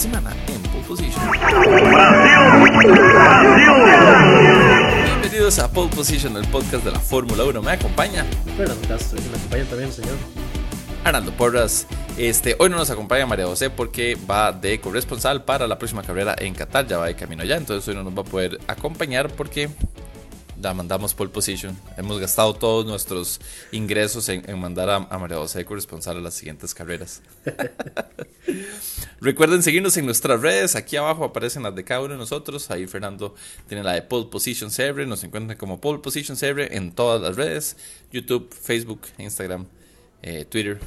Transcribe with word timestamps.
semana 0.00 0.34
en 0.46 0.62
Pole 0.62 0.82
Position. 0.88 1.30
Bienvenidos 5.20 5.58
a 5.58 5.70
Pole 5.70 5.90
Position, 5.94 6.38
el 6.38 6.46
podcast 6.46 6.86
de 6.86 6.92
la 6.92 6.98
Fórmula 6.98 7.44
1. 7.44 7.60
Me 7.60 7.72
acompaña 7.72 8.24
Fernando 8.56 8.88
Castro, 8.88 9.18
y 9.18 9.28
me 9.28 9.36
acompaña 9.36 9.64
también 9.64 9.92
señor. 9.92 10.14
Arnaldo 11.04 11.32
Porras. 11.32 11.86
Este, 12.16 12.56
hoy 12.58 12.70
no 12.70 12.76
nos 12.76 12.88
acompaña 12.88 13.26
María 13.26 13.44
José 13.44 13.68
porque 13.68 14.16
va 14.30 14.52
de 14.52 14.80
corresponsal 14.80 15.44
para 15.44 15.66
la 15.66 15.78
próxima 15.78 16.02
carrera 16.02 16.34
en 16.38 16.54
Qatar, 16.54 16.86
ya 16.86 16.96
va 16.96 17.06
de 17.06 17.14
camino 17.14 17.42
allá, 17.42 17.58
entonces 17.58 17.86
hoy 17.86 17.94
no 17.94 18.02
nos 18.02 18.16
va 18.16 18.22
a 18.22 18.24
poder 18.24 18.58
acompañar 18.68 19.28
porque 19.28 19.68
la 20.62 20.74
mandamos 20.74 21.14
pole 21.14 21.30
position. 21.30 21.76
Hemos 21.96 22.20
gastado 22.20 22.54
todos 22.54 22.84
nuestros 22.84 23.40
ingresos 23.72 24.28
en, 24.28 24.58
mandar 24.58 24.90
a, 24.90 25.18
María 25.18 25.38
José 25.38 25.64
corresponsal 25.64 26.18
a 26.18 26.20
las 26.20 26.34
siguientes 26.34 26.74
carreras. 26.74 27.22
Recuerden 29.20 29.62
seguirnos 29.62 29.96
en 29.96 30.06
nuestras 30.06 30.40
redes. 30.40 30.76
Aquí 30.76 30.96
abajo 30.96 31.24
aparecen 31.24 31.62
las 31.62 31.74
de 31.74 31.84
cada 31.84 32.00
uno 32.00 32.14
de 32.14 32.18
nosotros. 32.18 32.70
Ahí 32.70 32.86
Fernando 32.86 33.34
tiene 33.68 33.82
la 33.82 33.92
de 33.92 34.02
Pole 34.02 34.28
Position 34.30 34.70
CR. 34.70 35.06
Nos 35.06 35.24
encuentran 35.24 35.56
como 35.56 35.80
Pole 35.80 36.00
Position 36.00 36.36
CR 36.36 36.60
en 36.74 36.92
todas 36.92 37.20
las 37.20 37.36
redes: 37.36 37.76
YouTube, 38.12 38.52
Facebook, 38.52 39.00
Instagram, 39.18 39.66
eh, 40.22 40.44
Twitter. 40.44 40.80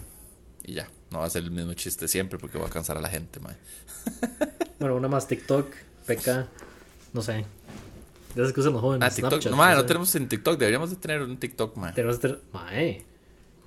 Y 0.63 0.73
ya. 0.73 0.87
No 1.13 1.19
va 1.19 1.25
a 1.25 1.29
ser 1.29 1.43
el 1.43 1.51
mismo 1.51 1.75
chiste 1.75 2.07
siempre 2.07 2.39
porque 2.39 2.57
va 2.57 2.65
a 2.65 2.69
cansar 2.71 2.97
a 2.97 3.01
la 3.01 3.07
gente, 3.07 3.39
bueno, 4.79 4.95
una 4.95 5.07
más 5.07 5.27
TikTok, 5.27 5.67
PK, 6.07 6.47
no 7.13 7.21
sé. 7.21 7.45
De 8.35 8.41
esas 8.41 8.53
que 8.53 8.61
usan 8.61 8.73
los 8.73 8.81
jóvenes. 8.81 9.07
Ah, 9.07 9.13
TikTok. 9.13 9.45
no, 9.45 9.57
mae, 9.57 9.75
no 9.75 9.85
tenemos 9.85 10.13
en 10.15 10.27
TikTok. 10.27 10.57
Deberíamos 10.57 10.89
de 10.89 10.95
tener 10.95 11.21
un 11.21 11.37
TikTok, 11.37 11.75
mae. 11.77 11.93
Tenemos 11.93 12.17
que 12.17 12.27
tener... 12.27 12.41
Mae. 12.51 13.05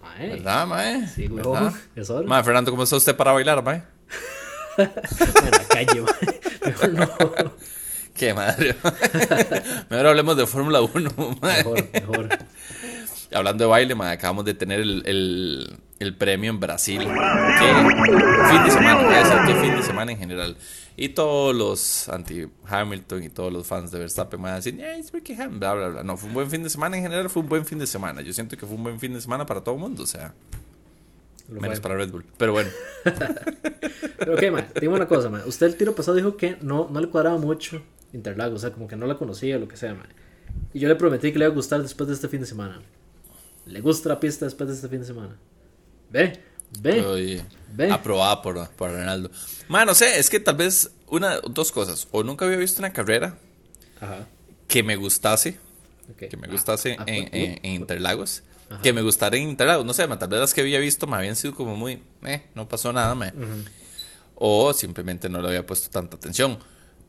Mae. 0.02 0.28
¿Verdad, 0.30 0.66
mae? 0.66 1.06
Sí, 1.08 1.28
huevón. 1.28 1.72
Es 1.94 2.10
hora. 2.10 2.26
Mae, 2.26 2.42
Fernando, 2.42 2.70
¿cómo 2.72 2.82
está 2.82 2.96
usted 2.96 3.14
para 3.14 3.32
bailar, 3.32 3.62
mae? 3.62 3.84
en 4.78 5.50
la 5.50 5.64
calle, 5.68 6.02
mae. 6.02 6.40
Mejor 6.66 6.92
no. 6.92 7.08
Qué 8.14 8.32
madre. 8.34 8.74
Mejor 9.90 10.06
hablemos 10.06 10.36
de 10.36 10.46
Fórmula 10.46 10.80
1, 10.80 11.10
mae. 11.40 11.56
Mejor, 11.58 11.88
mejor. 11.92 12.28
Hablando 13.32 13.64
de 13.64 13.70
baile, 13.70 13.94
mae, 13.94 14.14
acabamos 14.14 14.44
de 14.44 14.54
tener 14.54 14.80
el, 14.80 15.02
el, 15.06 15.78
el 15.98 16.14
premio 16.16 16.50
en 16.50 16.60
Brasil. 16.60 17.00
¿Qué 17.00 18.46
fin 18.50 18.64
de 18.64 18.70
semana? 18.70 19.02
Voy 19.02 19.14
a 19.14 19.18
decir 19.18 19.36
qué 19.46 19.54
fin 19.54 19.76
de 19.76 19.82
semana 19.82 20.12
en 20.12 20.18
general. 20.18 20.56
Y 20.96 21.10
todos 21.10 21.54
los 21.54 22.08
anti-Hamilton 22.08 23.22
y 23.22 23.28
todos 23.28 23.52
los 23.52 23.66
fans 23.66 23.90
de 23.90 23.98
Verstappen 23.98 24.40
van 24.40 24.52
a 24.52 24.56
decir, 24.56 24.80
es 24.80 25.10
porque 25.10 25.34
Hamilton, 25.34 25.60
bla, 25.60 25.74
bla, 25.74 25.88
bla. 25.88 26.02
No, 26.02 26.16
fue 26.16 26.28
un 26.28 26.34
buen 26.34 26.50
fin 26.50 26.62
de 26.62 26.70
semana 26.70 26.96
en 26.96 27.02
general, 27.02 27.28
fue 27.28 27.42
un 27.42 27.48
buen 27.48 27.66
fin 27.66 27.78
de 27.78 27.86
semana. 27.86 28.22
Yo 28.22 28.32
siento 28.32 28.56
que 28.56 28.66
fue 28.66 28.76
un 28.76 28.82
buen 28.82 28.98
fin 28.98 29.12
de 29.12 29.20
semana 29.20 29.44
para 29.46 29.62
todo 29.62 29.74
el 29.74 29.80
mundo, 29.80 30.02
o 30.02 30.06
sea. 30.06 30.34
menos 31.48 31.80
para 31.80 31.96
Red 31.96 32.10
Bull. 32.10 32.24
Pero 32.36 32.52
bueno. 32.52 32.70
Pero 34.18 34.34
ok, 34.34 34.50
man, 34.50 34.66
dime 34.80 34.94
una 34.94 35.06
cosa, 35.06 35.28
man. 35.28 35.42
Usted 35.46 35.66
el 35.66 35.76
tiro 35.76 35.94
pasado 35.94 36.16
dijo 36.16 36.36
que 36.36 36.56
no, 36.62 36.88
no 36.90 37.00
le 37.00 37.08
cuadraba 37.08 37.38
mucho 37.38 37.82
Interlagos, 38.12 38.56
o 38.56 38.60
sea, 38.60 38.72
como 38.72 38.88
que 38.88 38.96
no 38.96 39.06
la 39.06 39.16
conocía, 39.16 39.58
lo 39.58 39.68
que 39.68 39.76
sea, 39.76 39.94
man. 39.94 40.08
Y 40.72 40.80
yo 40.80 40.88
le 40.88 40.96
prometí 40.96 41.32
que 41.32 41.38
le 41.38 41.44
iba 41.44 41.52
a 41.52 41.54
gustar 41.54 41.82
después 41.82 42.08
de 42.08 42.14
este 42.14 42.28
fin 42.28 42.40
de 42.40 42.46
semana. 42.46 42.80
¿Le 43.66 43.80
gusta 43.80 44.08
la 44.08 44.20
pista 44.20 44.44
después 44.44 44.68
de 44.68 44.74
este 44.74 44.88
fin 44.88 45.00
de 45.00 45.06
semana? 45.06 45.36
¿Ve? 46.10 46.42
Ve. 46.80 47.42
Ve. 47.72 47.90
Aprobada 47.90 48.42
por, 48.42 48.68
por 48.70 48.90
Ronaldo. 48.90 49.30
Man, 49.68 49.86
no 49.86 49.94
sé, 49.94 50.18
es 50.18 50.30
que 50.30 50.40
tal 50.40 50.56
vez 50.56 50.90
una, 51.08 51.38
dos 51.40 51.72
cosas. 51.72 52.08
O 52.10 52.22
nunca 52.22 52.44
había 52.44 52.56
visto 52.56 52.80
una 52.80 52.92
carrera 52.92 53.38
que 54.68 54.82
me 54.82 54.96
gustase. 54.96 55.58
Que 56.16 56.36
me 56.36 56.48
gustase 56.48 56.96
ah, 56.98 57.04
en, 57.06 57.28
en, 57.32 57.72
Interlagos. 57.72 58.42
Que 58.82 58.92
me 58.92 59.02
gustara 59.02 59.36
en 59.36 59.48
Interlagos. 59.48 59.84
No 59.84 59.92
sé, 59.92 60.06
tal 60.06 60.28
vez 60.28 60.40
las 60.40 60.54
que 60.54 60.60
había 60.60 60.78
visto 60.78 61.06
me 61.06 61.16
habían 61.16 61.36
sido 61.36 61.54
como 61.54 61.76
muy. 61.76 62.02
Eh, 62.24 62.46
no 62.54 62.68
pasó 62.68 62.92
nada, 62.92 63.14
me. 63.14 63.32
O 64.34 64.72
simplemente 64.72 65.28
no 65.28 65.40
le 65.40 65.48
había 65.48 65.66
puesto 65.66 65.90
tanta 65.90 66.16
atención. 66.16 66.58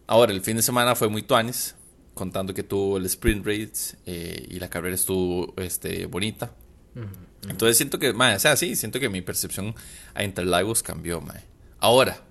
Ahora, 0.08 0.32
el 0.32 0.42
fin 0.42 0.58
de 0.58 0.64
semana 0.64 0.96
fue 0.96 1.10
muy 1.10 1.22
tuanis. 1.22 1.76
Contando 2.14 2.52
que 2.52 2.64
tuvo 2.64 2.98
el 2.98 3.06
sprint 3.06 3.46
race 3.46 3.96
eh, 4.08 4.48
y 4.50 4.60
la 4.60 4.70
carrera 4.70 4.96
estuvo 4.96 5.54
este, 5.58 6.08
bonita. 6.08 6.52
Entonces 7.50 7.78
siento 7.78 8.00
que, 8.00 8.14
mae, 8.14 8.36
o 8.36 8.40
sea, 8.40 8.56
sí, 8.56 8.76
siento 8.76 9.00
que 9.00 9.10
mi 9.10 9.22
percepción 9.22 9.76
a 10.14 10.24
Interlagos 10.24 10.84
cambió, 10.84 11.22
mae. 11.22 11.44
Ahora, 11.80 12.22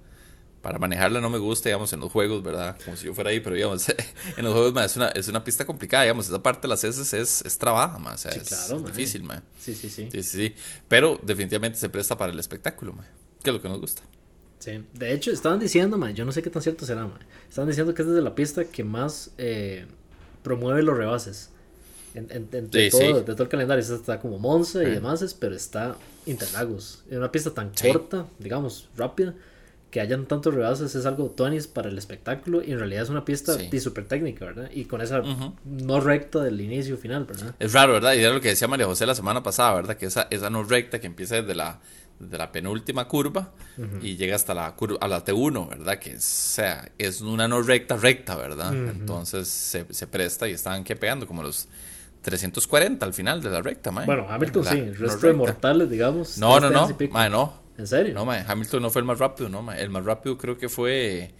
para 0.63 0.79
manejarla 0.79 1.21
no 1.21 1.31
me 1.31 1.39
gusta, 1.39 1.69
digamos, 1.69 1.93
en 1.93 2.01
los 2.01 2.11
juegos, 2.11 2.43
¿verdad? 2.43 2.77
Como 2.85 2.97
si 2.97 3.07
yo 3.07 3.15
fuera 3.15 3.31
ahí, 3.31 3.41
pero 3.41 3.55
digamos, 3.55 3.89
en 4.37 4.45
los 4.45 4.53
juegos, 4.53 4.75
mae, 4.75 4.87
es 4.87 4.97
una, 4.97 5.09
es 5.09 5.29
una 5.29 5.45
pista 5.45 5.65
complicada, 5.65 6.03
digamos, 6.03 6.27
esa 6.27 6.43
parte 6.43 6.63
de 6.63 6.69
las 6.69 6.83
S 6.83 7.01
es, 7.17 7.43
es 7.43 7.59
trabaja, 7.59 7.99
mae, 7.99 8.15
o 8.15 8.19
sea, 8.19 8.33
es 8.33 8.75
difícil, 8.85 9.23
mae. 9.23 9.41
Sí, 9.61 9.75
sí, 9.75 9.89
sí. 9.89 10.09
Sí, 10.11 10.23
sí, 10.23 10.49
sí. 10.49 10.55
Pero 10.89 11.21
definitivamente 11.23 11.79
se 11.79 11.89
presta 11.89 12.19
para 12.19 12.33
el 12.33 12.39
espectáculo, 12.39 12.93
mae, 12.93 13.07
que 13.43 13.51
es 13.51 13.55
lo 13.55 13.63
que 13.63 13.69
nos 13.69 13.81
gusta. 13.81 14.03
Sí, 14.59 14.83
de 14.95 15.13
hecho, 15.13 15.31
estaban 15.31 15.61
diciendo, 15.61 15.99
mae, 15.99 16.15
yo 16.15 16.25
no 16.25 16.33
sé 16.33 16.43
qué 16.43 16.51
tan 16.51 16.63
cierto 16.63 16.85
será, 16.85 17.07
mae. 17.07 17.21
Estaban 17.49 17.69
diciendo 17.69 17.95
que 17.95 18.03
es 18.03 18.09
desde 18.09 18.23
la 18.23 18.35
pista 18.35 18.65
que 18.65 18.83
más 18.83 19.31
eh, 19.39 19.87
promueve 20.43 20.83
los 20.83 20.97
rebases. 20.97 21.51
En, 22.17 22.49
de, 22.51 22.91
todo, 22.91 23.43
el 23.43 23.49
calendario 23.49 23.85
está 23.85 24.19
como 24.19 24.39
Monza 24.39 24.83
y 24.83 24.91
demás, 24.91 25.37
pero 25.39 25.55
está 25.55 25.97
Interlagos. 26.25 27.05
Es 27.11 27.19
una 27.19 27.31
pista 27.31 27.51
tan 27.51 27.71
corta, 27.71 28.27
digamos, 28.39 28.89
rápida, 28.97 29.35
que 29.91 30.01
hayan 30.01 30.27
tantos 30.27 30.55
rebases 30.55 30.95
es 30.95 31.07
algo 31.07 31.31
tonis 31.31 31.67
para 31.67 31.89
el 31.89 31.97
espectáculo 31.97 32.63
y 32.63 32.73
en 32.73 32.79
realidad 32.79 33.05
es 33.05 33.09
una 33.11 33.25
pista 33.25 33.57
súper 33.81 34.07
técnica, 34.07 34.47
¿verdad? 34.47 34.71
Y 34.73 34.87
con 34.87 35.01
esa 35.01 35.23
no 35.65 36.01
recta 36.01 36.43
del 36.43 36.61
inicio 36.61 36.97
final, 36.97 37.25
¿verdad? 37.25 37.55
Es 37.59 37.73
raro, 37.73 37.93
¿verdad? 37.95 38.15
Y 38.15 38.21
era 38.21 38.33
lo 38.33 38.41
que 38.41 38.49
decía 38.49 38.67
María 38.67 38.87
José 38.87 39.07
la 39.07 39.15
semana 39.15 39.43
pasada, 39.43 39.75
¿verdad? 39.75 39.97
Que 39.97 40.07
esa, 40.07 40.27
esa 40.31 40.51
no 40.51 40.65
recta 40.65 41.01
que 41.01 41.07
empieza 41.07 41.37
desde 41.37 41.55
la, 41.55 41.81
la 42.31 42.51
penúltima 42.51 43.07
curva 43.07 43.53
y 44.03 44.17
llega 44.17 44.37
hasta 44.37 44.55
la 44.55 44.75
curva, 44.75 44.99
a 45.01 45.09
la 45.09 45.25
T1, 45.25 45.69
¿verdad? 45.69 45.99
Que 45.99 46.19
sea, 46.19 46.91
es 46.99 47.21
una 47.21 47.47
no 47.47 47.63
recta 47.63 47.97
recta, 47.97 48.37
¿verdad? 48.37 48.75
Entonces 48.75 49.49
se, 49.49 49.87
se, 49.91 50.07
presta 50.07 50.49
y 50.49 50.53
estaban 50.53 50.83
que 50.83 50.97
pegando 50.97 51.27
como 51.27 51.43
los 51.43 51.69
340 52.27 53.07
al 53.07 53.15
final 53.15 53.41
de 53.41 53.51
la 53.51 53.63
recta, 53.63 53.93
mae. 53.93 54.05
Bueno, 54.05 54.27
Hamilton 54.29 54.65
sí, 54.65 54.79
el 54.79 54.97
resto 54.97 55.29
de 55.29 55.33
mortales, 55.33 55.89
digamos. 55.89 56.39
No, 56.39 56.59
no, 56.59 56.71
no, 56.71 56.89
mae, 57.11 57.31
no. 57.31 57.63
¿En 57.79 57.87
serio? 57.87 58.15
No, 58.15 58.25
mae, 58.25 58.45
Hamilton 58.45 58.83
no 58.83 58.91
fue 58.91 59.01
el 59.03 59.07
más 59.07 59.21
rápido, 59.21 59.49
no, 59.49 59.63
mae. 59.63 59.81
El 59.81 59.91
más 59.91 60.05
rápido 60.05 60.37
creo 60.37 60.59
que 60.59 60.69
fue 60.69 61.31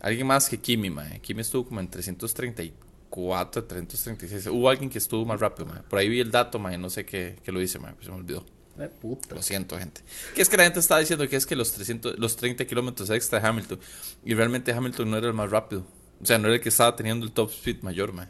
alguien 0.00 0.26
más 0.26 0.48
que 0.48 0.58
Kimi, 0.58 0.88
mae. 0.88 1.20
Kimi 1.20 1.42
estuvo 1.42 1.66
como 1.66 1.80
en 1.80 1.90
334, 1.90 3.64
336. 3.64 4.46
Hubo 4.46 4.70
alguien 4.70 4.88
que 4.88 4.96
estuvo 4.96 5.26
más 5.26 5.38
rápido, 5.38 5.66
mae. 5.66 5.82
Por 5.82 5.98
ahí 5.98 6.08
vi 6.08 6.20
el 6.20 6.30
dato, 6.30 6.58
mae, 6.58 6.78
no 6.78 6.88
sé 6.88 7.04
qué, 7.04 7.36
qué 7.44 7.52
lo 7.52 7.60
dice, 7.60 7.78
mae, 7.78 7.92
pues 7.92 8.06
se 8.06 8.10
me 8.10 8.16
olvidó. 8.16 8.46
Eh, 8.78 8.88
puta. 8.88 9.34
Lo 9.34 9.42
siento, 9.42 9.78
gente. 9.78 10.00
Que 10.34 10.40
es 10.40 10.48
que 10.48 10.56
la 10.56 10.64
gente 10.64 10.80
estaba 10.80 11.00
diciendo 11.00 11.28
que 11.28 11.36
es 11.36 11.44
que 11.44 11.54
los 11.54 11.70
300, 11.72 12.18
los 12.18 12.34
30 12.36 12.64
kilómetros 12.64 13.10
extra 13.10 13.40
de 13.40 13.46
Hamilton. 13.46 13.78
Y 14.24 14.32
realmente 14.32 14.72
Hamilton 14.72 15.10
no 15.10 15.18
era 15.18 15.26
el 15.26 15.34
más 15.34 15.50
rápido. 15.50 15.84
O 16.22 16.24
sea, 16.24 16.38
no 16.38 16.46
era 16.46 16.56
el 16.56 16.62
que 16.62 16.70
estaba 16.70 16.96
teniendo 16.96 17.26
el 17.26 17.32
top 17.32 17.50
speed 17.50 17.82
mayor, 17.82 18.14
mae. 18.14 18.28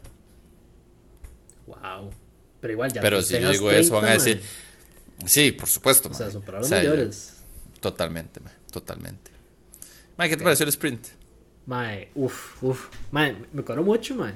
Wow. 1.67 2.11
Pero 2.61 2.73
igual 2.73 2.91
ya. 2.91 3.01
Pero 3.01 3.21
si 3.21 3.39
yo 3.39 3.49
digo 3.49 3.71
eso, 3.71 3.95
van 3.95 4.05
a 4.05 4.11
decir. 4.13 4.41
Sí, 5.25 5.51
por 5.51 5.69
supuesto. 5.69 6.09
O 6.09 6.13
sea, 6.13 6.29
son 6.31 6.41
palabras 6.41 6.69
mayores. 6.69 7.33
Totalmente, 7.79 8.41
totalmente. 8.71 9.31
Mae, 10.17 10.29
¿qué 10.29 10.37
te 10.37 10.43
pareció 10.43 10.63
el 10.63 10.69
sprint? 10.69 11.07
Mae, 11.65 12.09
uff, 12.15 12.63
uff. 12.63 12.87
Mae, 13.11 13.35
me 13.53 13.63
cuadró 13.63 13.83
mucho, 13.83 14.15
mae. 14.15 14.33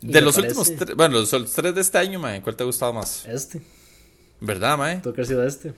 De 0.00 0.20
los 0.20 0.36
últimos 0.38 0.74
tres, 0.76 0.94
bueno, 0.94 1.18
los 1.18 1.52
tres 1.52 1.74
de 1.74 1.80
este 1.80 1.98
año, 1.98 2.20
mae, 2.20 2.40
¿cuál 2.40 2.56
te 2.56 2.62
ha 2.62 2.66
gustado 2.66 2.92
más? 2.92 3.26
Este. 3.26 3.60
¿Verdad, 4.40 4.78
mae? 4.78 4.98
Todo 4.98 5.12
que 5.12 5.24
sido 5.24 5.44
este. 5.44 5.74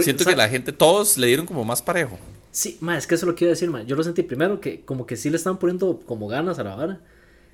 Siento 0.00 0.24
que 0.24 0.36
la 0.36 0.48
gente, 0.48 0.72
todos 0.72 1.16
le 1.16 1.28
dieron 1.28 1.46
como 1.46 1.64
más 1.64 1.80
parejo. 1.80 2.18
Sí, 2.50 2.76
mae, 2.80 2.98
es 2.98 3.06
que 3.06 3.14
eso 3.14 3.26
lo 3.26 3.34
quiero 3.34 3.52
decir, 3.52 3.70
mae. 3.70 3.86
Yo 3.86 3.96
lo 3.96 4.02
sentí 4.02 4.22
primero 4.22 4.60
que 4.60 4.80
como 4.82 5.06
que 5.06 5.16
sí 5.16 5.30
le 5.30 5.36
estaban 5.36 5.58
poniendo 5.58 6.00
como 6.04 6.26
ganas 6.28 6.58
a 6.58 6.64
la 6.64 6.74
vara. 6.74 7.00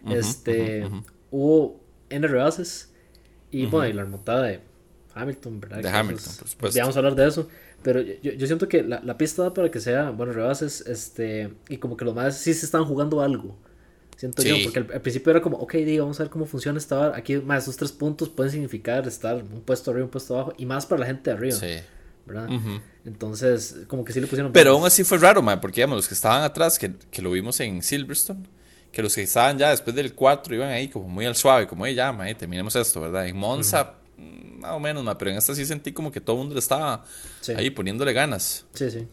este, 0.09 0.89
hubo 1.31 1.84
N 2.11 2.27
rebases. 2.27 2.91
Y 3.51 3.67
bueno, 3.67 3.89
y 3.89 3.93
la 3.93 4.03
remontada 4.03 4.43
de 4.43 4.61
Hamilton, 5.15 5.61
¿verdad? 5.61 5.79
De 5.79 5.89
Hamilton, 5.89 6.35
por 6.39 6.49
supuesto. 6.49 6.81
Vamos 6.81 6.97
a 6.97 6.99
hablar 6.99 7.15
de 7.15 7.29
eso. 7.29 7.49
Pero 7.83 8.01
yo, 8.01 8.33
yo 8.33 8.47
siento 8.47 8.69
que 8.69 8.83
la, 8.83 9.01
la, 9.05 9.19
pista 9.19 9.43
da 9.43 9.55
para 9.55 9.71
que 9.71 9.79
sea, 9.79 10.11
bueno, 10.11 10.33
rebases, 10.33 10.81
este, 10.81 11.53
y 11.69 11.77
como 11.77 11.97
que 11.97 12.05
los 12.05 12.15
más 12.15 12.39
sí 12.39 12.55
se 12.55 12.65
están 12.65 12.85
jugando 12.85 13.21
algo. 13.21 13.57
Siento 14.17 14.43
yo, 14.43 14.57
porque 14.65 14.79
al, 14.79 15.01
principio 15.03 15.31
era 15.31 15.43
como, 15.43 15.59
ok, 15.59 15.75
vamos 15.99 16.19
a 16.19 16.23
ver 16.23 16.31
cómo 16.31 16.47
funciona 16.47 16.79
esta 16.79 17.15
Aquí, 17.17 17.37
más 17.37 17.65
esos 17.65 17.77
tres 17.77 17.93
puntos 17.93 18.29
pueden 18.29 18.51
significar 18.51 19.07
estar 19.07 19.37
un 19.37 19.61
puesto 19.61 19.91
arriba, 19.91 20.07
un 20.07 20.11
puesto 20.11 20.35
abajo, 20.35 20.55
y 20.57 20.67
más 20.67 20.87
para 20.87 21.01
la 21.01 21.07
gente 21.07 21.31
de 21.31 21.37
arriba. 21.37 21.57
Sí. 21.57 21.77
¿verdad? 22.27 22.49
Entonces, 23.05 23.81
como 23.87 24.05
que 24.05 24.13
sí 24.13 24.21
le 24.21 24.27
pusieron. 24.27 24.53
Pero 24.53 24.71
aún 24.73 24.87
así 24.87 25.05
fue 25.05 25.19
raro, 25.19 25.43
man, 25.43 25.61
porque 25.61 25.77
digamos, 25.77 25.97
los 25.97 26.09
que 26.09 26.15
estaban 26.15 26.43
atrás, 26.43 26.79
que, 26.79 26.95
que 27.11 27.21
lo 27.21 27.31
vimos 27.31 27.61
en 27.61 27.83
Silverstone, 27.83 28.45
que 28.95 29.03
los 29.03 29.15
que 29.15 29.23
estaban 29.23 29.59
ya 29.59 29.71
después 29.71 29.95
del 29.95 30.15
4 30.15 30.55
iban 30.55 30.71
ahí 30.71 30.89
como 30.89 31.09
muy 31.09 31.27
al 31.27 31.35
suave, 31.35 31.67
como, 31.67 31.87
ya, 31.87 32.13
ma, 32.13 32.33
terminemos 32.35 32.75
esto, 32.77 33.01
¿verdad? 33.01 33.27
En 33.27 33.37
Monza, 33.37 33.95
mm, 34.17 34.61
más 34.61 34.73
o 34.73 34.81
menos, 34.81 35.03
ma, 35.03 35.19
pero 35.19 35.31
en 35.33 35.37
esta 35.37 35.55
sí 35.55 35.67
sentí 35.67 35.93
como 35.93 36.13
que 36.13 36.21
todo 36.21 36.37
el 36.37 36.41
mundo 36.41 36.55
le 36.55 36.61
estaba 36.61 37.05
ahí 37.57 37.71
poniéndole 37.71 38.13
ganas. 38.13 38.67
Sí, 38.73 38.91
sí. 38.91 39.07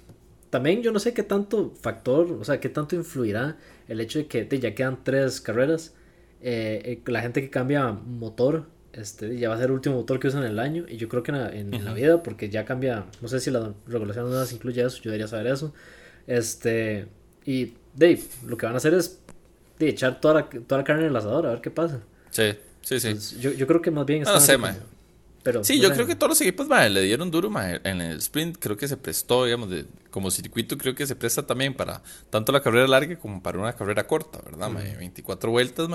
También 0.52 0.84
yo 0.84 0.92
no 0.92 1.00
sé 1.00 1.14
qué 1.14 1.24
tanto 1.24 1.74
factor, 1.82 2.32
o 2.32 2.44
sea, 2.44 2.60
qué 2.60 2.70
tanto 2.70 2.96
influirá 2.96 3.58
el 3.88 4.02
hecho 4.02 4.20
de 4.20 4.28
que 4.28 4.60
ya 4.60 4.76
quedan 4.76 5.04
tres 5.04 5.42
carreras. 5.42 5.94
Eh, 6.42 7.00
eh, 7.06 7.12
la 7.12 7.22
gente 7.22 7.42
que 7.42 7.50
cambia 7.50 7.92
motor, 7.92 8.68
este, 8.92 9.38
ya 9.38 9.48
va 9.48 9.56
a 9.56 9.58
ser 9.58 9.68
el 9.68 9.74
último 9.74 9.96
motor 9.96 10.20
que 10.20 10.28
usan 10.28 10.44
en 10.44 10.52
el 10.52 10.60
año. 10.60 10.86
Y 10.90 10.98
yo 10.98 11.08
creo 11.08 11.24
que 11.24 11.32
en, 11.32 11.86
la 11.86 11.94
vida, 11.94 12.22
porque 12.22 12.50
ya 12.50 12.66
cambia, 12.66 13.06
no 13.22 13.28
sé 13.30 13.40
si 13.40 13.50
la 13.50 13.74
regulación 13.88 14.30
no 14.30 14.44
incluye 14.44 14.84
eso, 14.84 14.98
yo 15.02 15.12
debería 15.12 15.28
saber 15.28 15.48
eso. 15.48 15.74
Este, 16.28 17.08
Y 17.46 17.74
Dave, 17.96 18.22
lo 18.46 18.58
que 18.58 18.66
van 18.66 18.76
a 18.76 18.78
hacer 18.78 18.94
es 18.94 19.21
de 19.86 19.92
echar 19.92 20.20
toda 20.20 20.34
la, 20.34 20.50
toda 20.50 20.80
la 20.80 20.84
carne 20.84 21.04
en 21.04 21.10
el 21.10 21.16
asador 21.16 21.48
a 21.48 21.50
ver 21.52 21.62
qué 21.62 21.72
pasa. 21.72 22.00
Sí, 22.30 22.54
sí, 22.82 23.00
sí. 23.00 23.40
yo, 23.40 23.52
yo, 23.52 23.68
creo 23.68 23.82
que 23.82 23.92
más 23.92 24.06
bien... 24.06 24.24
No, 24.24 24.40
sé, 24.40 24.58
Pero, 25.44 25.64
sí, 25.64 25.80
yo 25.80 25.92
creo 25.92 26.08
que 26.08 26.16
todos 26.16 26.30
los 26.30 26.42
equipos 26.42 26.68
le 26.70 27.02
dieron 27.02 27.30
duro 27.32 27.52
en 27.84 28.02
el 28.02 28.18
sprint. 28.18 28.58
Creo 28.60 28.78
que 28.78 28.88
se 28.88 28.96
prestó, 28.98 29.46
digamos, 29.46 29.70
de, 29.70 29.86
como 30.10 30.32
circuito, 30.32 30.78
creo 30.78 30.96
que 30.96 31.06
se 31.06 31.16
presta 31.16 31.46
también 31.46 31.74
para 31.74 32.02
tanto 32.30 32.52
la 32.52 32.62
carrera 32.62 32.88
larga 32.88 33.18
como 33.18 33.42
para 33.42 33.60
una 33.60 33.74
carrera 33.74 34.06
corta, 34.08 34.40
¿verdad? 34.46 34.72
24 34.72 35.52
vueltas, 35.52 35.90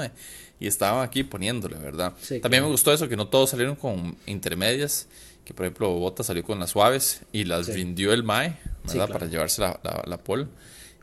y 0.58 0.66
estaban 0.66 1.04
aquí 1.04 1.22
poniéndole, 1.22 1.76
¿verdad? 1.76 2.14
también 2.42 2.62
me 2.62 2.70
gustó 2.70 2.92
eso, 2.92 3.08
que 3.08 3.16
no 3.16 3.28
todos 3.28 3.50
salieron 3.50 3.76
con 3.76 4.16
intermedias 4.26 5.06
que 5.46 5.54
por 5.54 5.64
ejemplo 5.64 5.90
Bota 5.92 6.24
salió 6.24 6.42
con 6.42 6.58
las 6.58 6.70
suaves 6.70 7.20
y 7.32 7.44
las 7.44 7.68
rindió 7.68 8.12
el 8.12 8.24
Mae, 8.24 8.58
¿verdad? 8.84 9.08
Para 9.08 9.26
llevarse 9.26 9.62
la, 9.62 9.78
la, 10.04 10.18
pole. 10.18 10.48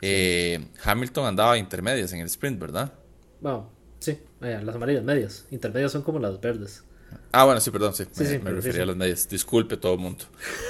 Eh, 0.00 0.66
Hamilton 0.84 1.26
andaba 1.26 1.58
intermedias 1.58 2.12
en 2.12 2.20
el 2.20 2.26
sprint, 2.26 2.60
¿verdad? 2.60 2.92
Bueno, 3.40 3.70
sí, 4.00 4.18
las 4.40 4.74
amarillas 4.74 5.04
medias. 5.04 5.46
Intermedias 5.50 5.92
son 5.92 6.02
como 6.02 6.18
las 6.18 6.40
verdes. 6.40 6.84
Ah, 7.32 7.44
bueno, 7.44 7.60
sí, 7.60 7.70
perdón, 7.70 7.94
sí. 7.94 8.04
me, 8.42 8.50
refería 8.50 8.82
a 8.82 8.86
las 8.86 8.96
medias. 8.96 9.28
Disculpe 9.28 9.76
todo 9.76 9.94
el 9.94 10.00
mundo. 10.00 10.24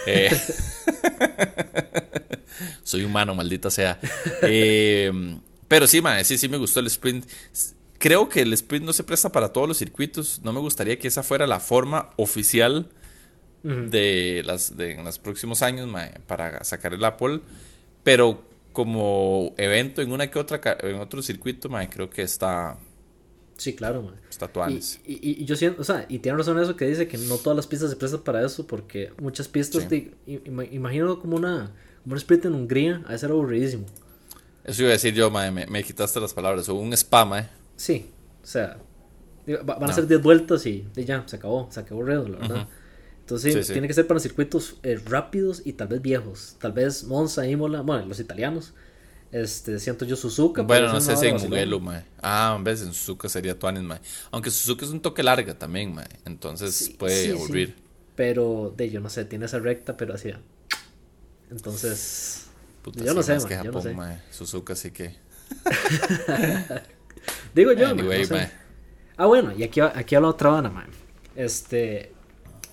Eh, 0.06 0.30
soy 2.82 3.04
humano, 3.04 3.34
maldita 3.34 3.70
sea. 3.70 3.98
Eh, 4.42 5.38
pero 5.68 5.86
sí, 5.86 6.02
sí, 6.24 6.38
sí 6.38 6.48
me 6.48 6.56
gustó 6.56 6.80
el 6.80 6.86
sprint. 6.86 7.26
Creo 7.98 8.28
que 8.28 8.42
el 8.42 8.52
sprint 8.52 8.84
no 8.84 8.92
se 8.92 9.04
presta 9.04 9.30
para 9.30 9.52
todos 9.52 9.68
los 9.68 9.78
circuitos. 9.78 10.40
No 10.42 10.52
me 10.52 10.60
gustaría 10.60 10.98
que 10.98 11.08
esa 11.08 11.22
fuera 11.22 11.46
la 11.46 11.60
forma 11.60 12.10
oficial 12.16 12.88
de 13.64 14.42
las 14.44 14.76
de 14.76 14.92
en 14.92 15.04
los 15.04 15.18
próximos 15.18 15.62
años 15.62 15.88
para 16.26 16.62
sacar 16.64 16.92
el 16.92 17.02
Apple, 17.02 17.40
pero 18.02 18.44
como 18.74 19.54
evento 19.56 20.02
en 20.02 20.12
una 20.12 20.30
que 20.30 20.38
otra 20.38 20.60
en 20.80 20.96
otro 20.96 21.22
circuito, 21.22 21.70
creo 21.90 22.10
que 22.10 22.20
está 22.20 22.76
Sí, 23.56 23.74
claro, 23.74 24.12
Está 24.28 24.50
y, 24.68 24.80
y, 25.06 25.44
yo 25.44 25.54
siento, 25.54 25.80
o 25.80 25.84
sea, 25.84 26.06
y 26.08 26.18
tiene 26.18 26.36
razón 26.36 26.58
eso 26.58 26.74
que 26.74 26.86
dice 26.86 27.06
que 27.06 27.16
no 27.18 27.36
todas 27.36 27.56
las 27.56 27.66
pistas 27.68 27.88
se 27.88 27.96
prestan 27.96 28.22
para 28.22 28.44
eso, 28.44 28.66
porque 28.66 29.12
muchas 29.20 29.46
pistas, 29.46 29.86
imagino 30.26 31.20
como 31.20 31.36
una, 31.36 31.70
como 32.02 32.14
un 32.14 32.18
sprint 32.18 32.46
en 32.46 32.54
Hungría, 32.54 33.04
a 33.06 33.16
ser 33.16 33.30
aburridísimo. 33.30 33.86
Eso 34.64 34.82
iba 34.82 34.90
a 34.90 34.92
decir 34.94 35.14
yo, 35.14 35.30
me, 35.30 35.50
me, 35.52 35.84
quitaste 35.84 36.18
las 36.18 36.34
palabras, 36.34 36.68
o 36.68 36.74
un 36.74 36.92
spam, 36.94 37.34
eh. 37.34 37.48
Sí, 37.76 38.10
o 38.42 38.46
sea, 38.46 38.78
van 39.64 39.90
a 39.90 39.92
ser 39.92 40.08
10 40.08 40.20
vueltas 40.20 40.66
y, 40.66 40.84
ya, 40.96 41.22
se 41.26 41.36
acabó, 41.36 41.68
se 41.70 41.78
acabó 41.78 42.00
el 42.02 42.32
la 42.32 42.38
verdad. 42.38 42.68
Entonces 43.24 43.68
tiene 43.68 43.88
que 43.88 43.94
ser 43.94 44.06
para 44.06 44.20
circuitos 44.20 44.76
eh, 44.82 45.00
rápidos 45.06 45.62
y 45.64 45.72
tal 45.72 45.88
vez 45.88 46.02
viejos. 46.02 46.56
Tal 46.60 46.72
vez 46.72 47.04
Monza, 47.04 47.48
Imola, 47.48 47.80
bueno, 47.80 48.04
los 48.04 48.20
italianos. 48.20 48.74
Este, 49.32 49.80
siento 49.80 50.04
yo 50.04 50.14
Suzuka. 50.14 50.60
Bueno, 50.60 50.92
no 50.92 51.00
sé 51.00 51.16
si 51.16 51.28
en 51.28 51.36
Mugello, 51.36 51.80
mae. 51.80 52.04
Ah, 52.20 52.54
en 52.54 52.62
vez 52.62 52.82
en 52.82 52.92
Suzuka 52.92 53.30
sería 53.30 53.58
Tuanis, 53.58 53.82
mae. 53.82 53.98
Aunque 54.30 54.50
Suzuka 54.50 54.84
es 54.84 54.90
un 54.90 55.00
toque 55.00 55.22
larga 55.22 55.58
también, 55.58 55.94
mae. 55.94 56.06
Entonces 56.26 56.90
puede 56.98 57.32
aburrir. 57.32 57.74
Pero, 58.14 58.74
de 58.76 58.90
yo 58.90 59.00
no 59.00 59.08
sé, 59.08 59.24
tiene 59.24 59.46
esa 59.46 59.58
recta, 59.58 59.96
pero 59.96 60.12
así. 60.12 60.30
Entonces. 61.50 62.48
yo 62.92 63.14
no 63.14 63.22
sé, 63.22 63.38
mae. 63.38 63.64
yo 63.64 63.72
no 63.72 63.80
sé. 63.80 63.96
Suzuka 64.30 64.74
sí 64.74 64.90
que. 64.90 65.16
Digo 67.54 67.72
yo, 67.72 67.88
anyway, 67.88 68.28
Ah, 69.16 69.24
bueno, 69.24 69.54
y 69.56 69.62
aquí, 69.62 69.80
aquí 69.80 70.14
habla 70.14 70.28
otra 70.28 70.50
banda, 70.50 70.68
mae. 70.68 70.86
Este, 71.34 72.13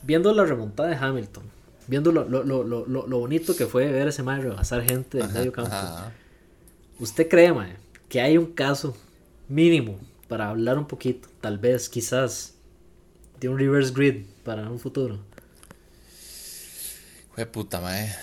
viendo 0.03 0.33
la 0.33 0.45
remontada 0.45 0.89
de 0.89 0.95
Hamilton, 0.95 1.43
viendo 1.87 2.11
lo, 2.11 2.27
lo, 2.27 2.43
lo, 2.43 2.85
lo 2.85 3.19
bonito 3.19 3.55
que 3.55 3.65
fue 3.65 3.91
ver 3.91 4.07
a 4.07 4.09
ese 4.09 4.23
mae 4.23 4.41
rebasar 4.41 4.83
gente 4.83 5.17
del 5.17 5.29
medio 5.29 5.51
campo, 5.51 5.75
¿usted 6.99 7.27
cree, 7.27 7.53
mae, 7.53 7.75
que 8.09 8.21
hay 8.21 8.37
un 8.37 8.47
caso 8.47 8.95
mínimo 9.47 9.99
para 10.27 10.49
hablar 10.49 10.77
un 10.77 10.87
poquito, 10.87 11.27
tal 11.41 11.57
vez, 11.57 11.89
quizás, 11.89 12.53
de 13.39 13.49
un 13.49 13.57
reverse 13.57 13.93
grid 13.93 14.25
para 14.43 14.69
un 14.69 14.79
futuro? 14.79 15.19
Fue 17.35 17.45
puta, 17.45 17.81
mae. 17.81 18.13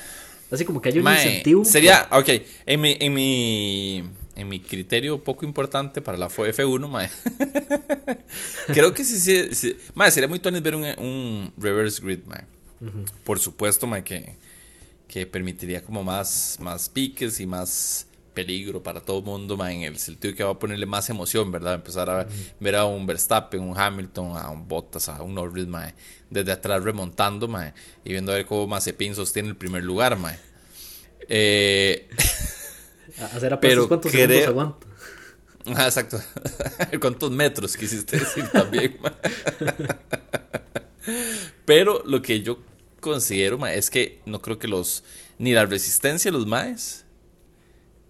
Así 0.51 0.65
como 0.65 0.81
que 0.81 0.89
hay 0.89 0.99
un 0.99 1.07
incentivo. 1.07 1.65
Sería, 1.65 2.09
ok, 2.11 2.29
en 2.65 2.81
mi, 2.81 2.97
en 2.99 3.13
mi 3.13 4.05
en 4.39 4.49
mi 4.49 4.61
criterio 4.61 5.23
poco 5.23 5.45
importante 5.45 6.01
para 6.01 6.17
la 6.17 6.29
F1, 6.29 6.89
mae. 6.89 7.11
Creo 8.69 8.95
que 8.95 9.05
sí, 9.05 9.19
sí, 9.19 9.55
sí. 9.55 9.77
Mae, 9.95 10.13
sería 10.13 10.29
muy 10.29 10.39
tonto 10.39 10.63
ver 10.63 10.77
un, 10.77 11.53
reverse 11.59 12.01
grid, 12.01 12.21
mae. 12.25 12.45
Por 13.25 13.41
supuesto, 13.41 13.89
mae, 13.89 14.05
que, 14.05 14.37
que 15.09 15.27
permitiría 15.27 15.83
como 15.83 16.05
más, 16.05 16.57
más 16.61 16.89
piques 16.89 17.41
y 17.41 17.47
más 17.47 18.07
peligro 18.33 18.81
para 18.81 19.01
todo 19.01 19.19
el 19.19 19.25
mundo, 19.25 19.57
mae, 19.57 19.75
en 19.75 19.83
el 19.83 19.99
sentido 19.99 20.33
que 20.37 20.45
va 20.45 20.53
a 20.53 20.59
ponerle 20.59 20.87
más 20.87 21.11
emoción, 21.11 21.51
¿verdad? 21.51 21.75
Empezar 21.75 22.09
a 22.09 22.29
ver 22.61 22.77
a 22.77 22.85
un 22.85 23.07
Verstappen, 23.07 23.61
un 23.61 23.77
Hamilton, 23.77 24.37
a 24.37 24.51
un 24.51 24.69
Bottas, 24.69 25.09
a 25.09 25.21
un 25.21 25.35
Norris, 25.35 25.67
mae, 25.67 25.95
desde 26.31 26.53
atrás 26.53 26.85
remontando, 26.85 27.49
mae, 27.49 27.75
y 28.05 28.13
viendo 28.13 28.31
a 28.31 28.37
ver 28.37 28.47
cómo 28.47 28.69
Mazepin 28.69 29.17
sostiene 29.17 29.49
el 29.49 29.57
primer 29.57 29.83
lugar, 29.83 30.17
mae. 30.17 30.39
Eh... 31.29 32.09
Hacer 33.21 33.53
apuestas 33.53 33.87
cuántos 33.87 34.13
segundos 34.13 34.47
aguanta. 34.47 34.87
Ah, 35.77 35.85
exacto. 35.85 36.19
¿Cuántos 37.01 37.31
metros 37.31 37.77
quisiste 37.77 38.19
decir 38.19 38.49
también? 38.49 38.97
Pero 41.67 42.03
lo 42.07 42.23
que 42.23 42.41
yo 42.41 42.59
considero 43.01 43.67
es 43.67 43.91
que 43.91 44.23
no 44.25 44.41
creo 44.41 44.59
que 44.59 44.69
los 44.69 45.05
ni 45.39 45.53
la 45.53 45.67
resistencia 45.67 46.31
de 46.31 46.39
los 46.39 46.47
maes 46.47 47.05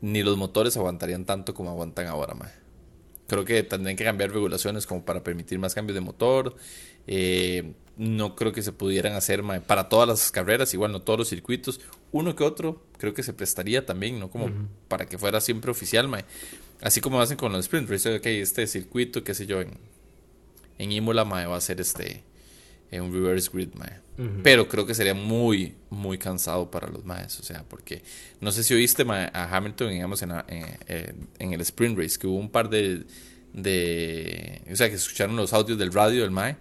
ni 0.01 0.23
los 0.23 0.37
motores 0.37 0.77
aguantarían 0.77 1.25
tanto 1.25 1.55
como 1.55 1.71
aguantan 1.71 2.07
ahora, 2.07 2.35
mae. 2.35 2.53
Creo 3.27 3.45
que 3.45 3.63
tendrían 3.63 3.97
que 3.97 4.05
cambiar 4.05 4.31
regulaciones 4.31 4.87
como 4.87 5.05
para 5.05 5.23
permitir 5.25 5.59
más 5.59 5.75
cambios 5.75 5.95
de 5.97 6.01
motor. 6.01 6.55
Eh, 7.07 7.73
no 7.97 8.37
creo 8.37 8.53
que 8.53 8.63
se 8.63 8.73
pudieran 8.73 9.15
hacer 9.15 9.43
para 9.67 9.89
todas 9.89 10.09
las 10.09 10.31
carreras, 10.31 10.73
igual 10.73 10.93
no 10.93 11.03
todos 11.03 11.19
los 11.19 11.29
circuitos. 11.29 11.81
Uno 12.13 12.35
que 12.35 12.45
otro 12.45 12.83
creo 12.99 13.15
que 13.15 13.23
se 13.23 13.33
prestaría 13.33 13.85
también, 13.87 14.19
¿no? 14.19 14.31
Como 14.31 14.51
para 14.89 15.07
que 15.07 15.19
fuera 15.19 15.41
siempre 15.41 15.71
oficial, 15.71 16.09
Así 16.81 17.01
como 17.01 17.21
hacen 17.21 17.37
con 17.37 17.53
los 17.53 17.65
sprint 17.65 17.91
races, 17.91 18.25
este 18.25 18.67
circuito, 18.69 19.25
qué 19.25 19.35
sé 19.35 19.47
yo, 19.47 19.61
en, 19.61 19.73
en 20.79 20.93
Imola, 20.93 21.25
va 21.25 21.57
a 21.57 21.61
ser 21.61 21.81
este 21.81 22.23
en 22.91 23.03
un 23.03 23.13
reverse 23.13 23.51
grid, 23.53 23.69
Pero 24.43 24.69
creo 24.69 24.87
que 24.87 24.95
sería 24.95 25.15
muy, 25.15 25.75
muy 25.91 26.19
cansado 26.19 26.71
para 26.71 26.89
los 26.89 27.05
maes. 27.05 27.39
O 27.39 27.43
sea, 27.43 27.65
porque 27.69 28.03
no 28.41 28.51
sé 28.51 28.65
si 28.65 28.75
oíste 28.75 29.05
a 29.09 29.57
Hamilton, 29.57 29.91
digamos, 29.91 30.23
en, 30.23 30.33
en, 30.49 31.53
el 31.53 31.61
sprint 31.61 31.99
race, 31.99 32.19
que 32.19 32.27
hubo 32.27 32.39
un 32.39 32.51
par 32.51 32.71
de, 32.71 33.05
de. 33.53 34.63
O 34.73 34.77
sea, 34.77 34.89
que 34.89 34.97
escucharon 34.97 35.37
los 35.37 35.53
audios 35.53 35.79
del 35.79 35.93
radio 35.93 36.23
del 36.23 36.31
mae. 36.31 36.57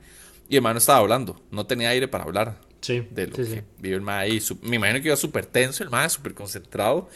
Y 0.49 0.55
el 0.57 0.61
mae 0.61 0.73
no 0.73 0.79
estaba 0.79 0.99
hablando. 0.99 1.41
No 1.51 1.65
tenía 1.65 1.89
aire 1.89 2.07
para 2.07 2.25
hablar. 2.25 2.59
Sí. 2.81 3.07
De 3.09 3.27
lo 3.27 3.35
que 3.35 3.63
vive 3.79 3.95
el 3.95 4.01
mae 4.01 4.25
ahí. 4.25 4.41
Me 4.61 4.75
imagino 4.75 5.01
que 5.01 5.07
iba 5.07 5.15
súper 5.15 5.45
tenso, 5.45 5.83
el 5.83 5.89
mae, 5.89 6.09
súper 6.09 6.33
concentrado. 6.33 7.09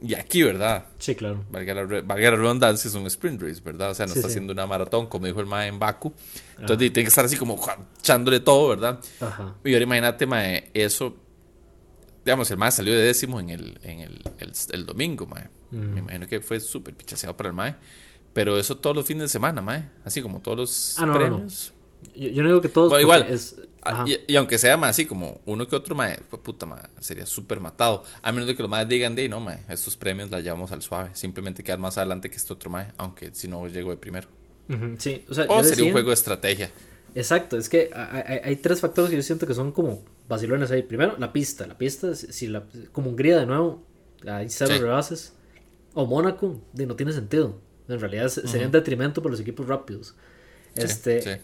Y 0.00 0.14
aquí, 0.14 0.42
¿verdad? 0.44 0.86
Sí, 0.98 1.16
claro. 1.16 1.44
Valga 1.50 1.74
la, 1.74 1.82
valga 2.02 2.30
la 2.30 2.36
redundancia, 2.36 2.88
es 2.88 2.94
un 2.94 3.06
sprint 3.06 3.42
race, 3.42 3.60
¿verdad? 3.64 3.90
O 3.90 3.94
sea, 3.94 4.06
no 4.06 4.14
está 4.14 4.28
haciendo 4.28 4.52
una 4.52 4.64
maratón, 4.66 5.08
como 5.08 5.26
dijo 5.26 5.40
el 5.40 5.46
Mae 5.46 5.66
en 5.66 5.78
Baku. 5.78 6.12
Entonces 6.52 6.92
tiene 6.92 7.04
que 7.04 7.08
estar 7.08 7.24
así 7.24 7.36
como 7.36 7.60
echándole 7.98 8.38
todo, 8.38 8.68
¿verdad? 8.68 9.00
Ajá. 9.20 9.56
Y 9.64 9.72
ahora 9.72 9.82
imagínate, 9.82 10.26
Mae, 10.26 10.70
eso. 10.72 11.16
Digamos, 12.24 12.48
el 12.50 12.58
Mae 12.58 12.70
salió 12.70 12.94
de 12.94 13.02
décimo 13.02 13.40
en 13.40 13.50
el, 13.50 13.78
en 13.82 14.00
el, 14.00 14.22
el, 14.70 14.86
domingo, 14.86 15.26
Mae. 15.26 15.48
Me 15.72 15.98
imagino 15.98 16.28
que 16.28 16.40
fue 16.40 16.60
súper 16.60 16.94
pichaseado 16.94 17.36
para 17.36 17.48
el 17.48 17.54
Mae. 17.54 17.74
Pero 18.32 18.56
eso 18.56 18.76
todos 18.76 18.94
los 18.94 19.04
fines 19.04 19.22
de 19.22 19.28
semana, 19.28 19.60
Mae. 19.60 19.88
Así 20.04 20.22
como 20.22 20.40
todos 20.40 20.58
los 20.58 20.96
ah, 20.98 21.12
premios. 21.12 21.72
Yo, 22.14 22.42
no 22.42 22.48
digo 22.50 22.60
que 22.60 22.68
todos. 22.68 23.00
igual. 23.00 23.26
Ah, 23.28 23.36
y, 24.26 24.36
aunque 24.36 24.58
sea 24.58 24.76
más 24.76 24.90
así 24.90 25.06
como 25.06 25.40
uno 25.46 25.66
que 25.66 25.76
otro, 25.76 25.94
mae, 25.94 26.18
puta, 26.42 26.66
mae, 26.66 26.82
sería 27.00 27.26
súper 27.26 27.60
matado. 27.60 28.04
A 28.22 28.32
menos 28.32 28.46
de 28.46 28.56
que 28.56 28.62
los 28.62 28.70
más 28.70 28.88
digan 28.88 29.14
de, 29.14 29.28
no, 29.28 29.40
mae, 29.40 29.60
estos 29.68 29.96
premios 29.96 30.30
la 30.30 30.40
llevamos 30.40 30.72
al 30.72 30.82
suave. 30.82 31.10
Simplemente 31.14 31.62
quedar 31.62 31.78
más 31.78 31.98
adelante 31.98 32.30
que 32.30 32.36
este 32.36 32.52
otro 32.52 32.70
mae, 32.70 32.92
aunque 32.96 33.30
si 33.34 33.48
no 33.48 33.66
llego 33.68 33.90
de 33.90 33.96
primero. 33.96 34.28
sí, 34.98 35.24
o 35.28 35.34
sea, 35.34 35.46
o 35.48 35.62
sería 35.64 35.84
un 35.84 35.92
juego 35.92 36.08
de 36.08 36.14
estrategia. 36.14 36.70
Exacto, 37.14 37.56
es 37.56 37.68
que 37.68 37.90
hay, 37.94 38.40
hay, 38.44 38.56
tres 38.56 38.80
factores 38.80 39.10
que 39.10 39.16
yo 39.16 39.22
siento 39.22 39.46
que 39.46 39.54
son 39.54 39.72
como 39.72 40.04
vacilones 40.28 40.70
ahí. 40.70 40.82
Primero, 40.82 41.16
la 41.18 41.32
pista. 41.32 41.66
La 41.66 41.78
pista, 41.78 42.14
si 42.14 42.46
la, 42.46 42.64
como 42.92 43.10
Hungría 43.10 43.38
de 43.38 43.46
nuevo, 43.46 43.82
hay 44.26 44.50
cero 44.50 44.74
rebases. 44.78 45.32
O 45.94 46.06
Mónaco, 46.06 46.60
no 46.74 46.96
tiene 46.96 47.12
sentido. 47.12 47.60
En 47.88 47.98
realidad 47.98 48.28
sería 48.28 48.66
un 48.66 48.72
detrimento 48.72 49.22
para 49.22 49.30
los 49.32 49.40
equipos 49.40 49.66
rápidos. 49.66 50.14
Este, 50.74 51.40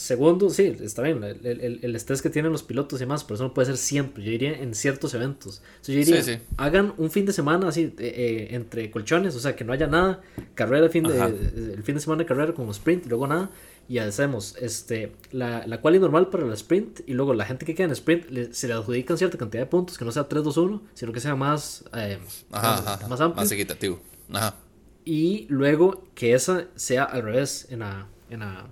Segundo, 0.00 0.48
sí, 0.48 0.74
está 0.80 1.02
bien, 1.02 1.22
el, 1.22 1.94
estrés 1.94 2.22
que 2.22 2.30
tienen 2.30 2.50
los 2.50 2.62
pilotos 2.62 2.98
y 2.98 3.02
demás, 3.02 3.22
pero 3.22 3.34
eso 3.34 3.44
no 3.44 3.52
puede 3.52 3.66
ser 3.66 3.76
siempre, 3.76 4.24
yo 4.24 4.30
diría 4.30 4.54
en 4.54 4.74
ciertos 4.74 5.12
eventos. 5.12 5.60
yo 5.84 5.92
diría, 5.92 6.40
hagan 6.56 6.94
un 6.96 7.10
fin 7.10 7.26
de 7.26 7.34
semana 7.34 7.68
así, 7.68 7.94
eh, 7.98 8.48
entre 8.52 8.90
colchones, 8.90 9.36
o 9.36 9.40
sea, 9.40 9.54
que 9.54 9.62
no 9.62 9.74
haya 9.74 9.88
nada, 9.88 10.22
carrera 10.54 10.86
el 10.86 10.90
fin 10.90 11.04
de, 11.04 11.18
el 11.20 11.82
fin 11.82 11.96
de 11.96 12.00
semana 12.00 12.22
de 12.22 12.26
carrera 12.26 12.54
como 12.54 12.70
sprint 12.70 13.04
y 13.04 13.08
luego 13.10 13.26
nada, 13.26 13.50
y 13.90 13.98
hacemos 13.98 14.56
este, 14.58 15.12
la, 15.32 15.66
la 15.66 15.82
quali 15.82 15.98
normal 15.98 16.30
para 16.30 16.46
el 16.46 16.52
sprint 16.54 17.00
y 17.06 17.12
luego 17.12 17.34
la 17.34 17.44
gente 17.44 17.66
que 17.66 17.74
queda 17.74 17.88
en 17.88 17.92
sprint 17.92 18.52
se 18.52 18.68
le 18.68 18.72
adjudican 18.72 19.18
cierta 19.18 19.36
cantidad 19.36 19.64
de 19.64 19.66
puntos, 19.66 19.98
que 19.98 20.06
no 20.06 20.12
sea 20.12 20.26
3-2-1, 20.26 20.80
sino 20.94 21.12
que 21.12 21.20
sea 21.20 21.36
más, 21.36 21.84
eh, 21.94 22.18
más, 22.48 23.20
amplio. 23.20 23.34
Más 23.36 23.52
equitativo. 23.52 24.00
Ajá. 24.32 24.56
Y 25.04 25.44
luego 25.50 26.04
que 26.14 26.32
esa 26.32 26.68
sea 26.74 27.04
al 27.04 27.20
revés 27.20 27.66
en 27.68 27.80
la, 27.80 28.06
en 28.30 28.40
la, 28.40 28.66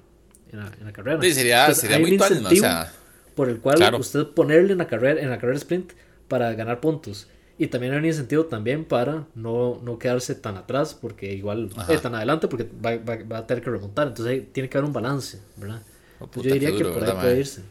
en 0.52 0.58
la, 0.60 0.72
en 0.78 0.86
la 0.86 0.92
carrera. 0.92 1.20
Sí, 1.22 1.32
sería, 1.32 1.74
sería 1.74 1.98
muy 1.98 2.16
o 2.16 2.50
sea, 2.56 2.92
por 3.34 3.48
el 3.48 3.60
cual 3.60 3.94
usted 3.94 4.26
ponerle 4.26 4.72
en 4.72 4.78
la 4.78 4.86
carrera, 4.86 5.20
en 5.20 5.30
la 5.30 5.38
carrera 5.38 5.58
sprint 5.58 5.92
para 6.28 6.52
ganar 6.54 6.80
puntos. 6.80 7.28
Y 7.60 7.66
también 7.66 7.92
hay 7.92 7.98
un 7.98 8.04
incentivo 8.06 8.46
también 8.46 8.84
para 8.84 9.26
no, 9.34 9.80
no 9.82 9.98
quedarse 9.98 10.36
tan 10.36 10.56
atrás, 10.56 10.94
porque 10.94 11.32
igual, 11.32 11.70
eh, 11.88 11.98
tan 11.98 12.14
adelante, 12.14 12.46
porque 12.46 12.68
va, 12.84 12.96
va, 12.96 13.18
va, 13.24 13.38
a 13.38 13.46
tener 13.46 13.64
que 13.64 13.70
remontar. 13.70 14.08
Entonces 14.08 14.44
tiene 14.52 14.68
que 14.68 14.78
haber 14.78 14.86
un 14.86 14.92
balance, 14.92 15.40
¿verdad? 15.56 15.82
Oh, 16.20 16.28
yo 16.36 16.52
diría 16.52 16.70
que 16.70 16.84
por 16.84 17.02
ahí 17.02 17.12
puede 17.12 17.38
irse. 17.40 17.62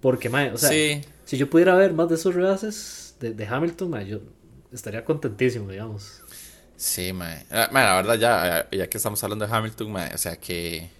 Porque, 0.00 0.28
mae, 0.28 0.50
o 0.52 0.58
sea, 0.58 0.70
si 1.24 1.36
yo 1.38 1.48
pudiera 1.48 1.74
ver 1.74 1.94
más 1.94 2.10
de 2.10 2.16
esos 2.16 2.34
rebases 2.34 3.16
de, 3.18 3.32
de 3.32 3.46
Hamilton, 3.46 3.88
mae, 3.88 4.06
yo 4.06 4.20
estaría 4.70 5.02
contentísimo, 5.02 5.70
digamos. 5.70 6.20
Sí, 6.76 7.14
mae. 7.14 7.46
Ah, 7.50 7.70
la 7.72 7.96
verdad, 7.96 8.18
ya, 8.18 8.68
ya 8.70 8.88
que 8.88 8.98
estamos 8.98 9.22
hablando 9.24 9.46
de 9.46 9.54
Hamilton, 9.54 9.90
mae, 9.90 10.14
o 10.14 10.18
sea, 10.18 10.36
que 10.36 10.90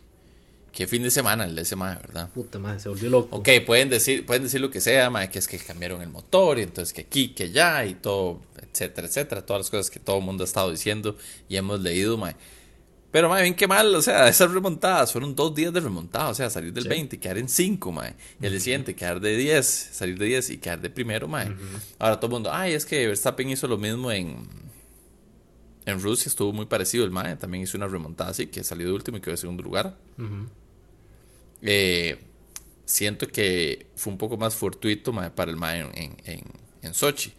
Qué 0.75 0.89
fin 0.89 1.05
de 1.05 1.11
semana 1.11 1.45
el 1.45 1.55
de 1.55 1.63
ese 1.63 1.77
mae, 1.77 1.95
¿verdad? 1.97 2.29
Puta 2.31 2.59
madre, 2.59 2.81
se 2.81 2.89
volvió 2.89 3.09
loco. 3.09 3.37
Ok, 3.37 3.49
pueden 3.65 3.89
decir, 3.89 4.27
pueden 4.27 4.43
decir 4.43 4.61
lo 4.61 4.71
que 4.71 4.81
sea, 4.81 5.09
mae, 5.09 5.31
que 5.31 5.39
es 5.39 5.47
que 5.47 5.57
cambiaron 5.59 6.03
el 6.03 6.09
motor 6.09 6.59
y 6.59 6.63
entonces 6.63 6.93
que 6.93 7.03
aquí, 7.03 7.29
que 7.29 7.45
allá 7.45 7.85
y 7.85 7.95
todo, 7.95 8.43
etcétera, 8.61 9.07
etcétera. 9.07 9.47
Todas 9.47 9.61
las 9.61 9.71
cosas 9.71 9.89
que 9.89 10.01
todo 10.01 10.19
el 10.19 10.25
mundo 10.25 10.43
ha 10.43 10.47
estado 10.47 10.73
diciendo 10.73 11.17
y 11.49 11.57
hemos 11.57 11.81
leído, 11.81 12.19
mae. 12.19 12.35
Pero, 13.13 13.29
mae, 13.29 13.43
bien 13.43 13.55
qué 13.55 13.69
mal, 13.69 13.95
o 13.95 14.03
sea, 14.03 14.27
esas 14.27 14.51
remontadas 14.51 15.13
fueron 15.13 15.37
dos 15.37 15.55
días 15.55 15.73
de 15.73 15.79
remontada, 15.79 16.31
o 16.31 16.35
sea, 16.35 16.51
salir 16.51 16.73
del 16.73 16.89
20 16.89 17.15
y 17.15 17.19
quedar 17.21 17.39
en 17.39 17.49
5, 17.49 17.93
mae. 17.93 18.17
Y 18.43 18.47
el 18.47 18.61
siguiente, 18.61 18.97
quedar 18.97 19.21
de 19.21 19.37
10, 19.37 19.65
salir 19.93 20.19
de 20.19 20.27
10 20.27 20.51
y 20.51 20.59
quedar 20.59 20.81
de 20.81 20.91
primero, 20.91 21.29
mae. 21.29 21.55
Ahora 22.01 22.17
todo 22.17 22.27
el 22.27 22.33
mundo, 22.33 22.51
ay, 22.53 22.73
es 22.73 22.85
que 22.85 23.07
Verstappen 23.07 23.49
hizo 23.49 23.69
lo 23.69 23.79
mismo 23.79 24.11
en, 24.11 24.49
en 25.87 26.03
Rusia, 26.03 26.29
estuvo 26.29 26.53
muy 26.53 26.67
parecido 26.67 27.05
el 27.05 27.13
mae. 27.13 27.37
También 27.37 27.63
hizo 27.63 27.77
una 27.77 27.87
remontada 27.87 28.31
así, 28.31 28.49
que 28.49 28.65
salió 28.65 28.89
de 28.89 28.93
último 28.93 29.19
y 29.19 29.21
quedó 29.21 29.31
en 29.31 29.39
segundo 29.39 29.63
lugar. 29.63 29.97
Eh, 31.65 32.19
siento 32.85 33.27
que 33.27 33.87
fue 33.97 34.13
un 34.13 34.19
poco 34.19 34.37
más 34.37 34.55
fortuito 34.55 35.13
para 35.35 35.51
el 35.51 35.57
mae 35.57 35.81
en, 35.81 36.17
en, 36.25 36.43
en 36.83 36.95
Sochi, 36.95 37.33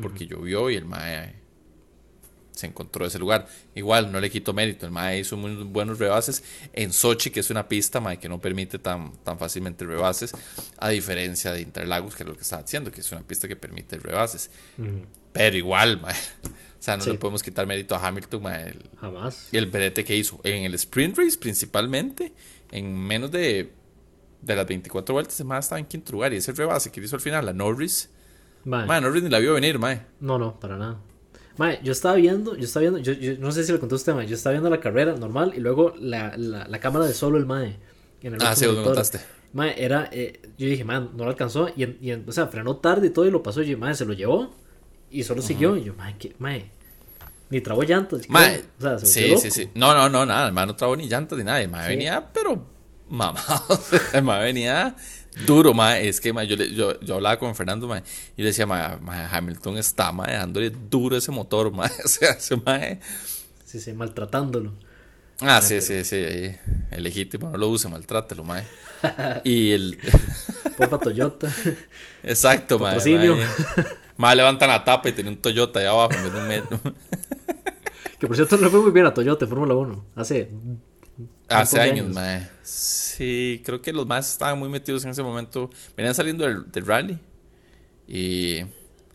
porque 0.00 0.26
llovió 0.26 0.70
y 0.70 0.76
el 0.76 0.84
mae 0.84 1.40
se 2.60 2.66
encontró 2.66 3.06
ese 3.06 3.18
lugar. 3.18 3.48
Igual, 3.74 4.12
no 4.12 4.20
le 4.20 4.30
quito 4.30 4.52
mérito, 4.52 4.86
el 4.86 4.92
mae 4.92 5.20
hizo 5.20 5.36
muy 5.36 5.54
buenos 5.64 5.98
rebases 5.98 6.44
en 6.72 6.92
Sochi, 6.92 7.30
que 7.30 7.40
es 7.40 7.50
una 7.50 7.68
pista 7.68 8.00
mae, 8.00 8.18
que 8.18 8.28
no 8.28 8.40
permite 8.40 8.78
tan, 8.78 9.12
tan 9.24 9.38
fácilmente 9.38 9.84
rebases, 9.84 10.32
a 10.76 10.90
diferencia 10.90 11.52
de 11.52 11.62
Interlagos, 11.62 12.14
que 12.14 12.22
es 12.22 12.28
lo 12.28 12.36
que 12.36 12.42
estaba 12.42 12.62
diciendo, 12.62 12.92
que 12.92 13.00
es 13.00 13.10
una 13.10 13.22
pista 13.22 13.48
que 13.48 13.56
permite 13.56 13.98
rebases. 13.98 14.50
Pero 15.32 15.56
igual, 15.56 16.00
mae, 16.00 16.14
o 16.44 16.82
sea, 16.82 16.96
no 16.96 17.04
le 17.06 17.14
podemos 17.14 17.42
quitar 17.42 17.66
mérito 17.66 17.94
a 17.94 18.06
Hamilton, 18.06 18.42
mae, 18.42 18.76
Jamás. 19.00 19.48
Y 19.50 19.56
el 19.56 19.66
verete 19.66 20.04
que 20.04 20.16
hizo 20.16 20.40
en 20.44 20.64
el 20.64 20.74
sprint 20.74 21.16
race 21.16 21.38
principalmente 21.38 22.32
en 22.70 22.94
menos 22.94 23.30
de, 23.30 23.72
de 24.42 24.56
las 24.56 24.66
24 24.66 25.12
vueltas, 25.12 25.40
el 25.40 25.46
mae 25.46 25.60
estaba 25.60 25.78
en 25.78 25.86
quinto 25.86 26.12
lugar. 26.12 26.32
Y 26.32 26.36
ese 26.36 26.52
rebase 26.52 26.90
que 26.90 27.00
hizo 27.00 27.16
al 27.16 27.22
final, 27.22 27.46
la 27.46 27.52
Norris. 27.52 28.10
Mae. 28.64 29.00
Norris 29.00 29.22
ni 29.22 29.30
la 29.30 29.38
vio 29.38 29.54
venir, 29.54 29.78
mae. 29.78 30.02
No, 30.20 30.38
no, 30.38 30.58
para 30.58 30.76
nada. 30.76 30.98
Mae, 31.56 31.80
yo 31.82 31.92
estaba 31.92 32.14
viendo, 32.14 32.56
yo 32.56 32.64
estaba 32.64 32.82
viendo, 32.82 32.98
yo, 33.00 33.12
yo 33.12 33.36
no 33.38 33.52
sé 33.52 33.64
si 33.64 33.72
le 33.72 33.78
contó 33.78 33.96
usted, 33.96 34.14
mae, 34.14 34.26
yo 34.26 34.34
estaba 34.34 34.52
viendo 34.52 34.70
la 34.70 34.80
carrera 34.80 35.14
normal 35.14 35.52
y 35.54 35.60
luego 35.60 35.94
la, 35.98 36.34
la, 36.36 36.66
la 36.66 36.80
cámara 36.80 37.06
de 37.06 37.12
solo 37.12 37.36
el 37.36 37.46
mae. 37.46 37.76
En 38.22 38.34
el 38.34 38.42
ah, 38.42 38.54
sí, 38.54 38.64
lo 38.64 38.82
contaste. 38.82 39.20
Mae, 39.52 39.74
era, 39.82 40.08
eh, 40.12 40.40
yo 40.56 40.66
dije, 40.68 40.84
man, 40.84 41.10
no 41.16 41.24
lo 41.24 41.30
alcanzó 41.30 41.68
y, 41.74 41.84
y, 41.84 42.12
o 42.12 42.32
sea, 42.32 42.46
frenó 42.46 42.76
tarde 42.76 43.08
y 43.08 43.10
todo 43.10 43.26
y 43.26 43.30
lo 43.30 43.42
pasó. 43.42 43.62
Y 43.62 43.68
yo, 43.70 43.78
mae, 43.78 43.94
se 43.94 44.04
lo 44.04 44.12
llevó 44.12 44.54
y 45.10 45.24
solo 45.24 45.42
siguió. 45.42 45.76
Y 45.76 45.84
yo, 45.84 45.94
mae, 45.94 46.16
¿qué, 46.18 46.34
mae, 46.38 46.70
ni 47.50 47.60
trabó 47.60 47.82
llantas. 47.82 48.28
Mae, 48.28 48.62
o 48.78 48.82
sea, 48.82 48.98
sí, 48.98 49.36
sí, 49.38 49.50
sí. 49.50 49.70
No, 49.74 49.92
no, 49.92 50.08
no, 50.08 50.24
nada. 50.24 50.46
El 50.46 50.52
mae 50.52 50.66
no 50.66 50.76
trabó 50.76 50.96
ni 50.96 51.08
llantas 51.08 51.36
ni 51.36 51.44
nada. 51.44 51.60
El 51.60 51.68
mae 51.68 51.88
venía, 51.88 52.30
pero 52.32 52.64
mamado. 53.08 53.40
el 54.12 54.22
mae 54.22 54.44
venía 54.44 54.96
duro, 55.46 55.74
mae. 55.74 56.08
Es 56.08 56.20
que 56.20 56.32
mae, 56.32 56.46
yo, 56.46 56.56
yo, 56.56 56.98
yo 57.00 57.14
hablaba 57.16 57.38
con 57.38 57.54
Fernando, 57.54 57.88
mae, 57.88 58.02
y 58.36 58.42
le 58.42 58.48
decía, 58.48 58.66
mae, 58.66 59.26
Hamilton 59.30 59.78
está, 59.78 60.12
mae, 60.12 60.32
dejándole 60.32 60.70
duro 60.70 61.16
ese 61.16 61.32
motor, 61.32 61.72
mae. 61.72 61.90
O 62.04 62.08
sea, 62.08 62.30
ese 62.32 62.56
mae. 62.56 63.00
Sí, 63.64 63.80
sí, 63.80 63.92
maltratándolo. 63.92 64.72
Ah, 65.40 65.62
sí, 65.62 65.80
sí, 65.80 66.04
sí. 66.04 66.16
El 66.90 67.02
legítimo 67.02 67.48
no 67.48 67.56
lo 67.56 67.68
use, 67.68 67.88
maltrátelo, 67.88 68.44
mae. 68.44 68.64
y 69.44 69.72
el. 69.72 69.98
Porfa 70.76 70.98
Toyota. 70.98 71.52
Exacto, 72.22 72.78
mae. 72.78 72.98
Mae, 74.16 74.36
levantan 74.36 74.68
la 74.68 74.84
tapa 74.84 75.08
y 75.08 75.12
tiene 75.12 75.30
un 75.30 75.38
Toyota 75.38 75.80
ahí 75.80 75.86
abajo 75.86 76.12
en 76.12 76.24
vez 76.24 76.32
de 76.32 76.38
un 76.38 76.48
metro. 76.48 76.80
Que 78.20 78.26
por 78.26 78.36
cierto 78.36 78.58
le 78.58 78.68
fue 78.68 78.80
muy 78.80 78.90
bien 78.90 79.06
a 79.06 79.14
Toyota 79.14 79.46
Fórmula 79.46 79.74
1. 79.74 80.04
Hace. 80.14 80.50
Hace 81.48 81.80
años, 81.80 82.08
mae. 82.10 82.46
Sí, 82.62 83.62
creo 83.64 83.80
que 83.80 83.94
los 83.94 84.06
más 84.06 84.30
estaban 84.30 84.58
muy 84.58 84.68
metidos 84.68 85.04
en 85.04 85.10
ese 85.10 85.22
momento. 85.22 85.70
Venían 85.96 86.14
saliendo 86.14 86.44
del, 86.44 86.86
rally. 86.86 87.18
Y. 88.06 88.58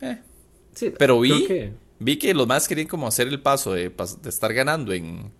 Eh. 0.01 0.21
Sí, 0.73 0.91
pero 0.97 1.19
vi. 1.19 1.45
Que... 1.45 1.73
Vi 1.99 2.17
que 2.17 2.33
los 2.33 2.47
más 2.47 2.67
querían 2.67 2.87
como 2.87 3.07
hacer 3.07 3.27
el 3.27 3.39
paso 3.41 3.73
de, 3.73 3.89
de 3.89 4.29
estar 4.29 4.51
ganando 4.53 4.91
en. 4.91 5.31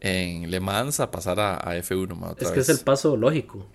En 0.00 0.50
Le 0.50 0.60
Mans 0.60 1.00
a 1.00 1.10
pasar 1.10 1.40
a, 1.40 1.58
F1. 1.78 2.36
es 2.38 2.50
que 2.50 2.60
es 2.60 2.68
el 2.68 2.80
paso 2.80 3.16
lógico. 3.16 3.66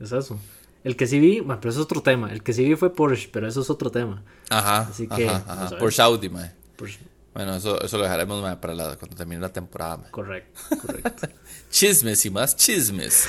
Es 0.00 0.10
eso. 0.10 0.40
El 0.82 0.96
que 0.96 1.06
sí 1.06 1.20
vi, 1.20 1.42
pero 1.42 1.68
eso 1.68 1.80
es 1.80 1.84
otro 1.84 2.02
tema. 2.02 2.32
El 2.32 2.42
que 2.42 2.54
sí 2.54 2.64
vi 2.64 2.74
fue 2.76 2.92
Porsche, 2.94 3.28
pero 3.30 3.46
eso 3.46 3.60
es 3.60 3.68
otro 3.68 3.90
tema. 3.90 4.24
Ajá. 4.48 4.88
Así 4.90 5.06
que. 5.06 5.28
Ajá, 5.28 5.76
Porsche 5.78 6.00
Audi, 6.00 6.30
mae. 6.30 6.50
Porsche. 6.76 7.11
Bueno, 7.34 7.56
eso, 7.56 7.80
eso 7.82 7.96
lo 7.96 8.04
dejaremos 8.04 8.58
para 8.58 8.74
la, 8.74 8.96
cuando 8.96 9.16
termine 9.16 9.40
la 9.40 9.52
temporada. 9.52 10.10
Correcto, 10.10 10.60
correcto. 10.80 11.28
chismes 11.70 12.24
y 12.26 12.30
más 12.30 12.56
chismes. 12.56 13.28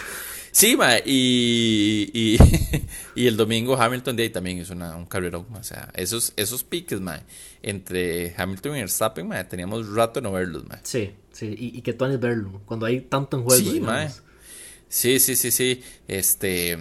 Sí, 0.51 0.75
ma, 0.75 0.97
y, 1.03 2.11
y, 2.13 2.37
y, 3.15 3.27
el 3.27 3.37
domingo 3.37 3.75
Hamilton 3.75 4.15
Day 4.15 4.29
también 4.29 4.59
es 4.59 4.69
una, 4.69 4.95
un 4.95 5.05
carrerón. 5.05 5.47
O 5.53 5.63
sea, 5.63 5.89
esos, 5.95 6.31
esos 6.35 6.63
piques, 6.63 7.01
ma, 7.01 7.21
entre 7.63 8.35
Hamilton 8.37 8.75
y 8.75 8.79
Verstappen, 8.81 9.27
ma, 9.27 9.43
teníamos 9.45 9.89
rato 9.89 10.19
de 10.19 10.25
no 10.25 10.31
verlos, 10.31 10.65
ma. 10.67 10.79
Sí, 10.83 11.11
sí, 11.31 11.55
y, 11.57 11.77
y 11.77 11.81
que 11.81 11.93
tú 11.93 12.05
verlo, 12.19 12.61
cuando 12.65 12.85
hay 12.85 13.01
tanto 13.01 13.37
en 13.37 13.43
juego. 13.43 13.71
Sí, 13.71 13.79
ma. 13.79 14.07
Sí, 14.89 15.19
sí, 15.19 15.35
sí, 15.35 15.49
sí. 15.49 15.81
Este. 16.07 16.77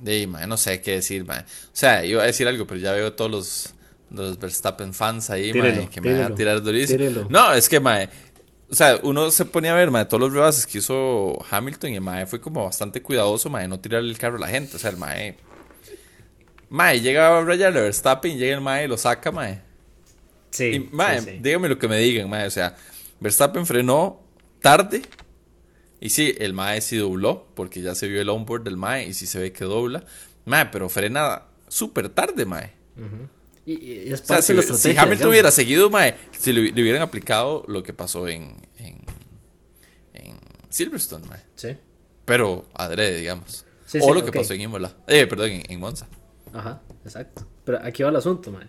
De, 0.00 0.26
ma, 0.26 0.44
no 0.48 0.56
sé 0.56 0.80
qué 0.80 0.92
decir, 0.92 1.24
ma. 1.24 1.44
O 1.46 1.76
sea, 1.76 2.04
iba 2.04 2.24
a 2.24 2.26
decir 2.26 2.48
algo, 2.48 2.66
pero 2.66 2.80
ya 2.80 2.92
veo 2.92 3.12
todos 3.12 3.30
los 3.30 3.73
los 4.10 4.38
Verstappen 4.38 4.94
fans 4.94 5.30
ahí, 5.30 5.52
mae, 5.52 5.88
que 5.88 6.00
me 6.00 6.18
van 6.18 6.32
a 6.32 6.34
tirar 6.34 6.62
durísimo. 6.62 7.26
No, 7.28 7.52
es 7.52 7.68
que, 7.68 7.80
mae, 7.80 8.08
o 8.70 8.74
sea, 8.74 8.98
uno 9.02 9.30
se 9.30 9.44
ponía 9.44 9.72
a 9.72 9.76
ver, 9.76 9.90
mae, 9.90 10.04
todos 10.04 10.20
los 10.20 10.32
rebases 10.32 10.66
que 10.66 10.78
hizo 10.78 11.38
Hamilton 11.50 11.92
y 11.92 11.94
el 11.96 12.00
mae 12.00 12.26
fue 12.26 12.40
como 12.40 12.64
bastante 12.64 13.02
cuidadoso, 13.02 13.50
mae, 13.50 13.68
no 13.68 13.78
tirarle 13.78 14.10
el 14.10 14.18
carro 14.18 14.36
a 14.36 14.40
la 14.40 14.48
gente. 14.48 14.76
O 14.76 14.78
sea, 14.78 14.90
el 14.90 14.96
mae, 14.96 15.36
mae, 16.70 17.00
llega 17.00 17.38
a 17.38 17.44
rayarle 17.44 17.80
Verstappen 17.80 18.36
llega 18.36 18.54
el 18.54 18.60
mae 18.60 18.84
y 18.84 18.88
lo 18.88 18.96
saca, 18.96 19.30
mae. 19.30 19.60
Sí. 20.50 20.64
Y, 20.64 20.78
mae, 20.92 21.20
dígame 21.40 21.68
lo 21.68 21.78
que 21.78 21.88
me 21.88 21.98
digan, 21.98 22.28
mae, 22.28 22.46
o 22.46 22.50
sea, 22.50 22.76
Verstappen 23.20 23.66
frenó 23.66 24.22
tarde. 24.60 25.02
Y 26.00 26.10
sí, 26.10 26.34
el 26.38 26.52
mae 26.52 26.80
sí 26.80 26.96
dobló, 26.96 27.46
porque 27.54 27.80
ya 27.80 27.94
se 27.94 28.08
vio 28.08 28.20
el 28.20 28.28
onboard 28.28 28.64
del 28.64 28.76
mae 28.76 29.06
y 29.06 29.14
sí 29.14 29.26
se 29.26 29.38
ve 29.38 29.52
que 29.52 29.64
dobla. 29.64 30.04
Mae, 30.44 30.66
pero 30.66 30.88
frena 30.88 31.44
súper 31.68 32.08
tarde, 32.08 32.44
mae. 32.44 32.72
Y, 33.66 34.12
es 34.12 34.20
parte 34.20 34.48
de 34.48 34.54
la 34.54 34.60
estrategia. 34.60 34.92
Si 34.92 34.98
Hamilton 34.98 35.28
hubiera 35.28 35.50
seguido, 35.50 35.90
mae, 35.90 36.16
si 36.38 36.52
le, 36.52 36.70
hubieran 36.72 37.02
aplicado 37.02 37.64
lo 37.66 37.82
que 37.82 37.92
pasó 37.92 38.28
en, 38.28 38.54
en, 38.78 39.02
en 40.12 40.38
Silverstone, 40.68 41.26
mae. 41.26 41.40
Sí. 41.54 41.76
Pero 42.24 42.66
adrede, 42.74 43.20
digamos. 43.20 43.64
o 44.00 44.14
lo 44.14 44.24
que 44.24 44.32
pasó 44.32 44.54
en 44.54 44.62
Imola. 44.62 44.94
Eh, 45.06 45.26
perdón, 45.26 45.50
en, 45.68 45.80
Monza. 45.80 46.06
Ajá, 46.52 46.82
exacto. 47.04 47.46
Pero 47.64 47.78
aquí 47.82 48.02
va 48.02 48.10
el 48.10 48.16
asunto, 48.16 48.50
mae. 48.50 48.66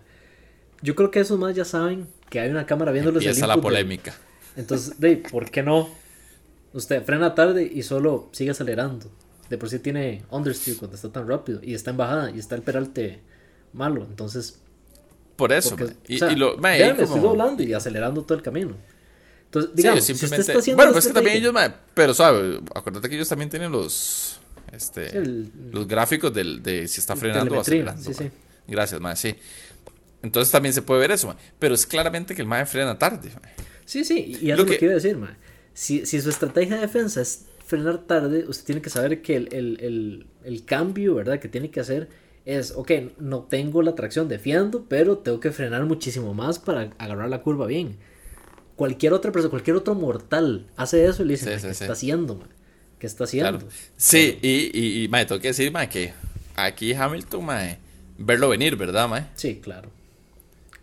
Yo 0.82 0.94
creo 0.94 1.10
que 1.10 1.20
esos 1.20 1.38
más 1.38 1.54
ya 1.54 1.64
saben 1.64 2.06
que 2.30 2.40
hay 2.40 2.50
una 2.50 2.66
cámara 2.66 2.92
viéndolos. 2.92 3.22
Empieza 3.22 3.46
la 3.46 3.56
polémica. 3.56 4.14
Entonces, 4.56 4.98
de, 5.00 5.16
¿por 5.16 5.50
qué 5.50 5.62
no? 5.62 5.88
Usted 6.72 7.02
frena 7.04 7.34
tarde 7.34 7.70
y 7.72 7.82
solo 7.82 8.28
sigue 8.32 8.50
acelerando. 8.50 9.10
De 9.48 9.58
por 9.58 9.70
sí 9.70 9.78
tiene 9.78 10.24
understeer 10.30 10.76
cuando 10.76 10.96
está 10.96 11.10
tan 11.10 11.28
rápido. 11.28 11.60
Y 11.62 11.74
está 11.74 11.90
en 11.90 11.96
bajada 11.96 12.30
y 12.30 12.38
está 12.38 12.54
el 12.54 12.62
peralte 12.62 13.20
malo. 13.72 14.04
Entonces, 14.04 14.60
por 15.36 15.52
eso. 15.52 15.76
y, 16.08 16.18
lo, 16.36 16.56
me 16.56 16.88
estoy 16.88 17.20
doblando 17.20 17.62
y 17.62 17.72
acelerando 17.72 18.22
todo 18.22 18.36
el 18.36 18.42
camino. 18.42 18.76
Entonces, 19.46 19.70
digamos, 19.74 20.04
si 20.04 20.12
usted 20.12 20.40
está 20.40 20.58
haciendo 20.58 20.76
Bueno, 20.76 20.92
pues 20.92 21.04
es 21.04 21.12
que 21.12 21.14
también 21.14 21.36
ellos, 21.36 21.54
pero 21.94 22.14
sabe, 22.14 22.60
acuérdate 22.74 23.08
que 23.08 23.14
ellos 23.14 23.28
también 23.28 23.48
tienen 23.48 23.70
los 23.70 24.40
este 24.72 25.22
los 25.70 25.86
gráficos 25.86 26.34
del, 26.34 26.62
de 26.62 26.88
si 26.88 27.00
está 27.00 27.16
frenando 27.16 27.56
o 27.56 27.60
acelerando. 27.60 28.02
Sí, 28.02 28.12
sí. 28.12 28.30
Gracias, 28.66 29.00
mae, 29.00 29.16
sí. 29.16 29.34
Entonces 30.22 30.50
también 30.50 30.74
se 30.74 30.82
puede 30.82 31.00
ver 31.00 31.12
eso. 31.12 31.34
Pero 31.58 31.74
es 31.74 31.86
claramente 31.86 32.34
que 32.34 32.42
el 32.42 32.48
mae 32.48 32.66
frena 32.66 32.98
tarde. 32.98 33.30
Sí, 33.84 34.04
sí, 34.04 34.38
y 34.40 34.50
eso 34.50 34.62
lo 34.62 34.68
que 34.68 34.78
quiero 34.78 34.94
decir, 34.94 35.16
mae. 35.16 35.36
Si, 35.72 36.04
si 36.06 36.20
su 36.20 36.30
estrategia 36.30 36.76
de 36.76 36.82
defensa 36.82 37.20
es 37.20 37.44
frenar 37.64 37.98
tarde, 37.98 38.44
usted 38.48 38.64
tiene 38.64 38.82
que 38.82 38.90
saber 38.90 39.22
que 39.22 39.36
el, 39.36 39.48
el, 39.52 39.78
el, 39.80 40.26
el 40.44 40.64
cambio, 40.64 41.14
¿verdad? 41.14 41.38
Que 41.38 41.48
tiene 41.48 41.70
que 41.70 41.80
hacer 41.80 42.08
es, 42.46 42.72
ok, 42.74 42.92
no 43.18 43.42
tengo 43.44 43.82
la 43.82 43.94
tracción, 43.94 44.28
defiendo, 44.28 44.86
pero 44.88 45.18
tengo 45.18 45.40
que 45.40 45.52
frenar 45.52 45.84
muchísimo 45.84 46.32
más 46.34 46.58
para 46.58 46.92
agarrar 46.98 47.28
la 47.28 47.42
curva 47.42 47.66
bien. 47.66 47.98
cualquier 48.76 49.12
otra 49.14 49.32
persona, 49.32 49.50
cualquier 49.50 49.76
otro 49.76 49.94
mortal 49.94 50.70
hace 50.76 51.06
eso 51.06 51.22
y 51.22 51.26
le 51.26 51.34
dice, 51.34 51.46
¿qué 51.46 51.70
está 51.70 51.92
haciendo, 51.92 52.36
man? 52.36 52.48
¿Qué 52.98 53.06
está 53.06 53.24
haciendo? 53.24 53.72
Sí, 53.96 54.38
y, 54.42 54.70
y, 54.78 55.04
y 55.04 55.08
tengo 55.08 55.40
que 55.40 55.48
decir, 55.48 55.72
ma, 55.72 55.88
que 55.88 56.14
aquí 56.54 56.94
Hamilton, 56.94 57.44
ma, 57.44 57.78
verlo 58.18 58.48
venir, 58.50 58.76
¿verdad, 58.76 59.08
ma? 59.08 59.30
Sí, 59.34 59.60
claro. 59.60 59.90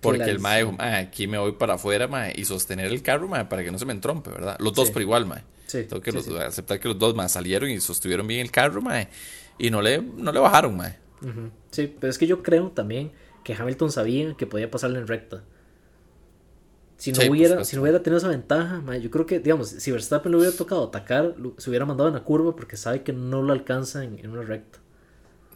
Porque 0.01 0.29
el 0.29 0.39
mae 0.39 0.63
dijo, 0.65 0.75
aquí 0.79 1.27
me 1.27 1.38
voy 1.38 1.53
para 1.53 1.75
afuera, 1.75 2.08
mae, 2.08 2.34
y 2.36 2.46
sostener 2.46 2.88
el 2.88 3.01
carro, 3.01 3.27
mae, 3.27 3.46
para 3.46 3.63
que 3.63 3.72
no 3.72 3.79
se 3.79 3.86
me 3.86 3.93
entrompe, 3.93 4.32
¿verdad? 4.32 4.58
Los 4.60 4.74
dos 4.74 4.91
por 4.91 5.01
igual, 5.01 5.25
mae. 5.25 5.43
Sí, 5.65 5.86
Tengo 5.86 6.01
que 6.01 6.12
aceptar 6.46 6.79
que 6.79 6.89
los 6.89 7.00
dos, 7.00 7.15
mae, 7.15 7.29
salieron 7.29 7.70
y 7.70 7.79
sostuvieron 7.79 8.27
bien 8.27 8.41
el 8.41 8.51
carro, 8.51 8.82
mae, 8.82 9.08
y 9.58 9.70
no 9.72 9.82
le, 9.82 10.01
no 10.01 10.32
le 10.34 10.39
bajaron, 10.39 10.75
mae. 10.75 11.02
Sí, 11.72 11.96
pero 12.00 12.10
es 12.10 12.18
que 12.18 12.27
yo 12.27 12.44
creo 12.44 12.72
también 12.72 13.12
que 13.44 13.53
Hamilton 13.53 13.92
sabía 13.92 14.36
que 14.36 14.48
podía 14.48 14.70
pasarle 14.70 15.00
en 15.00 15.08
recta. 15.08 15.44
Si 16.98 17.12
no, 17.12 17.20
hubiera, 17.30 17.65
si 17.65 17.75
no 17.75 17.82
hubiera 17.82 18.01
tenido 18.01 18.18
esa 18.18 18.30
ventaja, 18.30 18.82
yo 18.98 19.12
creo 19.12 19.25
que, 19.25 19.39
digamos, 19.39 19.70
si 19.70 19.92
Verstappen 19.92 20.32
le 20.32 20.38
hubiera 20.38 20.56
tocado 20.56 20.86
atacar, 20.88 21.36
se 21.58 21.70
hubiera 21.70 21.86
mandado 21.86 22.08
en 22.08 22.15
la 22.15 22.24
curva 22.24 22.56
porque 22.56 22.77
sabe 22.77 23.03
que 23.03 23.12
no 23.12 23.42
lo 23.42 23.51
alcanza 23.51 24.03
en, 24.03 24.25
una 24.30 24.44
recta. 24.44 24.80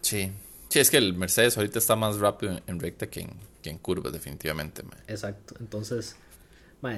Sí. 0.02 0.32
Sí, 0.68 0.80
es 0.80 0.92
que 0.92 0.98
el 0.98 1.14
Mercedes 1.14 1.56
ahorita 1.56 1.80
está 1.80 1.96
más 1.96 2.18
rápido 2.18 2.60
en 2.68 2.80
recta 2.80 3.08
que 3.08 3.22
en, 3.22 3.30
en 3.64 3.78
curvas, 3.78 4.12
definitivamente. 4.12 4.84
Exacto, 5.08 5.56
entonces... 5.62 6.18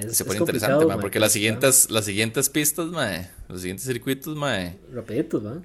se 0.10 0.26
pone 0.26 0.40
interesante, 0.40 0.86
porque 1.00 1.20
las 1.20 1.32
siguientes, 1.32 1.92
las 1.92 2.06
siguientes 2.06 2.50
pistas, 2.50 2.88
los 3.48 3.62
siguientes 3.62 3.86
circuitos, 3.86 4.36
mae. 4.36 4.80
Rapiditos, 4.92 5.44
¿no? 5.44 5.62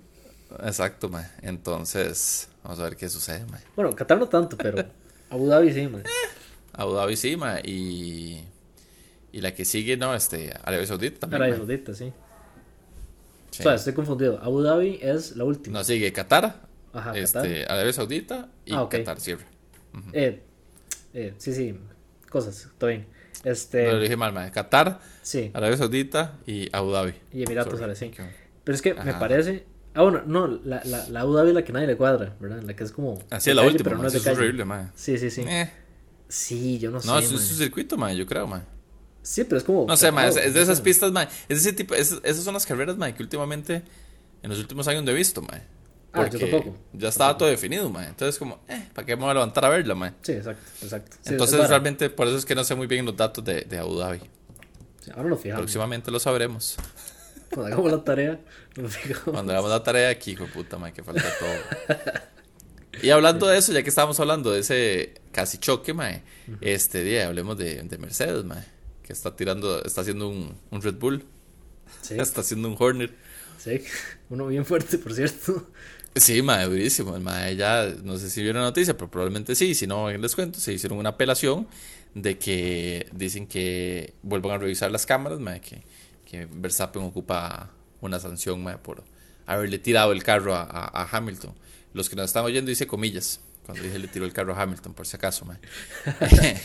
Exacto, 0.63 1.09
mae. 1.09 1.27
Entonces, 1.43 2.49
vamos 2.63 2.79
a 2.81 2.85
ver 2.85 2.97
qué 2.97 3.09
sucede, 3.09 3.45
mae. 3.47 3.63
Bueno, 3.77 3.95
Qatar 3.95 4.19
no 4.19 4.29
tanto, 4.29 4.57
pero 4.57 4.85
Abu 5.31 5.47
Dhabi 5.47 5.73
sí, 5.73 5.87
mae. 5.87 6.03
Abu 6.73 6.93
Dhabi 6.95 7.17
sí, 7.17 7.37
mae. 7.37 7.63
Y, 7.65 8.45
y 9.33 9.41
la 9.41 9.55
que 9.55 9.65
sigue, 9.65 9.97
no, 9.97 10.15
este, 10.15 10.53
Arabia 10.63 10.87
Saudita 10.87 11.21
también. 11.21 11.43
Arabia 11.43 11.59
Saudita, 11.59 11.95
sí. 11.95 12.13
O 13.51 13.63
sea, 13.63 13.75
estoy 13.75 13.93
confundido. 13.93 14.39
Abu 14.43 14.63
Dhabi 14.63 14.99
es 15.01 15.37
la 15.37 15.45
última. 15.45 15.79
No, 15.79 15.85
sigue 15.85 16.13
Qatar, 16.13 16.63
Ajá, 16.93 17.17
este, 17.17 17.65
Arabia 17.67 17.93
Saudita 17.93 18.49
y 18.65 18.75
ah, 18.75 18.89
Qatar 18.91 19.21
cierra. 19.21 19.45
eh, 20.13 20.43
eh, 21.13 21.35
sí, 21.39 21.53
sí, 21.55 21.79
cosas, 22.29 22.69
todo 22.79 22.91
bien. 22.91 23.07
Este, 23.45 23.93
lo 23.93 24.01
dije 24.01 24.17
mal, 24.17 24.51
Qatar, 24.51 25.01
sí. 25.23 25.51
Arabia 25.55 25.77
Saudita 25.77 26.39
y 26.47 26.69
Abu 26.75 26.91
Dhabi. 26.91 27.15
Y 27.33 27.43
Emiratos 27.43 27.79
Árabes, 27.79 27.99
sí. 27.99 28.11
Pero 28.65 28.75
es 28.75 28.83
que 28.83 28.95
me 28.95 29.15
parece. 29.15 29.65
Ah, 29.95 30.03
bueno, 30.03 30.23
no, 30.27 30.49
la, 30.49 30.83
la, 30.85 31.09
la, 31.09 31.21
Abu 31.21 31.35
Dhabi 31.35 31.51
es 31.51 31.55
la 31.55 31.65
que 31.65 31.73
nadie 31.73 31.87
le 31.87 31.97
cuadra, 31.97 32.35
¿verdad? 32.41 32.63
La 32.63 32.75
que 32.75 32.83
es 32.83 32.91
como. 32.91 33.23
Así 33.31 33.51
es 33.51 33.57
la 33.57 33.63
última, 33.63 33.85
pero 33.91 33.99
no 33.99 34.09
es, 34.09 34.27
horrible, 34.27 34.65
man. 34.65 34.91
Sí, 34.97 35.17
sí, 35.19 35.31
sí. 35.31 35.43
Eh. 35.43 35.71
Sí, 36.29 36.81
yo 36.81 36.91
no 36.91 37.01
sé. 37.01 37.07
No, 37.07 37.19
es, 37.19 37.31
un 37.31 37.39
circuito, 37.39 37.97
man, 37.97 38.15
yo 38.17 38.27
creo, 38.27 38.47
man. 38.49 38.65
Sí, 39.23 39.45
pero 39.45 39.59
es 39.59 39.63
como. 39.63 39.87
No 39.87 39.97
sé, 39.97 40.11
man, 40.11 40.27
es, 40.29 40.35
de 40.35 40.61
esas 40.61 40.81
pistas, 40.81 41.13
man. 41.13 41.29
Es 41.49 41.59
ese 41.59 41.73
tipo, 41.73 41.95
esas 41.95 42.37
son 42.43 42.55
las 42.55 42.67
carreras, 42.67 42.97
man, 42.97 43.15
que 43.15 43.23
últimamente, 43.23 43.85
en 44.43 44.51
los 44.51 44.59
últimos 44.59 44.89
años 44.89 45.05
no 45.05 45.13
he 45.13 45.15
visto, 45.15 45.41
man. 45.43 45.63
Ah, 46.13 46.29
yo 46.29 46.41
tampoco. 46.41 46.77
Ya 46.93 47.09
estaba 47.09 47.39
todo 47.39 47.49
definido, 47.49 47.89
man. 47.89 48.05
Entonces, 48.05 48.37
como, 48.37 48.61
eh, 48.69 48.89
¿para 48.95 49.07
qué 49.07 49.15
me 49.15 49.23
voy 49.23 49.31
a 49.31 49.35
levantar 49.35 49.65
a 49.65 49.69
verla, 49.69 49.95
man? 49.95 50.17
Sí, 50.23 50.33
exacto, 50.33 50.63
exacto. 50.83 51.17
Entonces, 51.25 51.69
realmente, 51.69 52.11
por 52.11 52.27
eso 52.27 52.37
es 52.37 52.45
que 52.45 52.57
no 52.57 52.65
sé 52.65 52.75
muy 52.75 52.89
bien 52.89 53.05
los 53.05 53.17
datos 53.17 53.45
de, 53.45 53.63
de 53.63 53.79
Abu 53.79 53.97
Dhabi. 53.97 54.21
ahora 55.15 55.29
lo 55.29 55.37
fijamos. 55.37 55.63
Próximamente 55.63 56.11
lo 56.11 56.19
sabremos. 56.19 56.77
Cuando 57.55 57.73
hagamos 57.73 57.93
la 57.93 58.05
tarea, 58.05 58.41
Cuando 59.25 59.53
hagamos 59.53 59.71
la 59.71 59.83
tarea 59.83 60.11
aquí, 60.11 60.33
hijo 60.33 60.45
de 60.45 60.51
puta, 60.51 60.77
man, 60.77 60.93
que 60.93 61.03
falta 61.03 61.23
todo. 61.39 62.19
y 63.03 63.11
hablando 63.11 63.47
de 63.47 63.59
eso, 63.59 63.73
ya 63.73 63.83
que 63.83 63.89
estábamos 63.89 64.19
hablando 64.19 64.51
de 64.51 64.61
ese 64.61 65.15
casi 65.33 65.59
choque, 65.59 65.95
man, 65.95 66.23
este 66.61 67.03
día 67.05 67.29
hablemos 67.29 67.57
de, 67.57 67.83
de 67.83 67.99
Mercedes, 67.99 68.45
man, 68.45 68.65
que 69.03 69.13
está 69.13 69.37
tirando, 69.37 69.83
está 69.85 70.01
haciendo 70.01 70.29
un, 70.29 70.57
un 70.71 70.83
Red 70.83 70.97
Bull. 70.97 71.25
Sí. 72.03 72.15
Está 72.19 72.41
haciendo 72.41 72.69
un 72.69 72.77
Hornet. 72.79 73.13
Sí, 73.59 73.81
uno 74.29 74.47
bien 74.47 74.67
fuerte, 74.67 74.99
por 74.99 75.15
cierto. 75.15 75.69
Sí, 76.17 76.43
mae, 76.43 76.67
durísimo. 76.67 77.19
Mae 77.19 77.57
ya, 77.57 77.95
no 78.03 78.19
sé 78.19 78.31
si 78.31 78.43
vieron 78.43 78.63
la 78.63 78.69
noticia, 78.69 78.97
pero 78.97 79.11
probablemente 79.11 79.55
sí. 79.55 79.75
Si 79.75 79.87
no, 79.87 80.11
les 80.11 80.35
cuento. 80.35 80.61
Se 80.61 80.73
hicieron 80.73 80.99
una 80.99 81.11
apelación 81.11 81.67
de 82.15 82.39
que 82.39 83.07
dicen 83.13 83.47
que 83.47 84.15
vuelvan 84.23 84.53
a 84.53 84.59
revisar 84.59 84.91
las 84.91 85.07
cámaras, 85.07 85.41
mae, 85.41 85.61
que, 85.61 85.83
que 86.35 86.49
Verstappen 86.51 87.03
ocupa 87.03 87.71
una 88.01 88.19
sanción, 88.19 88.63
mae, 88.63 88.79
por 88.79 89.03
haberle 89.47 89.79
tirado 89.79 90.13
el 90.13 90.23
carro 90.23 90.55
a, 90.55 90.65
a, 90.65 91.09
Hamilton. 91.11 91.55
Los 91.93 92.09
que 92.09 92.17
nos 92.17 92.27
están 92.27 92.45
oyendo 92.45 92.69
dice 92.69 92.87
comillas. 92.87 93.41
Cuando 93.65 93.83
dije 93.83 93.99
le 93.99 94.09
tiró 94.09 94.27
el 94.27 94.33
carro 94.33 94.55
a 94.55 94.61
Hamilton, 94.61 94.93
por 94.93 95.07
si 95.07 95.17
acaso, 95.17 95.45
mae. 95.47 95.59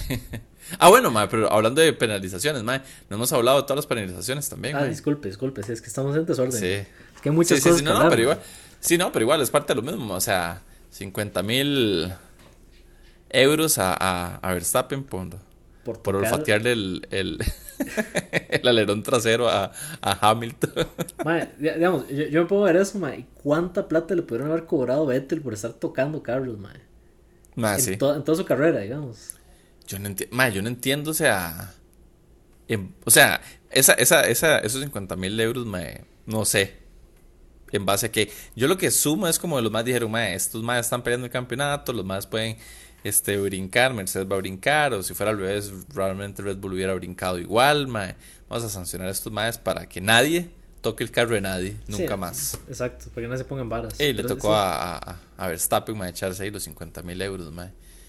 ah, 0.80 0.90
bueno, 0.90 1.12
mae, 1.12 1.28
pero 1.28 1.52
hablando 1.52 1.82
de 1.82 1.94
penalizaciones, 1.94 2.64
mae, 2.64 2.82
no 3.10 3.16
hemos 3.16 3.32
hablado 3.32 3.58
de 3.58 3.64
todas 3.64 3.78
las 3.78 3.86
penalizaciones 3.86 4.50
también. 4.50 4.76
Ah, 4.76 4.84
disculpe, 4.86 5.28
disculpe, 5.28 5.62
es 5.62 5.82
que 5.82 5.88
estamos 5.88 6.16
en 6.16 6.26
desorden. 6.26 6.60
Sí. 6.60 6.66
Es 6.66 7.22
que 7.22 7.30
hay 7.30 7.36
muchas 7.36 7.62
cosas. 7.62 7.80
Sí, 7.80 7.86
no, 7.86 8.04
no, 8.04 8.10
pero 8.10 8.22
igual. 8.22 8.40
Sí, 8.80 8.98
no, 8.98 9.12
pero 9.12 9.24
igual 9.24 9.42
es 9.42 9.50
parte 9.50 9.74
de 9.74 9.82
lo 9.82 9.84
mismo. 9.84 10.14
O 10.14 10.22
sea, 10.22 10.62
50 10.92 11.44
mil 11.44 12.12
euros 13.30 13.78
a, 13.78 13.94
a, 13.94 14.36
a 14.38 14.54
Verstappen 14.54 15.04
por, 15.04 15.28
por, 15.98 16.16
olfatearle 16.16 16.72
el, 16.72 17.08
el, 17.12 17.40
el, 18.50 18.68
alerón 18.68 19.04
trasero 19.04 19.50
a, 19.50 19.72
a 20.02 20.30
Hamilton. 20.30 20.72
digamos, 21.60 22.08
yo, 22.10 22.26
yo, 22.26 22.42
me 22.42 22.48
puedo 22.48 22.62
ver 22.64 22.78
eso, 22.78 23.00
mae. 23.00 23.26
¿Cuánta 23.42 23.88
plata 23.88 24.16
le 24.16 24.22
pudieron 24.22 24.52
haber 24.52 24.66
cobrado 24.66 25.04
a 25.04 25.08
Vettel 25.08 25.42
por 25.42 25.54
estar 25.54 25.74
tocando 25.74 26.24
carros, 26.24 26.58
mae? 26.58 26.82
en, 27.56 27.82
sí. 27.82 27.94
en 27.94 27.98
toda 28.00 28.36
su 28.36 28.46
carrera, 28.46 28.80
digamos. 28.80 29.36
Yo 29.88 30.00
no 30.00 30.08
entiendo, 30.08 30.48
yo 30.50 30.62
no 30.62 30.68
entiendo, 30.68 31.12
o 31.12 31.16
sea. 31.16 31.74
o 33.06 33.12
sea, 33.12 33.42
esa, 33.72 33.94
esa, 33.94 34.28
esa, 34.28 34.60
esos 34.60 34.82
50 34.82 35.16
mil 35.16 35.40
euros, 35.40 35.66
mae, 35.66 36.06
no 36.26 36.46
sé 36.46 36.80
en 37.72 37.86
base 37.86 38.08
a 38.08 38.12
que 38.12 38.32
yo 38.56 38.68
lo 38.68 38.78
que 38.78 38.92
sumo 38.92 39.28
es 39.28 39.40
como 39.40 39.60
los 39.62 39.72
más 39.72 39.86
dijeron, 39.86 40.16
estos 40.18 40.64
más 40.64 40.86
están 40.86 41.04
peleando 41.04 41.26
el 41.26 41.32
campeonato, 41.32 41.94
los 41.94 42.06
más 42.06 42.28
pueden 42.28 42.58
este, 43.04 43.38
brincar, 43.38 43.94
Mercedes 43.94 44.30
va 44.30 44.36
a 44.36 44.40
brincar, 44.40 44.94
o 44.94 45.04
si 45.04 45.14
fuera 45.14 45.32
al 45.32 45.38
revés, 45.38 45.72
realmente 45.94 46.42
Red 46.42 46.58
Bull 46.58 46.74
hubiera 46.74 46.94
brincado 46.94 47.40
igual, 47.40 47.88
vamos 47.88 48.64
a 48.64 48.70
sancionar 48.70 49.08
a 49.08 49.12
estos 49.12 49.32
más 49.32 49.58
para 49.58 49.88
que 49.88 50.02
nadie 50.02 50.50
toque 50.82 51.04
el 51.04 51.12
carro 51.12 51.36
de 51.36 51.42
nadie, 51.42 51.76
nunca 51.88 52.18
más. 52.18 52.60
Exacto, 52.68 53.06
para 53.14 53.26
que 53.26 53.28
no 53.28 53.38
se 53.38 53.46
pongan 53.46 53.70
varas. 53.70 54.00
Y 54.00 54.14
le 54.14 54.24
tocó 54.24 54.54
a, 54.54 54.98
a, 54.98 55.20
a, 55.38 55.48
Verstappen, 55.48 56.02
echarse 56.04 56.44
ahí 56.44 56.52
los 56.52 56.64
50 56.64 57.02
mil 57.04 57.22
euros, 57.22 57.52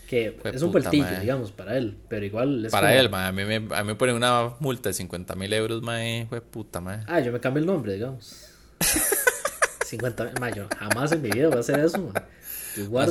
Que 0.09 0.37
es 0.44 0.62
un 0.62 0.72
peltillo, 0.72 1.20
digamos, 1.20 1.53
para 1.53 1.76
él, 1.76 1.96
pero 2.09 2.24
igual 2.24 2.64
es 2.64 2.72
Para 2.72 2.94
él, 2.94 3.12
a 3.12 3.33
mí, 3.33 3.44
me, 3.44 3.57
a 3.57 3.83
mí 3.83 3.87
me 3.87 3.94
ponen 3.94 4.16
una 4.16 4.55
multa 4.61 4.88
de 4.88 4.94
50 4.94 5.35
mil 5.35 5.53
euros, 5.53 5.83
mae, 5.83 6.26
fue 6.29 6.40
puta, 6.40 6.81
mae. 6.81 7.00
Ah, 7.07 7.20
yo 7.20 7.33
me 7.33 7.40
cambio 7.40 7.61
el 7.61 7.66
nombre, 7.66 7.94
digamos. 7.94 8.46
50 9.87 10.24
mil, 10.24 10.66
jamás 10.79 11.12
en 11.12 11.22
mi 11.22 11.31
vida 11.31 11.48
voy 11.48 11.57
a 11.57 11.61
hacer 11.61 11.81
eso, 11.81 12.12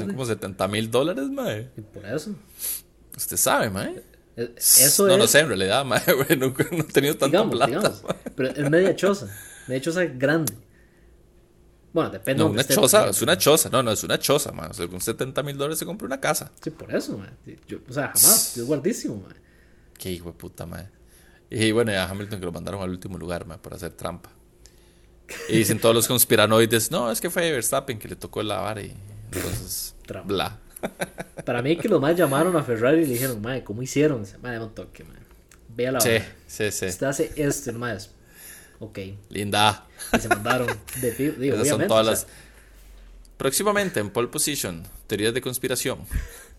como 0.08 0.26
70 0.26 0.68
mil 0.68 0.92
dólares, 0.92 1.30
mae. 1.30 1.70
Y 1.78 1.82
por 1.82 2.06
eso. 2.06 2.36
Usted 3.16 3.38
sabe, 3.38 3.70
mae. 3.70 4.04
E, 4.36 4.54
eso 4.58 5.08
no, 5.08 5.14
es... 5.14 5.20
no 5.20 5.28
sé, 5.28 5.40
en 5.40 5.48
realidad, 5.50 5.86
mae, 5.86 6.02
nunca 6.38 6.66
no 6.72 6.80
he 6.80 6.84
tenido 6.84 7.16
tanta 7.16 7.38
digamos, 7.38 7.56
plata. 7.56 7.68
Digamos, 7.68 8.04
pero 8.36 8.50
es 8.50 8.70
media 8.70 8.96
choza, 8.96 9.28
media 9.68 9.82
choza 9.82 10.06
grande. 10.06 10.54
Bueno, 11.92 12.12
depende. 12.12 12.44
No, 12.44 12.52
una 12.52 12.64
choza, 12.64 13.10
es 13.10 13.22
una 13.22 13.38
choza, 13.38 13.70
no, 13.70 13.82
no, 13.82 13.92
es 13.92 14.04
una 14.04 14.20
choza, 14.20 14.52
man. 14.52 14.70
O 14.72 14.74
sea, 14.74 14.88
con 14.88 15.02
70 15.02 15.42
mil 15.44 15.58
dólares 15.58 15.80
se 15.80 15.86
compra 15.86 16.06
una 16.06 16.22
casa. 16.22 16.52
Sí, 16.62 16.70
por 16.70 16.94
eso, 16.94 17.18
man. 17.18 17.36
Yo, 17.68 17.80
o 17.88 17.94
sea, 17.94 18.08
jamás, 18.16 18.58
es 18.58 18.64
guardísimo, 18.64 19.16
man. 19.18 19.36
Qué 19.98 20.12
hijo 20.12 20.30
de 20.30 20.38
puta, 20.38 20.66
man. 20.66 20.90
Y 21.50 21.72
bueno, 21.72 21.92
a 21.92 22.04
Hamilton 22.04 22.40
que 22.40 22.46
lo 22.46 22.52
mandaron 22.52 22.82
al 22.82 22.92
último 22.92 23.18
lugar, 23.18 23.46
man, 23.46 23.60
por 23.60 23.74
hacer 23.74 23.92
trampa. 23.94 24.30
Y 25.48 25.58
dicen 25.58 25.80
todos 25.80 25.96
los 25.96 26.08
conspiranoides, 26.08 26.92
no, 26.92 27.12
es 27.12 27.20
que 27.20 27.30
fue 27.30 27.52
Verstappen 27.52 27.98
que 27.98 28.08
le 28.08 28.16
tocó 28.16 28.42
lavar 28.44 28.80
y 28.80 28.94
entonces, 29.32 29.96
bla. 30.26 30.58
Para 31.46 31.62
mí 31.62 31.76
que 31.78 31.90
los 31.90 32.02
más 32.02 32.16
llamaron 32.16 32.56
a 32.56 32.64
Ferrari 32.64 33.02
y 33.02 33.06
le 33.06 33.14
dijeron, 33.14 33.42
madre, 33.42 33.64
¿cómo 33.64 33.82
hicieron? 33.82 34.26
Madre, 34.42 34.60
un 34.60 34.74
toque, 34.74 35.04
madre. 35.04 35.22
Ve 35.76 35.92
la 35.92 36.00
Sí, 36.00 36.18
sí, 36.48 36.72
sí. 36.72 36.86
Usted 36.88 37.08
hace 37.08 37.32
esto, 37.36 37.72
nomás. 37.72 38.12
Ok. 38.80 39.00
Linda. 39.30 39.86
Y 40.14 40.20
se 40.20 40.30
mandaron. 40.30 40.68
De, 41.02 41.12
digo, 41.12 41.56
Esas 41.56 41.68
son 41.68 41.88
todas 41.88 42.06
las... 42.06 42.28
Próximamente 43.38 44.00
en 44.00 44.10
Pole 44.10 44.28
Position, 44.28 44.84
teorías 45.08 45.34
de 45.34 45.40
conspiración 45.40 46.00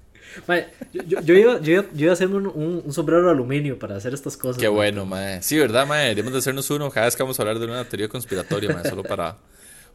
yo, 0.93 1.21
yo, 1.21 1.35
iba, 1.35 1.61
yo, 1.61 1.85
iba, 1.95 2.11
a 2.11 2.13
hacerme 2.13 2.37
un, 2.37 2.83
un, 2.85 2.93
sombrero 2.93 3.25
de 3.25 3.31
aluminio 3.31 3.79
para 3.79 3.97
hacer 3.97 4.15
estas 4.15 4.37
cosas. 4.37 4.61
Qué 4.61 4.69
bueno, 4.69 5.05
mae. 5.05 5.43
Sí, 5.43 5.59
¿verdad, 5.59 5.87
mae? 5.87 6.05
Deberíamos 6.05 6.33
de 6.33 6.39
hacernos 6.39 6.71
uno 6.71 6.91
cada 6.91 7.07
vez 7.07 7.17
que 7.17 7.23
vamos 7.23 7.39
a 7.39 7.43
hablar 7.43 7.59
de 7.59 7.67
una 7.67 7.85
teoría 7.85 8.09
conspiratoria, 8.09 8.73
mae, 8.73 8.89
solo 8.89 9.03
para, 9.03 9.37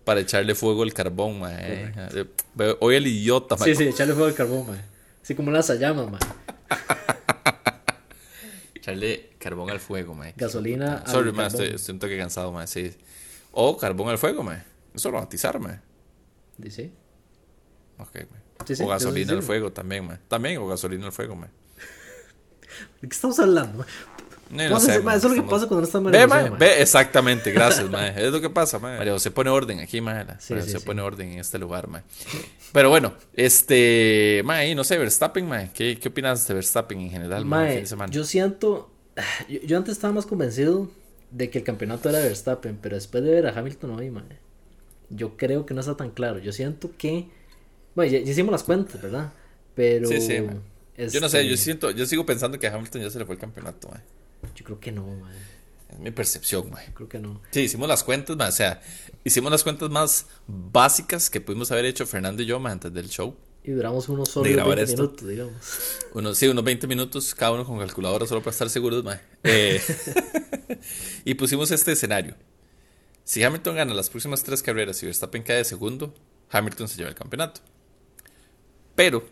para 0.05 0.21
echarle 0.21 0.55
fuego 0.55 0.83
al 0.83 0.93
carbón, 0.93 1.39
mae. 1.39 1.93
Hoy 2.79 2.95
el 2.95 3.07
idiota, 3.07 3.57
mae. 3.57 3.69
Sí, 3.69 3.75
sí, 3.75 3.89
echarle 3.89 4.13
fuego 4.13 4.29
al 4.29 4.35
carbón, 4.35 4.67
mae. 4.67 4.81
Así 5.21 5.35
como 5.35 5.51
las 5.51 5.67
llamas, 5.77 6.09
mae. 6.09 6.19
echarle 8.75 9.31
carbón 9.39 9.69
al 9.69 9.79
fuego, 9.79 10.13
mae. 10.13 10.33
Gasolina 10.37 10.99
al 10.99 11.11
Sorry, 11.11 11.31
mae, 11.33 11.47
estoy, 11.47 11.67
estoy, 11.75 11.93
un 11.93 11.99
toque 11.99 12.17
cansado, 12.17 12.51
mae, 12.51 12.67
sí. 12.67 12.95
O 13.51 13.77
carbón 13.77 14.09
al 14.09 14.17
fuego, 14.17 14.43
mae. 14.43 14.63
Eso 14.93 15.11
lo 15.11 15.19
matizar, 15.19 15.59
mae. 15.59 15.79
¿Sí? 16.69 16.93
Ok, 17.97 18.15
mae 18.31 18.45
o 18.83 18.87
gasolina 18.87 19.33
al 19.33 19.43
fuego 19.43 19.71
también, 19.71 20.07
man. 20.07 20.19
También, 20.27 20.57
o 20.57 20.67
gasolina 20.67 21.05
al 21.05 21.11
fuego, 21.11 21.35
man. 21.35 21.51
¿De 23.01 23.07
qué 23.07 23.15
estamos 23.15 23.39
hablando? 23.39 23.85
No, 24.49 24.79
sé, 24.79 24.97
eso 24.97 25.15
es 25.15 25.23
lo 25.23 25.33
que 25.33 25.41
pasa 25.41 25.67
cuando 25.67 25.81
no 25.81 25.83
está 25.83 25.99
María 25.99 26.27
ve, 26.27 26.49
ve, 26.51 26.81
exactamente, 26.81 27.51
gracias, 27.51 27.89
mae. 27.89 28.13
Es 28.15 28.31
lo 28.31 28.39
que 28.39 28.49
pasa, 28.49 28.77
mae. 28.77 28.97
María 28.97 29.17
se 29.17 29.31
pone 29.31 29.49
orden 29.49 29.79
aquí, 29.79 30.01
mae. 30.01 30.25
Sí, 30.39 30.53
se 30.61 30.79
pone 30.81 31.01
orden 31.01 31.33
en 31.33 31.39
este 31.39 31.57
lugar, 31.57 31.87
mae. 31.87 32.03
Pero 32.71 32.89
bueno, 32.89 33.13
este, 33.33 34.43
mae, 34.45 34.75
no 34.75 34.83
sé, 34.83 34.97
Verstappen, 34.97 35.47
mae. 35.47 35.71
¿Qué, 35.73 35.97
qué 35.97 36.09
opinas 36.09 36.47
de 36.47 36.53
Verstappen 36.53 36.99
en 36.99 37.09
general, 37.09 37.45
mae? 37.45 37.83
Yo 38.11 38.23
siento, 38.23 38.91
yo, 39.65 39.77
antes 39.77 39.93
estaba 39.93 40.13
más 40.13 40.27
convencido 40.27 40.91
de 41.31 41.49
que 41.49 41.59
el 41.59 41.63
campeonato 41.63 42.09
era 42.09 42.19
Verstappen, 42.19 42.77
pero 42.79 42.95
después 42.95 43.23
de 43.23 43.31
ver 43.31 43.47
a 43.47 43.57
Hamilton 43.57 43.91
hoy, 43.91 44.11
mae, 44.11 44.23
yo 45.09 45.37
creo 45.37 45.65
que 45.65 45.73
no 45.73 45.79
está 45.79 45.97
tan 45.97 46.11
claro. 46.11 46.37
Yo 46.37 46.51
siento 46.51 46.91
que, 46.97 47.27
bueno, 47.95 48.11
ya, 48.11 48.19
hicimos 48.19 48.51
las 48.51 48.63
cuentas, 48.63 49.01
¿verdad? 49.01 49.33
Pero... 49.73 50.07
Sí, 50.07 50.21
sí, 50.21 50.37
Yo 50.97 51.19
no 51.19 51.29
sé, 51.29 51.45
yo 51.47 51.55
este 51.55 51.63
siento, 51.63 51.91
yo 51.91 52.05
sigo 52.05 52.27
pensando 52.27 52.59
que 52.59 52.67
a 52.67 52.75
Hamilton 52.75 53.01
ya 53.01 53.09
se 53.09 53.17
le 53.17 53.25
fue 53.25 53.33
el 53.33 53.41
campeonato, 53.41 53.89
mae. 53.89 54.01
Yo 54.55 54.63
creo 54.65 54.79
que 54.79 54.91
no, 54.91 55.05
man. 55.05 55.33
Es 55.89 55.99
mi 55.99 56.11
percepción, 56.11 56.69
man. 56.69 56.83
Creo 56.93 57.07
que 57.07 57.19
no. 57.19 57.41
Sí, 57.51 57.61
hicimos 57.61 57.87
las 57.87 58.03
cuentas, 58.03 58.35
man. 58.35 58.49
O 58.49 58.51
sea, 58.51 58.81
hicimos 59.23 59.51
las 59.51 59.63
cuentas 59.63 59.89
más 59.89 60.27
básicas 60.47 61.29
que 61.29 61.41
pudimos 61.41 61.71
haber 61.71 61.85
hecho 61.85 62.07
Fernando 62.07 62.41
y 62.41 62.45
yo, 62.45 62.59
man, 62.59 62.73
antes 62.73 62.93
del 62.93 63.09
show. 63.09 63.35
Y 63.63 63.71
duramos 63.71 64.07
unos 64.09 64.29
solo 64.29 64.43
20 64.43 64.85
minutos, 64.95 65.27
digamos. 65.27 66.37
Sí, 66.37 66.47
unos 66.47 66.63
20 66.63 66.85
minutos, 66.85 67.33
cada 67.33 67.51
uno 67.51 67.65
con 67.65 67.79
calculadora, 67.79 68.27
solo 68.27 68.41
para 68.41 68.51
estar 68.51 68.69
seguros, 68.69 69.03
man. 69.03 69.19
Eh, 69.43 69.81
y 71.25 71.33
pusimos 71.33 71.71
este 71.71 71.91
escenario. 71.93 72.35
Si 73.23 73.43
Hamilton 73.43 73.75
gana 73.75 73.93
las 73.95 74.11
próximas 74.11 74.43
tres 74.43 74.61
carreras 74.61 75.01
y 75.01 75.07
Verstappen 75.07 75.41
cae 75.41 75.57
de 75.57 75.65
segundo, 75.65 76.13
Hamilton 76.51 76.87
se 76.87 76.97
lleva 76.97 77.09
el 77.09 77.15
campeonato. 77.15 77.61
Pero, 78.93 79.27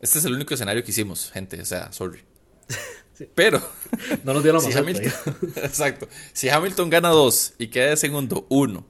este 0.00 0.20
es 0.20 0.24
el 0.24 0.34
único 0.34 0.54
escenario 0.54 0.84
que 0.84 0.92
hicimos, 0.92 1.32
gente. 1.32 1.60
O 1.60 1.64
sea, 1.64 1.92
sorry. 1.92 2.20
Pero. 3.34 3.60
No 4.24 4.34
nos 4.34 4.42
dio 4.42 4.52
la 4.52 4.60
si 4.60 4.72
Hamilton, 4.72 5.12
Exacto. 5.56 6.08
Si 6.32 6.48
Hamilton 6.48 6.90
gana 6.90 7.08
2 7.08 7.54
y 7.58 7.68
queda 7.68 7.90
de 7.90 7.96
segundo 7.96 8.46
1, 8.50 8.86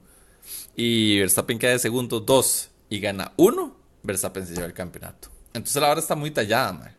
y 0.75 1.19
Verstappen 1.19 1.59
queda 1.59 1.71
de 1.71 1.79
segundo 1.79 2.19
2 2.19 2.69
y 2.89 2.99
gana 2.99 3.33
1, 3.37 3.75
Verstappen 4.03 4.45
se 4.45 4.53
lleva 4.53 4.65
el 4.65 4.73
campeonato. 4.73 5.29
Entonces 5.53 5.81
la 5.81 5.91
hora 5.91 5.99
está 5.99 6.15
muy 6.15 6.31
tallada, 6.31 6.73
man. 6.73 6.95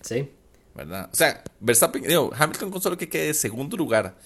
Sí. 0.00 0.30
¿Verdad? 0.74 1.08
O 1.12 1.16
sea, 1.16 1.42
Verstappen, 1.60 2.02
digo, 2.02 2.30
Hamilton 2.36 2.70
con 2.70 2.82
solo 2.82 2.96
que 2.98 3.08
quede 3.08 3.28
de 3.28 3.34
segundo 3.34 3.76
lugar 3.76 4.16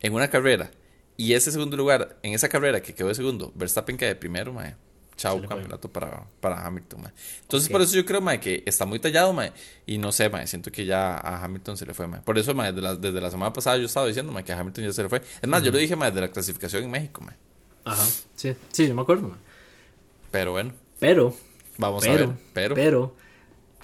en 0.00 0.12
una 0.12 0.28
carrera 0.28 0.70
y 1.16 1.32
ese 1.32 1.50
segundo 1.50 1.76
lugar 1.76 2.18
en 2.22 2.34
esa 2.34 2.48
carrera 2.48 2.80
que 2.82 2.94
quedó 2.94 3.08
de 3.08 3.14
segundo, 3.14 3.52
Verstappen 3.54 3.96
queda 3.96 4.10
de 4.10 4.16
primero, 4.16 4.52
man 4.52 4.76
Chao, 5.18 5.42
campeonato 5.42 5.92
para, 5.92 6.24
para 6.40 6.64
Hamilton, 6.64 7.12
Entonces, 7.42 7.68
por 7.68 7.82
eso 7.82 7.96
yo 7.96 8.04
creo, 8.06 8.20
mae, 8.20 8.38
que 8.38 8.62
está 8.64 8.86
muy 8.86 9.00
tallado, 9.00 9.32
mae. 9.32 9.52
Y 9.84 9.98
no 9.98 10.12
sé, 10.12 10.30
mae, 10.30 10.46
siento 10.46 10.70
que 10.70 10.86
ya 10.86 11.16
a 11.16 11.44
Hamilton 11.44 11.76
se 11.76 11.84
le 11.84 11.92
fue, 11.92 12.06
mae. 12.06 12.20
Por 12.20 12.38
eso, 12.38 12.54
mae, 12.54 12.72
desde 12.72 12.82
la, 12.82 12.94
desde 12.94 13.20
la 13.20 13.28
semana 13.28 13.52
pasada 13.52 13.78
yo 13.78 13.86
estaba 13.86 14.06
diciendo, 14.06 14.30
mae, 14.30 14.44
que 14.44 14.52
a 14.52 14.60
Hamilton 14.60 14.84
ya 14.84 14.92
se 14.92 15.02
le 15.02 15.08
fue. 15.08 15.20
Es 15.42 15.48
más, 15.48 15.64
yo 15.64 15.72
lo 15.72 15.78
dije, 15.78 15.96
mae, 15.96 16.12
de 16.12 16.20
la 16.20 16.28
clasificación 16.28 16.84
en 16.84 16.90
México, 16.92 17.20
mae. 17.20 17.34
Ajá, 17.84 18.04
sí, 18.36 18.54
sí, 18.70 18.86
yo 18.86 18.94
me 18.94 19.02
acuerdo, 19.02 19.28
mae. 19.28 19.38
Pero 20.30 20.52
bueno. 20.52 20.72
Pero. 21.00 21.34
Vamos 21.78 22.06
a 22.06 22.12
ver, 22.12 22.28
pero. 22.52 22.74
Pero 22.76 23.16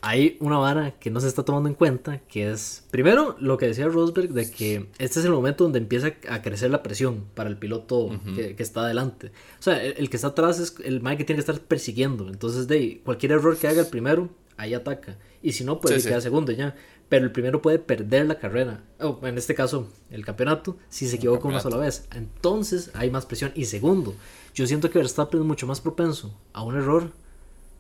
hay 0.07 0.37
una 0.39 0.59
vara 0.59 0.91
que 0.99 1.11
no 1.11 1.19
se 1.19 1.29
está 1.29 1.45
tomando 1.45 1.67
en 1.67 1.75
cuenta, 1.75 2.19
que 2.19 2.51
es, 2.51 2.85
primero, 2.91 3.37
lo 3.41 3.57
que 3.57 3.67
decía 3.67 3.89
Rosberg, 3.89 4.35
de 4.35 4.51
que 4.51 4.91
este 4.99 5.19
es 5.19 5.25
el 5.25 5.33
momento 5.33 5.65
donde 5.65 5.79
empieza 5.79 6.13
a 6.29 6.43
crecer 6.43 6.71
la 6.71 6.83
presión 6.83 7.25
para 7.35 7.49
el 7.49 7.57
piloto 7.57 8.11
que, 8.35 8.55
está 8.59 8.83
adelante. 8.83 9.33
O 9.59 9.63
sea, 9.63 9.83
el, 9.83 10.11
que 10.11 10.17
está 10.17 10.29
atrás 10.29 10.59
es 10.59 10.75
el 10.85 11.01
Mike 11.01 11.17
que 11.17 11.25
tiene 11.25 11.43
que 11.43 11.51
estar 11.51 11.59
persiguiendo. 11.67 12.29
Entonces, 12.29 12.69
de 12.69 13.01
cualquier 13.03 13.33
error 13.33 13.57
que 13.57 13.67
haga 13.67 13.81
el 13.81 13.87
primero, 13.87 14.29
ahí 14.59 14.75
ataca. 14.75 15.17
Y 15.43 15.53
si 15.53 15.65
no, 15.65 15.81
puede 15.81 16.03
quedar 16.03 16.21
segundo 16.21 16.53
ya. 16.53 16.77
Pero 17.09 17.25
el 17.25 17.33
primero 17.33 17.63
puede 17.63 17.79
perder 17.79 18.27
la 18.27 18.39
carrera. 18.39 18.85
O 19.01 19.19
en 19.23 19.39
este 19.39 19.55
caso, 19.55 19.89
el 20.11 20.23
campeonato, 20.23 20.77
si 20.91 21.09
se 21.09 21.17
equivoca 21.17 21.49
una 21.49 21.61
sola 21.61 21.79
vez. 21.79 22.09
Entonces, 22.15 22.91
hay 22.93 23.11
más 23.11 23.25
presión. 23.25 23.53
Y 23.55 23.65
segundo, 23.65 24.15
yo 24.55 24.67
siento 24.67 24.91
que 24.91 24.99
Verstappen 24.99 25.41
es 25.41 25.47
mucho 25.47 25.67
más 25.67 25.81
propenso 25.81 26.39
a 26.53 26.63
un 26.63 26.77
error 26.77 27.11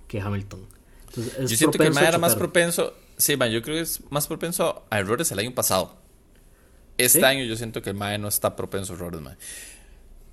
que 0.09 0.23
Hamilton 0.23 0.74
yo 1.16 1.48
siento 1.48 1.79
que 1.79 1.87
el 1.87 1.96
era 1.96 2.18
más 2.18 2.35
propenso. 2.35 2.94
Sí, 3.16 3.33
yo 3.33 3.62
creo 3.62 3.77
que 3.77 3.81
es 3.81 4.00
más 4.11 4.27
propenso 4.27 4.85
a 4.90 4.98
errores 4.98 5.31
el 5.31 5.38
año 5.38 5.55
pasado. 5.55 5.96
Este 6.98 7.24
año 7.24 7.44
yo 7.44 7.57
siento 7.57 7.83
que 7.83 7.90
el 7.90 7.96
Mae 7.96 8.18
no 8.18 8.29
está 8.29 8.57
propenso 8.57 8.92
a 8.92 8.96
errores, 8.96 9.20
mae. 9.20 9.37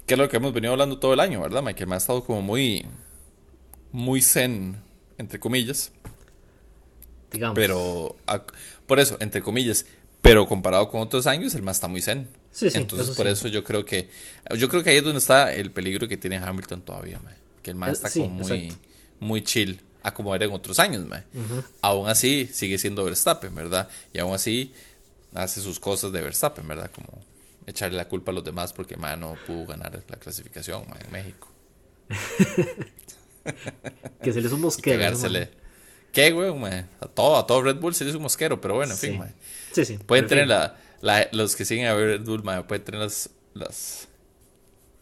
Que 0.06 0.16
es 0.16 0.20
lo 0.20 0.30
que 0.30 0.38
hemos 0.38 0.54
venido 0.54 0.74
hablando 0.74 1.00
todo 1.00 1.14
el 1.14 1.20
año, 1.20 1.42
¿verdad, 1.42 1.62
mae? 1.64 1.76
Que 1.76 1.84
el 1.84 1.90
Mae 1.90 1.98
ha 1.98 1.98
estado 1.98 2.24
como 2.24 2.42
muy. 2.42 2.86
Muy 3.92 4.22
zen, 4.22 4.78
entre 5.18 5.40
comillas. 5.40 5.92
Digamos. 7.32 7.56
Pero. 7.56 8.16
por 8.88 9.00
eso, 9.00 9.18
entre 9.20 9.42
comillas. 9.42 9.86
Pero 10.22 10.48
comparado 10.48 10.88
con 10.90 11.02
otros 11.02 11.26
años, 11.26 11.56
el 11.56 11.64
Mae 11.64 11.74
está 11.74 11.88
muy 11.88 12.02
zen. 12.02 12.28
Sí, 12.52 12.70
sí, 12.70 12.78
Entonces, 12.78 13.16
por 13.16 13.28
eso 13.28 13.48
yo 13.48 13.64
creo 13.64 13.86
que. 13.86 14.10
Yo 14.58 14.70
creo 14.70 14.84
que 14.84 14.92
ahí 14.92 14.98
es 14.98 15.04
donde 15.04 15.20
está 15.20 15.54
el 15.54 15.72
peligro 15.72 16.08
que 16.08 16.18
tiene 16.18 16.38
Hamilton 16.38 16.82
todavía, 16.82 17.20
mae. 17.20 17.36
Que 17.64 17.72
el 17.72 17.76
Mae 17.76 17.90
eh, 17.90 17.94
está 17.94 18.10
como 18.12 18.30
muy. 18.30 18.74
Muy 19.20 19.44
chill 19.44 19.80
a 20.04 20.14
como 20.14 20.36
era 20.36 20.46
en 20.46 20.52
otros 20.52 20.80
años, 20.80 21.06
mae. 21.06 21.24
Aún 21.82 22.10
así, 22.10 22.50
sigue 22.52 22.78
siendo 22.78 23.04
Verstappen, 23.04 23.54
¿verdad? 23.54 23.90
Y 24.14 24.20
aún 24.20 24.34
así, 24.34 24.74
hace 25.34 25.62
sus 25.62 25.80
cosas 25.80 26.12
de 26.12 26.22
Verstappen, 26.22 26.68
¿verdad? 26.68 26.92
Como 26.94 27.08
echarle 27.68 27.98
la 27.98 28.08
culpa 28.08 28.32
a 28.32 28.36
los 28.36 28.44
demás 28.44 28.74
porque, 28.74 28.98
mae, 28.98 29.18
no 29.18 29.36
pudo 29.46 29.68
ganar 29.68 30.04
la 30.08 30.18
clasificación, 30.18 30.86
mae, 30.90 31.06
en 31.06 31.12
México. 31.12 31.48
que 34.22 34.34
se 34.34 34.42
le 34.42 34.48
hizo 34.48 34.56
un 34.56 34.62
mosquero. 34.62 35.18
¿Qué, 36.12 36.32
güey, 36.32 36.54
mae? 36.54 36.86
A 37.00 37.08
todo, 37.08 37.38
a 37.38 37.48
todo 37.48 37.62
Red 37.62 37.78
Bull 37.78 37.96
se 37.96 38.04
le 38.04 38.10
hizo 38.10 38.18
un 38.18 38.24
mosquero, 38.24 38.60
pero 38.60 38.76
bueno, 38.76 38.94
en 38.94 39.00
fin, 39.00 39.18
mae. 39.18 39.34
Sí, 39.72 39.86
sí. 39.86 39.98
Pueden 39.98 40.28
tener 40.28 40.48
la, 40.48 40.78
la, 41.02 41.30
los 41.32 41.56
que 41.56 41.64
siguen 41.64 41.88
a 41.88 41.96
Red 41.96 42.22
Bull, 42.22 42.44
mae, 42.44 42.64
pueden 42.64 42.84
tener 42.84 43.02
las, 43.02 43.30
las 43.54 44.08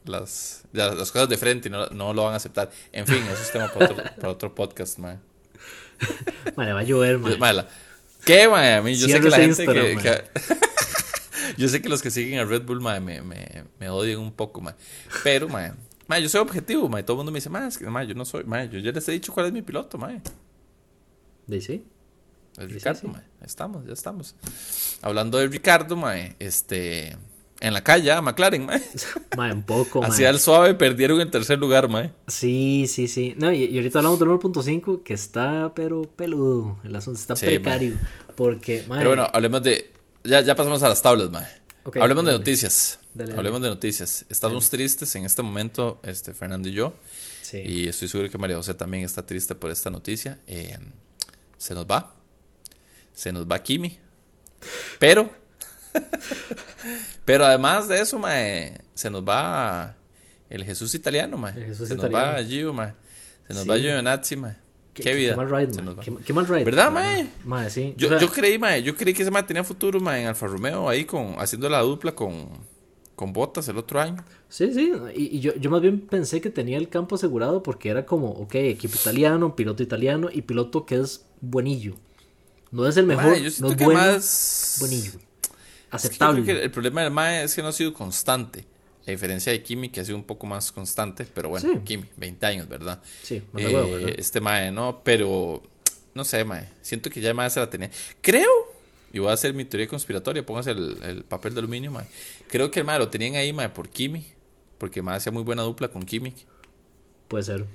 las, 0.05 0.63
las 0.71 1.11
cosas 1.11 1.29
de 1.29 1.37
frente 1.37 1.69
y 1.69 1.71
no, 1.71 1.87
no, 1.87 2.13
lo 2.13 2.23
van 2.23 2.33
a 2.33 2.37
aceptar. 2.37 2.71
En 2.91 3.05
fin, 3.05 3.23
eso 3.31 3.41
es 3.41 3.51
tema 3.51 3.71
para 3.71 3.85
otro, 3.85 4.03
para 4.15 4.29
otro 4.29 4.55
podcast, 4.55 4.97
man. 4.97 5.21
Vale, 6.55 6.73
va 6.73 6.79
a 6.79 6.83
llover, 6.83 7.19
man. 7.19 7.65
¿Qué, 8.25 8.47
man? 8.47 8.65
A 8.65 8.81
mí, 8.81 8.95
yo 8.95 9.07
sé 9.07 9.19
que 9.19 9.29
la 9.29 9.37
gente 9.37 9.65
que, 9.65 10.23
yo 11.57 11.67
sé 11.67 11.81
que 11.81 11.89
los 11.89 12.01
que 12.01 12.11
siguen 12.11 12.39
a 12.39 12.45
Red 12.45 12.63
Bull, 12.63 12.81
man, 12.81 13.03
me, 13.03 13.21
me, 13.21 13.65
me 13.79 13.89
odian 13.89 14.19
un 14.19 14.31
poco, 14.31 14.61
man. 14.61 14.75
Pero, 15.23 15.47
man, 15.47 15.77
man, 16.07 16.21
yo 16.21 16.29
soy 16.29 16.41
objetivo, 16.41 16.89
man. 16.89 17.05
Todo 17.05 17.15
el 17.15 17.17
mundo 17.17 17.31
me 17.31 17.37
dice, 17.37 17.49
man, 17.49 17.67
es 17.67 17.77
que, 17.77 17.85
man, 17.85 18.07
yo 18.07 18.15
no 18.15 18.25
soy, 18.25 18.43
man, 18.43 18.69
yo 18.69 18.79
ya 18.79 18.91
les 18.91 19.07
he 19.07 19.11
dicho 19.13 19.33
cuál 19.33 19.47
es 19.47 19.53
mi 19.53 19.61
piloto, 19.61 19.97
man. 19.97 20.21
¿De 21.47 21.61
sí? 21.61 21.85
Es 22.57 22.71
Ricardo, 22.71 23.07
man. 23.07 23.25
Estamos, 23.41 23.85
ya 23.85 23.93
estamos. 23.93 24.35
Hablando 25.01 25.37
de 25.37 25.47
Ricardo, 25.47 25.95
man, 25.95 26.35
este 26.39 27.17
en 27.61 27.73
la 27.73 27.83
calle, 27.83 28.11
a 28.11 28.21
McLaren, 28.21 28.65
mae. 28.65 28.81
Mae, 29.37 29.51
un 29.51 29.63
poco, 29.63 30.01
mae. 30.01 30.09
Hacia 30.09 30.29
el 30.29 30.39
suave 30.39 30.73
perdieron 30.75 31.19
en 31.19 31.29
tercer 31.29 31.59
lugar, 31.59 31.89
mae. 31.89 32.11
Sí, 32.27 32.85
sí, 32.87 33.07
sí. 33.07 33.35
No, 33.37 33.51
y, 33.51 33.75
ahorita 33.75 33.99
hablamos 33.99 34.19
del 34.19 34.29
1.5 34.29 35.03
que 35.03 35.13
está, 35.13 35.73
pero 35.75 36.03
peludo. 36.03 36.79
El 36.83 36.95
asunto 36.95 37.19
está 37.19 37.35
precario. 37.35 37.97
Porque, 38.35 38.85
mae. 38.87 38.99
Pero 38.99 39.09
bueno, 39.09 39.27
hablemos 39.33 39.61
de. 39.63 39.91
Ya, 40.23 40.41
ya 40.41 40.55
pasamos 40.55 40.81
a 40.83 40.89
las 40.89 41.01
tablas, 41.01 41.29
mae. 41.29 41.47
hablemos 41.99 42.25
de 42.25 42.31
noticias. 42.31 42.99
hablemos 43.35 43.61
de 43.61 43.69
noticias. 43.69 44.25
Estamos 44.29 44.69
tristes 44.69 45.13
en 45.15 45.25
este 45.25 45.41
momento, 45.41 45.99
este, 46.03 46.33
Fernando 46.33 46.69
y 46.69 46.71
yo. 46.71 46.93
Sí. 47.41 47.57
Y 47.57 47.87
estoy 47.87 48.07
seguro 48.07 48.29
que 48.29 48.37
María 48.37 48.55
José 48.55 48.73
también 48.73 49.03
está 49.03 49.25
triste 49.25 49.55
por 49.55 49.69
esta 49.71 49.89
noticia. 49.89 50.39
Eh, 50.47 50.77
se 51.57 51.73
nos 51.73 51.85
va. 51.85 52.15
Se 53.13 53.33
nos 53.33 53.45
va 53.45 53.61
Kimi. 53.61 53.97
Pero 54.97 55.29
Pero 57.25 57.45
además 57.45 57.87
de 57.87 58.01
eso, 58.01 58.17
mae, 58.19 58.79
se 58.93 59.09
nos 59.09 59.23
va 59.23 59.95
el 60.49 60.63
Jesús 60.63 60.93
italiano, 60.95 61.37
mae. 61.37 61.75
se 61.75 61.95
nos 61.95 62.13
va 62.13 62.43
Gio, 62.43 62.73
mae. 62.73 62.93
Se 63.47 63.53
nos 63.53 63.69
va 63.69 63.77
Giovinazzi, 63.77 64.35
mae. 64.35 64.55
Qué, 64.93 65.13
vida. 65.13 65.31
Qué 65.31 65.37
mal 65.37 65.49
ride, 65.49 66.23
Qué, 66.25 66.33
mal 66.33 66.47
ride. 66.47 66.63
¿Verdad, 66.65 66.91
mae? 67.45 67.69
sí. 67.69 67.93
Yo, 67.97 68.17
yo 68.19 68.29
creí, 68.29 68.59
mae, 68.59 68.83
yo 68.83 68.95
creí 68.95 69.13
que 69.13 69.21
ese 69.21 69.31
mae 69.31 69.43
tenía 69.43 69.63
futuro, 69.63 69.99
mae, 69.99 70.21
en 70.21 70.27
Alfa 70.27 70.47
Romeo, 70.47 70.89
ahí 70.89 71.05
con, 71.05 71.35
haciendo 71.37 71.69
la 71.69 71.79
dupla 71.79 72.13
con, 72.13 72.49
con 73.15 73.31
Botas 73.31 73.67
el 73.69 73.77
otro 73.77 74.01
año. 74.01 74.23
Sí, 74.49 74.73
sí, 74.73 74.91
y, 75.15 75.39
yo, 75.39 75.55
yo 75.55 75.69
más 75.69 75.81
bien 75.81 76.01
pensé 76.01 76.41
que 76.41 76.49
tenía 76.49 76.77
el 76.77 76.89
campo 76.89 77.15
asegurado 77.15 77.63
porque 77.63 77.89
era 77.89 78.05
como, 78.05 78.31
ok, 78.31 78.55
equipo 78.55 78.95
italiano, 78.99 79.55
piloto 79.55 79.83
italiano 79.83 80.29
y 80.31 80.41
piloto 80.41 80.85
que 80.85 80.95
es 80.95 81.25
buenillo. 81.39 81.95
No 82.71 82.87
es 82.87 82.97
el 82.97 83.05
mejor, 83.05 83.25
no 83.25 83.33
es 83.35 83.61
bueno, 83.61 83.93
más... 83.93 84.77
buenillo 84.79 85.28
aceptable. 85.91 86.63
el 86.63 86.71
problema 86.71 87.03
del 87.03 87.11
Mae 87.11 87.43
es 87.43 87.55
que 87.55 87.61
no 87.61 87.69
ha 87.69 87.73
sido 87.73 87.93
constante. 87.93 88.65
A 89.07 89.11
diferencia 89.11 89.51
de 89.51 89.63
Kimi, 89.63 89.89
que 89.89 90.01
ha 90.01 90.05
sido 90.05 90.17
un 90.17 90.23
poco 90.23 90.45
más 90.45 90.71
constante, 90.71 91.25
pero 91.33 91.49
bueno, 91.49 91.83
Kimi, 91.83 92.05
20 92.17 92.45
años, 92.45 92.69
¿verdad? 92.69 93.01
Sí, 93.23 93.41
eh, 93.57 94.15
Este 94.19 94.39
Mae, 94.39 94.71
¿no? 94.71 95.01
Pero, 95.03 95.63
no 96.13 96.23
sé, 96.23 96.43
Mae, 96.43 96.69
siento 96.81 97.09
que 97.09 97.19
ya 97.19 97.33
Mae 97.33 97.49
se 97.49 97.59
la 97.59 97.69
tenía. 97.69 97.89
Creo, 98.21 98.51
y 99.11 99.17
voy 99.17 99.29
a 99.29 99.33
hacer 99.33 99.55
mi 99.55 99.65
teoría 99.65 99.87
conspiratoria, 99.87 100.45
póngase 100.45 100.71
el, 100.71 101.25
papel 101.27 101.55
de 101.55 101.59
aluminio, 101.59 101.91
Mae. 101.91 102.05
Creo 102.49 102.69
que 102.69 102.81
el 102.81 102.85
Mae 102.85 102.99
lo 102.99 103.09
tenían 103.09 103.35
ahí, 103.35 103.51
Mae, 103.51 103.69
por 103.69 103.89
Kimi, 103.89 104.27
porque 104.77 105.01
Mae 105.01 105.17
hacía 105.17 105.31
muy 105.31 105.43
buena 105.43 105.63
dupla 105.63 105.87
con 105.87 106.03
Kimi. 106.03 106.35
Puede 107.29 107.43
ser, 107.43 107.65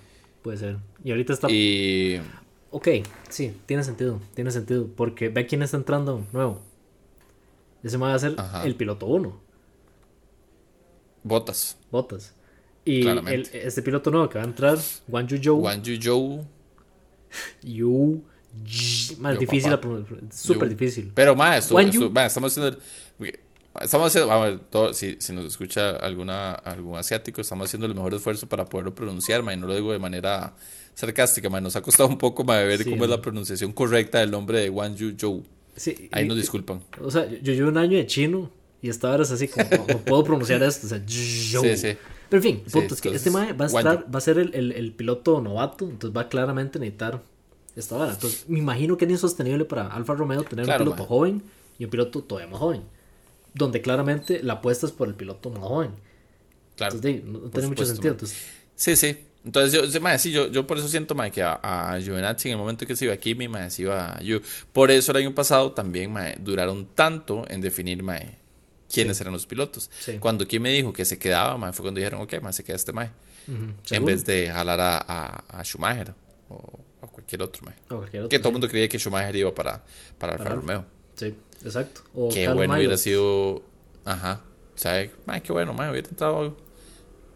puede 0.42 0.58
ser. 0.58 0.76
Y 1.02 1.10
ahorita 1.10 1.32
está... 1.32 1.50
Y... 1.50 2.20
Ok, 2.70 2.88
sí, 3.28 3.56
tiene 3.66 3.82
sentido, 3.82 4.20
tiene 4.34 4.52
sentido, 4.52 4.88
porque 4.94 5.30
ve 5.30 5.46
quién 5.46 5.62
está 5.62 5.76
entrando 5.76 6.24
nuevo. 6.32 6.60
Ese 7.84 7.98
mae 7.98 8.10
va 8.10 8.16
a 8.16 8.18
ser 8.18 8.34
el 8.64 8.74
piloto 8.76 9.06
1. 9.06 9.40
Botas. 11.22 11.76
Botas. 11.90 12.34
Y 12.84 13.06
el, 13.06 13.48
este 13.52 13.82
piloto 13.82 14.10
nuevo 14.10 14.28
que 14.28 14.38
va 14.38 14.44
a 14.44 14.46
entrar, 14.46 14.78
Wan 15.08 15.28
Yu 15.28 15.38
Zhou. 15.42 15.60
Wan 15.60 15.82
Yu 15.82 16.00
Zhou. 16.00 16.46
Yu. 17.62 18.24
Más 19.18 19.38
difícil, 19.38 19.76
súper 20.32 20.68
difícil. 20.68 21.10
Pero 21.14 21.34
más, 21.34 21.70
estamos 21.70 22.52
haciendo. 22.56 22.80
Estamos 23.80 24.06
haciendo, 24.06 24.28
vamos, 24.28 24.60
todo, 24.70 24.94
si, 24.94 25.16
si, 25.18 25.32
nos 25.32 25.46
escucha 25.46 25.96
alguna, 25.96 26.52
algún 26.52 26.96
asiático, 26.96 27.40
estamos 27.40 27.66
haciendo 27.66 27.86
el 27.86 27.94
mejor 27.96 28.14
esfuerzo 28.14 28.48
para 28.48 28.64
poderlo 28.64 28.94
pronunciar, 28.94 29.42
ma, 29.42 29.52
y 29.52 29.56
no 29.56 29.66
lo 29.66 29.74
digo 29.74 29.90
de 29.90 29.98
manera 29.98 30.54
sarcástica, 30.94 31.50
ma, 31.50 31.60
nos 31.60 31.74
ha 31.74 31.82
costado 31.82 32.08
un 32.08 32.16
poco 32.16 32.44
ma, 32.44 32.58
ver 32.58 32.88
cómo 32.88 33.02
es 33.02 33.10
la 33.10 33.20
pronunciación 33.20 33.72
correcta 33.72 34.20
del 34.20 34.30
nombre 34.30 34.60
de 34.60 34.70
Wan 34.70 34.94
Yu 34.94 35.16
Zhou. 35.18 35.42
Sí, 35.76 36.08
Ahí 36.12 36.26
nos 36.26 36.36
disculpan. 36.36 36.82
O 37.00 37.10
sea, 37.10 37.28
yo 37.28 37.52
llevo 37.52 37.68
un 37.68 37.78
año 37.78 37.96
de 37.96 38.06
chino 38.06 38.50
y 38.80 38.90
hasta 38.90 39.10
ahora 39.10 39.22
es 39.24 39.30
así 39.30 39.48
como, 39.48 39.64
no, 39.88 39.98
puedo 39.98 40.24
pronunciar 40.24 40.62
esto, 40.62 40.86
o 40.86 40.90
sea, 40.90 40.98
Zhou. 41.06 41.62
Sí, 41.62 41.76
sí. 41.76 41.96
Pero 42.28 42.42
en 42.42 42.42
fin, 42.42 42.64
punto 42.70 42.94
es 42.94 43.00
que 43.00 43.10
este 43.10 43.30
mae 43.30 43.52
va 43.52 43.66
a, 43.66 43.68
estar, 43.68 44.14
va 44.14 44.18
a 44.18 44.20
ser 44.20 44.38
el, 44.38 44.54
el, 44.54 44.72
el, 44.72 44.92
piloto 44.92 45.40
novato, 45.40 45.84
entonces 45.88 46.16
va 46.16 46.22
a 46.22 46.28
claramente 46.28 46.78
necesitar 46.78 47.22
esta 47.76 47.96
vara. 47.96 48.12
Entonces, 48.12 48.48
me 48.48 48.58
imagino 48.58 48.96
que 48.96 49.04
es 49.04 49.10
insostenible 49.10 49.64
para 49.64 49.86
Alfa 49.88 50.14
Romeo 50.14 50.42
tener 50.42 50.68
un 50.68 50.76
piloto 50.76 51.04
joven 51.04 51.42
y 51.78 51.84
un 51.84 51.90
piloto 51.90 52.22
todavía 52.22 52.50
más 52.50 52.60
joven 52.60 52.82
donde 53.54 53.80
claramente 53.80 54.42
la 54.42 54.54
apuesta 54.54 54.86
es 54.86 54.92
por 54.92 55.08
el 55.08 55.14
piloto 55.14 55.48
más 55.50 55.60
joven. 55.60 55.92
Claro. 56.76 56.96
Entonces, 56.96 57.24
no, 57.24 57.38
tiene 57.50 57.68
mucho 57.68 57.86
sentido. 57.86 58.16
Sí, 58.74 58.96
sí. 58.96 59.16
Entonces, 59.44 59.92
yo, 59.92 60.18
sí, 60.18 60.32
yo, 60.32 60.50
yo 60.50 60.66
por 60.66 60.78
eso 60.78 60.88
siento 60.88 61.14
que 61.30 61.42
a, 61.42 61.60
a 61.62 61.98
en 61.98 62.36
el 62.44 62.56
momento 62.56 62.86
que 62.86 62.96
se 62.96 63.04
iba 63.04 63.14
aquí, 63.14 63.34
mi 63.34 63.46
madre, 63.46 63.70
se 63.70 63.82
iba 63.82 64.18
yo. 64.20 64.38
Por 64.72 64.90
eso 64.90 65.12
el 65.12 65.18
año 65.18 65.34
pasado 65.34 65.72
también 65.72 66.12
mae, 66.12 66.36
duraron 66.40 66.86
tanto 66.94 67.44
en 67.48 67.60
definir 67.60 68.02
mae, 68.02 68.38
quiénes 68.90 69.20
eran 69.20 69.34
los 69.34 69.44
pilotos. 69.46 69.90
Cuando 70.18 70.46
Kim 70.48 70.62
me 70.62 70.70
dijo 70.70 70.92
que 70.92 71.04
se 71.04 71.18
quedaba, 71.18 71.58
mae, 71.58 71.72
fue 71.74 71.82
cuando 71.82 71.98
dijeron, 71.98 72.22
ok, 72.22 72.40
mae, 72.40 72.52
se 72.54 72.64
queda 72.64 72.76
este 72.76 72.92
mae. 72.92 73.10
En 73.90 74.04
vez 74.06 74.24
de 74.24 74.50
jalar 74.50 74.80
a, 74.80 75.44
a, 75.46 75.62
Schumacher 75.62 76.14
o 76.48 76.80
a 77.02 77.06
cualquier 77.06 77.42
otro 77.42 77.66
mae. 77.66 78.28
que 78.28 78.38
todo 78.38 78.48
el 78.48 78.52
mundo 78.52 78.68
creía 78.68 78.88
que 78.88 78.98
Schumacher 78.98 79.36
iba 79.36 79.54
para, 79.54 79.84
para 80.18 80.34
Alfa 80.34 80.48
Romeo. 80.48 80.86
Sí. 81.16 81.34
Exacto. 81.62 82.02
qué 82.32 82.48
bueno 82.48 82.74
hubiera 82.74 82.96
sido. 82.96 83.62
Ajá. 84.06 84.40
¿Sabes? 84.74 85.10
qué 85.42 85.52
bueno, 85.52 85.72
man. 85.74 85.90
Hubiera 85.90 86.08
entrado 86.08 86.56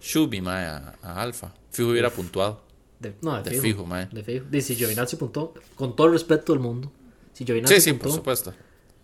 Shubi, 0.01 0.43
a, 0.47 0.95
a 1.03 1.23
Alfa. 1.23 1.53
Fijo 1.71 1.91
hubiera 1.91 2.11
puntuado. 2.11 2.63
De, 2.99 3.15
no, 3.23 3.41
de, 3.43 3.61
fijo, 3.61 3.87
man. 3.87 4.09
De 4.13 4.23
fijo. 4.23 4.45
Dice, 4.51 4.69
si 4.69 4.77
Giovinazzi 4.77 5.17
puntuó, 5.17 5.55
con 5.77 5.95
todo 5.95 6.09
el 6.09 6.15
respeto 6.15 6.53
del 6.53 6.61
mundo. 6.61 6.91
Si 7.33 7.45
Giovinazzi 7.45 7.75
sí, 7.77 7.81
sí, 7.81 7.93
por 7.93 8.11
supuesto. 8.11 8.53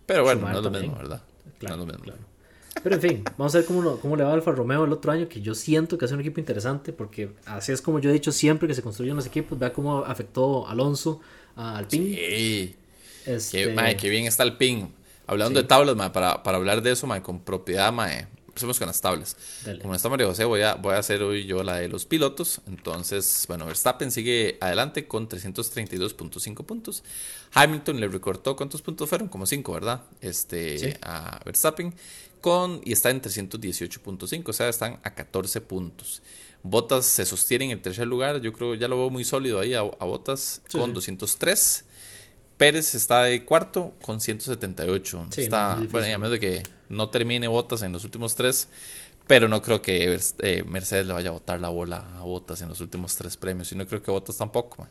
Pero 0.05 0.23
bueno, 0.23 0.49
no 0.49 0.57
es 0.57 0.63
lo 0.63 0.71
mismo, 0.71 0.95
¿verdad? 0.95 1.23
Claro, 1.59 1.77
no 1.77 1.83
es 1.83 1.87
lo 1.87 1.93
mismo. 1.93 2.03
Claro. 2.03 2.35
Pero 2.83 2.95
en 2.95 3.01
fin, 3.01 3.23
vamos 3.37 3.55
a 3.55 3.59
ver 3.59 3.67
cómo, 3.67 3.97
cómo 3.97 4.15
le 4.15 4.23
va 4.23 4.33
Alfa 4.33 4.51
Romeo 4.51 4.83
el 4.83 4.91
otro 4.91 5.11
año, 5.11 5.27
que 5.27 5.41
yo 5.41 5.55
siento 5.55 5.97
que 5.97 6.05
hace 6.05 6.13
un 6.13 6.19
equipo 6.19 6.39
interesante, 6.39 6.91
porque 6.91 7.31
así 7.45 7.71
es 7.71 7.81
como 7.81 7.99
yo 7.99 8.09
he 8.09 8.13
dicho 8.13 8.31
siempre 8.31 8.67
que 8.67 8.75
se 8.75 8.81
construyen 8.81 9.15
los 9.15 9.25
equipos, 9.25 9.57
vea 9.57 9.71
cómo 9.71 9.99
afectó 9.99 10.67
Alonso 10.67 11.21
a 11.55 11.77
Alpine. 11.77 12.15
Sí. 12.15 12.75
Este... 13.25 13.73
Qué, 13.73 13.97
qué 13.97 14.09
bien 14.09 14.25
está 14.25 14.43
Alpine. 14.43 14.91
Hablando 15.25 15.59
de 15.59 15.67
tablas, 15.67 15.95
para, 16.11 16.43
para, 16.43 16.57
hablar 16.57 16.83
de 16.83 16.91
eso, 16.91 17.07
con 17.23 17.39
propiedad, 17.39 17.91
mae, 17.91 18.27
empecemos 18.55 18.79
con 18.79 18.87
las 18.87 19.01
tablas. 19.01 19.35
Como 19.81 19.93
está 19.93 20.07
María 20.07 20.27
José, 20.27 20.45
voy 20.45 20.61
a, 20.61 20.75
voy 20.75 20.93
a 20.93 20.99
hacer 20.99 21.21
hoy 21.21 21.45
yo 21.45 21.61
la 21.61 21.75
de 21.75 21.89
los 21.89 22.05
pilotos. 22.05 22.61
Entonces, 22.67 23.43
bueno, 23.49 23.65
Verstappen 23.65 24.11
sigue 24.11 24.57
adelante 24.61 25.07
con 25.07 25.27
332.5 25.27 26.65
puntos. 26.65 27.03
Hamilton 27.53 27.99
le 27.99 28.07
recortó, 28.07 28.55
¿cuántos 28.55 28.81
puntos 28.81 29.09
fueron? 29.09 29.27
Como 29.27 29.45
5, 29.45 29.73
¿verdad? 29.73 30.03
Este, 30.21 30.97
a 31.01 31.41
Verstappen. 31.43 31.93
Con, 32.39 32.79
y 32.85 32.93
está 32.93 33.09
en 33.09 33.21
318.5, 33.21 34.47
o 34.47 34.53
sea, 34.53 34.69
están 34.69 35.01
a 35.03 35.13
14 35.13 35.59
puntos. 35.59 36.21
Botas 36.63 37.05
se 37.05 37.25
sostiene 37.25 37.65
en 37.65 37.71
el 37.71 37.81
tercer 37.81 38.07
lugar, 38.07 38.39
yo 38.39 38.53
creo 38.53 38.73
ya 38.75 38.87
lo 38.87 38.97
veo 38.97 39.09
muy 39.09 39.25
sólido 39.25 39.59
ahí 39.59 39.73
a, 39.73 39.81
Botas 39.81 40.61
con 40.71 40.93
203. 40.93 41.83
Pérez 42.57 42.95
está 42.95 43.23
de 43.23 43.43
cuarto 43.43 43.93
con 44.01 44.21
178. 44.21 45.27
está, 45.37 45.75
bueno, 45.91 46.15
a 46.15 46.17
menos 46.17 46.31
de 46.31 46.39
que 46.39 46.63
no 46.89 47.09
termine 47.09 47.47
botas 47.47 47.81
en 47.81 47.91
los 47.91 48.03
últimos 48.05 48.35
tres, 48.35 48.69
pero 49.27 49.47
no 49.47 49.61
creo 49.61 49.81
que 49.81 50.17
eh, 50.39 50.63
Mercedes 50.67 51.07
le 51.07 51.13
vaya 51.13 51.29
a 51.29 51.33
botar 51.33 51.59
la 51.59 51.69
bola 51.69 52.05
a 52.17 52.21
botas 52.21 52.61
en 52.61 52.69
los 52.69 52.79
últimos 52.79 53.15
tres 53.15 53.37
premios. 53.37 53.71
Y 53.71 53.75
no 53.75 53.85
creo 53.87 54.01
que 54.01 54.11
botas 54.11 54.37
tampoco. 54.37 54.87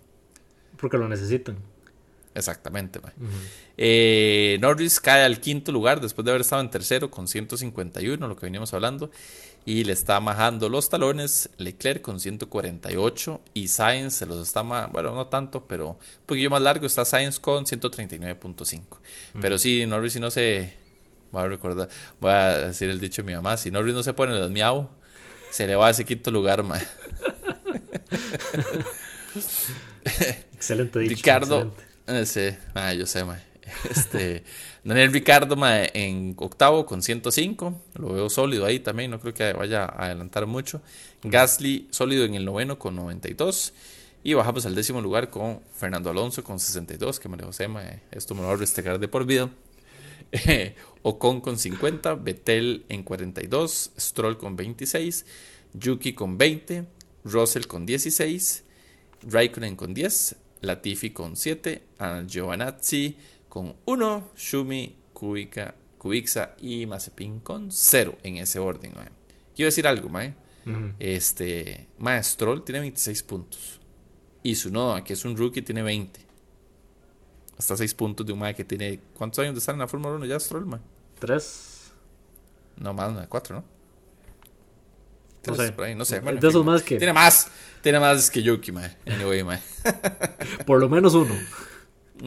Porque 0.77 0.98
lo 0.98 1.09
necesitan. 1.09 1.57
Exactamente. 2.35 3.01
Eh, 3.77 4.59
Norris 4.61 5.01
cae 5.01 5.25
al 5.25 5.40
quinto 5.40 5.70
lugar 5.70 6.01
después 6.01 6.25
de 6.25 6.33
haber 6.33 6.40
estado 6.40 6.62
en 6.62 6.70
tercero 6.70 7.11
con 7.11 7.29
151, 7.29 8.27
lo 8.27 8.37
que 8.37 8.47
veníamos 8.47 8.75
hablando 8.75 9.11
y 9.66 9.85
le 9.85 9.92
está 9.92 10.20
majando 10.20 10.68
los 10.68 10.90
talones 10.90 11.49
Leclerc 11.57 12.03
con 12.03 12.20
148 12.20 13.40
y 13.55 13.68
Sainz 13.68 14.14
se 14.14 14.27
los 14.27 14.47
está, 14.47 14.62
bueno, 14.62 15.14
no 15.14 15.29
tanto, 15.29 15.66
pero 15.66 15.90
un 15.90 15.97
poquillo 16.27 16.51
más 16.51 16.61
largo 16.61 16.87
está 16.87 17.05
Sainz 17.05 17.38
con 17.40 17.64
139.5. 17.64 18.83
Pero 19.40 19.59
sí, 19.59 19.87
Norris 19.87 20.12
si 20.14 20.20
no 20.20 20.31
se, 20.31 20.75
voy 21.33 21.44
a 21.44 21.49
recordar, 21.49 21.88
voy 22.20 22.33
a 22.33 22.59
decir 22.59 22.90
el 22.90 23.01
dicho 23.01 23.23
de 23.23 23.27
mi 23.27 23.35
mamá, 23.35 23.57
si 23.57 23.70
Norris 23.70 23.94
no 23.94 24.03
se 24.03 24.12
pone 24.12 24.38
los 24.38 24.51
miau, 24.51 24.90
se 25.51 25.66
le 25.66 25.77
va 25.77 25.87
a 25.87 25.90
ese 25.90 26.05
quinto 26.05 26.31
lugar, 26.31 26.62
ma. 26.62 26.79
excelente 30.53 30.99
dicho. 30.99 31.14
Ricardo, 31.14 31.75
eh, 32.06 32.26
sí, 32.26 32.56
ah, 32.74 32.92
yo 32.92 33.06
sé. 33.06 33.24
Este, 33.88 34.44
Daniel 34.84 35.12
Ricardo 35.12 35.56
en 35.66 36.34
octavo 36.38 36.84
con 36.86 37.02
105, 37.02 37.82
lo 37.94 38.12
veo 38.12 38.30
sólido 38.30 38.66
ahí 38.66 38.80
también, 38.80 39.10
no 39.10 39.20
creo 39.20 39.34
que 39.34 39.52
vaya 39.52 39.84
a 39.84 40.06
adelantar 40.06 40.46
mucho. 40.46 40.82
Gasly 41.22 41.88
sólido 41.90 42.24
en 42.24 42.34
el 42.34 42.44
noveno 42.44 42.78
con 42.78 42.96
92. 42.96 43.72
Y 44.26 44.32
bajamos 44.32 44.64
al 44.64 44.74
décimo 44.74 45.02
lugar 45.02 45.28
con 45.28 45.60
Fernando 45.74 46.08
Alonso 46.08 46.42
con 46.42 46.58
62, 46.58 47.20
que 47.20 47.28
lo 47.28 47.44
José, 47.44 47.68
esto 48.10 48.34
me 48.34 48.40
lo 48.40 48.48
va 48.48 48.54
a 48.54 48.56
restregar 48.56 48.98
de 48.98 49.06
por 49.06 49.26
vida. 49.26 49.50
Ocon 51.02 51.42
con 51.42 51.58
50, 51.58 52.14
Betel 52.14 52.86
en 52.88 53.02
42, 53.02 53.92
Stroll 53.98 54.38
con 54.38 54.56
26, 54.56 55.26
Yuki 55.74 56.14
con 56.14 56.38
20, 56.38 56.86
Russell 57.24 57.66
con 57.66 57.84
16, 57.84 58.64
Raikkonen 59.28 59.76
con 59.76 59.92
10, 59.92 60.36
Latifi 60.64 61.11
con 61.11 61.37
7, 61.37 61.83
Giovanazzi 62.27 63.16
con 63.48 63.77
1, 63.85 64.31
Shumi, 64.37 64.96
Kubica, 65.12 65.74
Kubixa 65.98 66.55
y 66.61 66.87
Mazepin 66.87 67.40
con 67.40 67.70
0 67.70 68.18
en 68.22 68.37
ese 68.38 68.59
orden. 68.59 68.92
Quiero 69.55 69.68
decir 69.68 69.87
algo, 69.87 70.09
mae. 70.09 70.35
Este, 70.98 71.88
Maestrol 71.98 72.64
tiene 72.64 72.81
26 72.81 73.22
puntos. 73.22 73.81
Y 74.42 74.57
su 74.57 74.68
Sunoda, 74.68 75.05
que 75.05 75.12
es 75.12 75.24
un 75.24 75.37
rookie, 75.37 75.62
tiene 75.62 75.83
20. 75.83 76.20
Hasta 77.57 77.77
6 77.77 77.94
puntos 77.94 78.27
de 78.27 78.33
un 78.33 78.40
mae 78.40 78.55
que 78.55 78.64
tiene. 78.64 79.00
¿Cuántos 79.14 79.38
años 79.38 79.55
de 79.55 79.61
estar 79.61 79.74
en 79.74 79.79
la 79.79 79.88
Fórmula 79.88 80.16
1 80.16 80.27
ya, 80.27 80.38
Stroll, 80.40 80.66
mae? 80.66 80.81
3. 81.20 81.92
No, 82.77 82.92
más, 82.92 83.27
4, 83.29 83.57
¿no? 83.57 83.73
No 85.50 85.57
sé. 85.57 85.74
Ahí, 85.78 85.94
no 85.94 86.04
sé. 86.04 86.20
Bueno, 86.20 86.40
de 86.40 86.48
esos 86.48 86.64
más 86.64 86.83
que. 86.83 86.96
Tiene 86.96 87.12
más. 87.12 87.48
Tiene 87.83 88.00
más 88.00 88.30
que 88.30 88.42
Yuki, 88.42 88.72
mae. 88.72 88.96
Anyway, 89.07 89.44
mae. 89.44 89.61
Por 90.66 90.80
lo 90.80 90.88
menos 90.88 91.14
uno. 91.14 91.35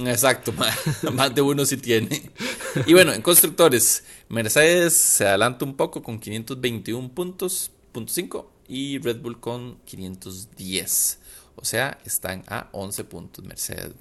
Exacto, 0.06 0.53
más, 1.13 1.34
de 1.34 1.41
uno 1.41 1.65
sí 1.65 1.77
tiene. 1.77 2.32
Y 2.86 2.93
bueno, 2.93 3.13
en 3.13 3.21
constructores, 3.21 4.03
Mercedes 4.30 4.93
se 4.93 5.27
adelanta 5.27 5.65
un 5.65 5.75
poco 5.75 6.03
con 6.03 6.19
521 6.19 7.10
puntos, 7.13 7.71
punto 7.91 8.13
5, 8.13 8.51
y 8.67 8.99
Red 8.99 9.21
Bull 9.21 9.39
con 9.39 9.80
510. 9.86 11.19
O 11.56 11.65
sea, 11.65 11.97
están 12.06 12.43
a 12.47 12.67
11 12.73 13.03
puntos 13.06 13.43
Mercedes, 13.43 13.93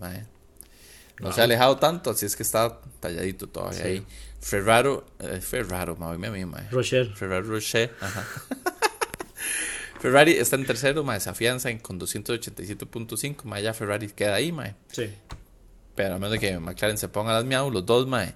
No 1.20 1.32
se 1.32 1.40
ha 1.40 1.44
alejado 1.44 1.76
tanto, 1.76 2.10
así 2.10 2.26
es 2.26 2.36
que 2.36 2.42
está 2.42 2.80
talladito 3.00 3.46
todavía 3.46 3.84
ahí. 3.84 4.06
Ferraro, 4.40 5.06
eh, 5.18 5.40
Ferraro, 5.40 5.96
me 5.96 6.30
me 6.30 6.68
Rocher. 6.70 7.14
Ferraro 7.14 7.46
Rocher, 7.46 7.94
ajá. 8.00 8.26
Ferrari 10.00 10.32
está 10.32 10.56
en 10.56 10.66
tercero, 10.66 11.04
mae, 11.04 11.20
se 11.20 11.30
afianza 11.30 11.76
con 11.78 11.98
287.5, 11.98 13.44
mae, 13.44 13.62
ya 13.62 13.74
Ferrari 13.74 14.08
queda 14.08 14.34
ahí, 14.34 14.52
mae. 14.52 14.74
Sí. 14.92 15.10
Pero 15.94 16.14
a 16.16 16.18
menos 16.18 16.38
que 16.38 16.58
McLaren 16.58 16.98
se 16.98 17.08
ponga 17.08 17.32
las 17.32 17.44
miau, 17.44 17.70
los 17.70 17.84
dos, 17.86 18.06
mae. 18.06 18.34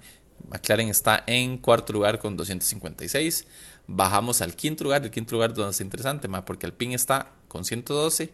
McLaren 0.49 0.88
está 0.88 1.23
en 1.27 1.59
cuarto 1.59 1.92
lugar 1.92 2.18
con 2.18 2.37
256. 2.37 3.46
Bajamos 3.87 4.40
al 4.40 4.57
quinto 4.57 4.85
lugar. 4.85 5.03
El 5.03 5.11
quinto 5.11 5.35
lugar 5.35 5.53
donde 5.53 5.73
es 5.73 5.81
interesante, 5.81 6.27
mae, 6.29 6.42
porque 6.42 6.66
Alpine 6.66 6.94
está 6.94 7.33
con 7.49 7.64
112 7.64 8.33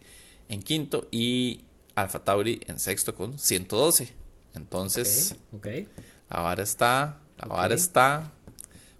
en 0.49 0.63
quinto 0.63 1.07
y 1.11 1.65
Alfa 1.95 2.23
Tauri 2.23 2.61
en 2.67 2.79
sexto 2.79 3.13
con 3.15 3.37
112. 3.37 4.13
Entonces, 4.53 5.35
okay, 5.55 5.87
ahora 6.29 6.63
está, 6.63 7.19
ahora 7.37 7.75
está 7.75 8.31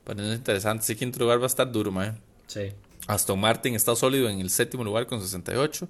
poniendo 0.03 0.33
interesante. 0.33 0.83
Ese 0.83 0.95
quinto 0.95 1.19
lugar 1.19 1.39
va 1.39 1.45
a 1.45 1.47
estar 1.47 1.71
duro, 1.71 1.91
mae. 1.91 2.13
Sí. 2.47 2.73
Aston 3.07 3.39
Martin 3.39 3.73
está 3.75 3.95
sólido 3.95 4.29
en 4.29 4.39
el 4.39 4.49
séptimo 4.49 4.83
lugar 4.83 5.07
con 5.07 5.21
68. 5.21 5.87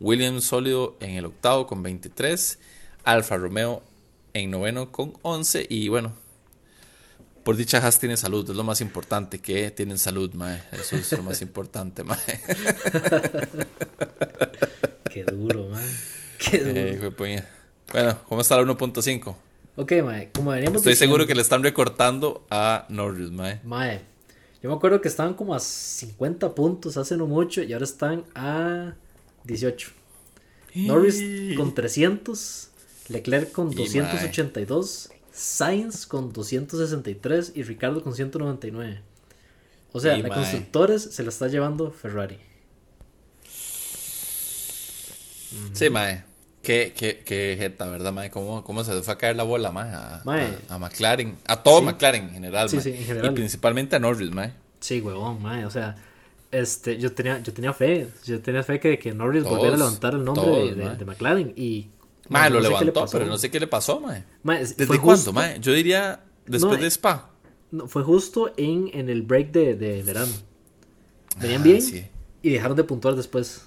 Williams 0.00 0.44
sólido 0.44 0.96
en 1.00 1.10
el 1.10 1.26
octavo 1.26 1.66
con 1.66 1.82
23. 1.82 2.58
Alfa 3.04 3.36
Romeo 3.36 3.82
en 4.32 4.50
noveno 4.50 4.90
con 4.90 5.14
11 5.22 5.66
y 5.68 5.88
bueno, 5.88 6.12
por 7.44 7.56
dicha 7.56 7.78
Haas 7.78 8.00
tiene 8.00 8.16
salud, 8.16 8.48
es 8.48 8.56
lo 8.56 8.64
más 8.64 8.80
importante, 8.80 9.38
que 9.38 9.70
tienen 9.70 9.98
salud, 9.98 10.32
mae. 10.32 10.62
Eso 10.72 10.96
es 10.96 11.12
lo 11.12 11.22
más 11.22 11.42
importante, 11.42 12.02
mae. 12.02 12.18
Qué 15.12 15.24
duro, 15.24 15.68
mae. 15.68 15.84
Qué 16.38 16.56
eh, 16.56 16.96
duro. 16.96 17.14
bueno, 17.92 18.18
¿cómo 18.26 18.40
está 18.40 18.56
la 18.56 18.62
1.5? 18.62 19.36
Ok, 19.76 19.92
mae, 20.02 20.30
como 20.32 20.52
veníamos 20.52 20.78
Estoy 20.78 20.96
seguro 20.96 21.26
que 21.26 21.34
le 21.34 21.42
están 21.42 21.62
recortando 21.62 22.46
a 22.50 22.86
Norris, 22.88 23.30
mae. 23.30 23.60
Mae, 23.62 24.00
yo 24.64 24.70
me 24.70 24.76
acuerdo 24.76 25.02
que 25.02 25.08
estaban 25.08 25.34
como 25.34 25.54
a 25.54 25.60
50 25.60 26.54
puntos 26.54 26.96
hace 26.96 27.18
no 27.18 27.26
mucho 27.26 27.62
y 27.62 27.74
ahora 27.74 27.84
están 27.84 28.24
a 28.34 28.94
18. 29.44 29.90
Norris 30.74 31.54
con 31.54 31.74
300, 31.74 32.70
Leclerc 33.08 33.52
con 33.52 33.70
282, 33.70 35.10
Sainz 35.30 36.06
con 36.06 36.32
263 36.32 37.52
y 37.54 37.62
Ricardo 37.62 38.02
con 38.02 38.14
199. 38.14 39.02
O 39.92 40.00
sea, 40.00 40.16
la 40.16 40.30
constructores 40.30 41.02
se 41.02 41.22
la 41.22 41.28
está 41.28 41.48
llevando 41.48 41.90
Ferrari. 41.90 42.38
Sí, 45.74 45.90
mae. 45.90 46.24
Qué, 46.64 46.92
qué, 46.96 47.22
qué 47.24 47.56
jeta, 47.58 47.86
¿verdad, 47.86 48.12
mae? 48.12 48.30
¿Cómo, 48.30 48.64
¿Cómo, 48.64 48.82
se 48.82 49.02
fue 49.02 49.14
a 49.14 49.18
caer 49.18 49.36
la 49.36 49.42
bola, 49.42 49.70
mae? 49.70 49.92
A, 49.92 50.22
a, 50.68 50.78
McLaren. 50.78 51.36
A 51.46 51.62
todo 51.62 51.82
McLaren 51.82 52.24
en 52.24 52.30
general, 52.30 52.68
sí, 52.70 52.80
sí, 52.80 52.90
en 52.90 53.04
general. 53.04 53.30
Y 53.30 53.34
principalmente 53.34 53.96
a 53.96 53.98
Norris, 53.98 54.30
mae. 54.32 54.52
Sí, 54.80 55.00
huevón, 55.00 55.42
mae. 55.42 55.66
O 55.66 55.70
sea, 55.70 55.94
este, 56.50 56.98
yo 56.98 57.12
tenía, 57.12 57.40
yo 57.40 57.52
tenía 57.52 57.72
fe. 57.72 58.08
Yo 58.24 58.40
tenía 58.40 58.62
fe 58.62 58.80
que, 58.80 58.98
que 58.98 59.12
Norris 59.12 59.44
volviera 59.44 59.74
a 59.74 59.78
levantar 59.78 60.14
el 60.14 60.24
nombre 60.24 60.74
de, 60.74 60.96
de, 60.96 61.04
McLaren. 61.04 61.52
Y 61.54 61.90
Mae, 62.28 62.50
lo 62.50 62.60
levantó, 62.60 63.06
pero 63.12 63.26
no 63.26 63.36
sé 63.38 63.50
qué 63.50 63.60
le 63.60 63.66
pasó, 63.66 64.00
mae. 64.00 64.24
¿Desde 64.76 64.98
cuándo, 64.98 65.32
mae? 65.32 65.60
Yo 65.60 65.72
diría 65.72 66.24
después 66.46 66.80
de 66.80 66.86
Spa. 66.86 67.30
No, 67.70 67.88
fue 67.88 68.02
justo 68.02 68.52
en, 68.56 68.90
en 68.94 69.08
el 69.08 69.22
break 69.22 69.50
de, 69.50 69.74
de 69.74 70.02
verano. 70.02 70.32
Venían 71.40 71.60
ah, 71.60 71.64
bien 71.64 72.10
y 72.42 72.50
dejaron 72.50 72.76
de 72.76 72.84
puntuar 72.84 73.16
después. 73.16 73.62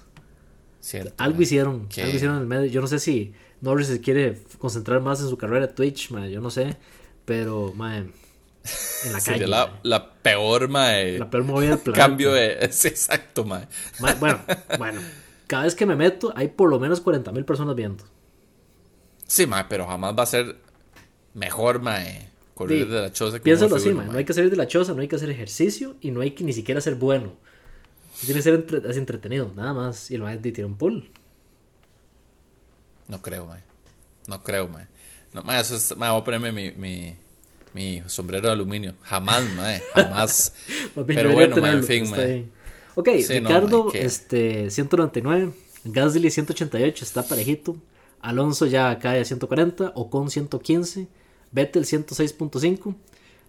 Cierto, 0.80 1.12
algo 1.18 1.42
hicieron, 1.42 1.88
algo 1.96 2.16
hicieron 2.16 2.36
en 2.36 2.42
el 2.42 2.46
medio. 2.46 2.66
Yo 2.66 2.80
no 2.80 2.86
sé 2.86 2.98
si 2.98 3.32
Norris 3.60 3.88
se 3.88 4.00
quiere 4.00 4.38
concentrar 4.58 5.00
más 5.00 5.20
en 5.20 5.28
su 5.28 5.36
carrera 5.36 5.74
Twitch, 5.74 6.10
mae, 6.10 6.30
yo 6.30 6.40
no 6.40 6.50
sé. 6.50 6.76
Pero, 7.24 7.72
mae, 7.74 7.98
en 9.04 9.12
la 9.12 9.20
calle. 9.24 9.46
La, 9.46 9.80
la, 9.82 10.12
peor, 10.14 10.68
mae. 10.68 11.18
La 11.18 11.30
peor 11.30 11.44
movida 11.44 11.70
del 11.70 11.78
planeta. 11.80 12.06
Cambio 12.06 12.32
de. 12.32 12.52
exacto, 12.62 13.44
mae. 13.44 13.66
Bueno, 13.98 14.40
bueno. 14.78 15.00
Cada 15.46 15.64
vez 15.64 15.74
que 15.74 15.86
me 15.86 15.96
meto, 15.96 16.32
hay 16.36 16.48
por 16.48 16.68
lo 16.68 16.78
menos 16.78 17.00
40 17.00 17.32
mil 17.32 17.44
personas 17.44 17.74
viendo. 17.74 18.04
Sí, 19.26 19.46
mae, 19.46 19.64
pero 19.68 19.86
jamás 19.86 20.16
va 20.16 20.22
a 20.22 20.26
ser 20.26 20.56
mejor, 21.34 21.80
mae. 21.80 22.28
Correr 22.54 22.88
de 22.88 23.02
la 23.02 23.12
choza. 23.12 23.38
Piénsalo 23.38 23.76
así, 23.76 23.92
mae. 23.92 24.06
No 24.06 24.18
hay 24.18 24.24
que 24.24 24.34
salir 24.34 24.50
de 24.50 24.56
la 24.56 24.66
choza, 24.66 24.92
no 24.94 25.00
hay 25.00 25.08
que 25.08 25.16
hacer 25.16 25.30
ejercicio 25.30 25.96
y 26.00 26.10
no 26.10 26.20
hay 26.20 26.32
que 26.32 26.44
ni 26.44 26.52
siquiera 26.52 26.80
ser 26.80 26.96
bueno. 26.96 27.36
Tiene 28.20 28.34
que 28.34 28.42
ser 28.42 28.54
entretenido, 28.96 29.52
nada 29.54 29.72
más. 29.72 30.10
Y 30.10 30.16
el 30.16 30.22
mae 30.22 30.36
tiene 30.38 30.64
un 30.64 30.76
pull. 30.76 31.10
No 33.06 33.22
creo, 33.22 33.46
mae. 33.46 33.62
No 34.26 34.42
creo, 34.42 34.68
mae. 34.68 34.86
No, 35.32 35.42
mae, 35.42 35.60
eso 35.60 35.76
es. 35.76 35.96
Mae, 35.96 36.10
voy 36.10 36.20
a 36.20 36.24
ponerme 36.24 36.52
mi, 36.52 36.72
mi, 36.72 37.16
mi 37.74 38.02
sombrero 38.06 38.48
de 38.48 38.52
aluminio. 38.52 38.94
Jamás, 39.02 39.44
mae. 39.54 39.82
Jamás. 39.94 40.54
pero 41.06 41.32
bueno, 41.32 41.56
mae, 41.56 41.72
en 41.72 41.84
fin, 41.84 42.10
mae. 42.10 42.48
Ok, 42.94 43.08
Ricardo, 43.28 43.90
este, 43.94 44.70
199. 44.70 45.52
Gasly, 45.84 46.30
188. 46.30 47.04
Está 47.04 47.22
parejito. 47.22 47.76
Alonso 48.20 48.66
ya 48.66 48.98
cae 48.98 49.20
a 49.20 49.24
140, 49.24 49.92
Ocon 49.94 50.30
115, 50.30 51.08
Vettel 51.52 51.84
106.5, 51.84 52.94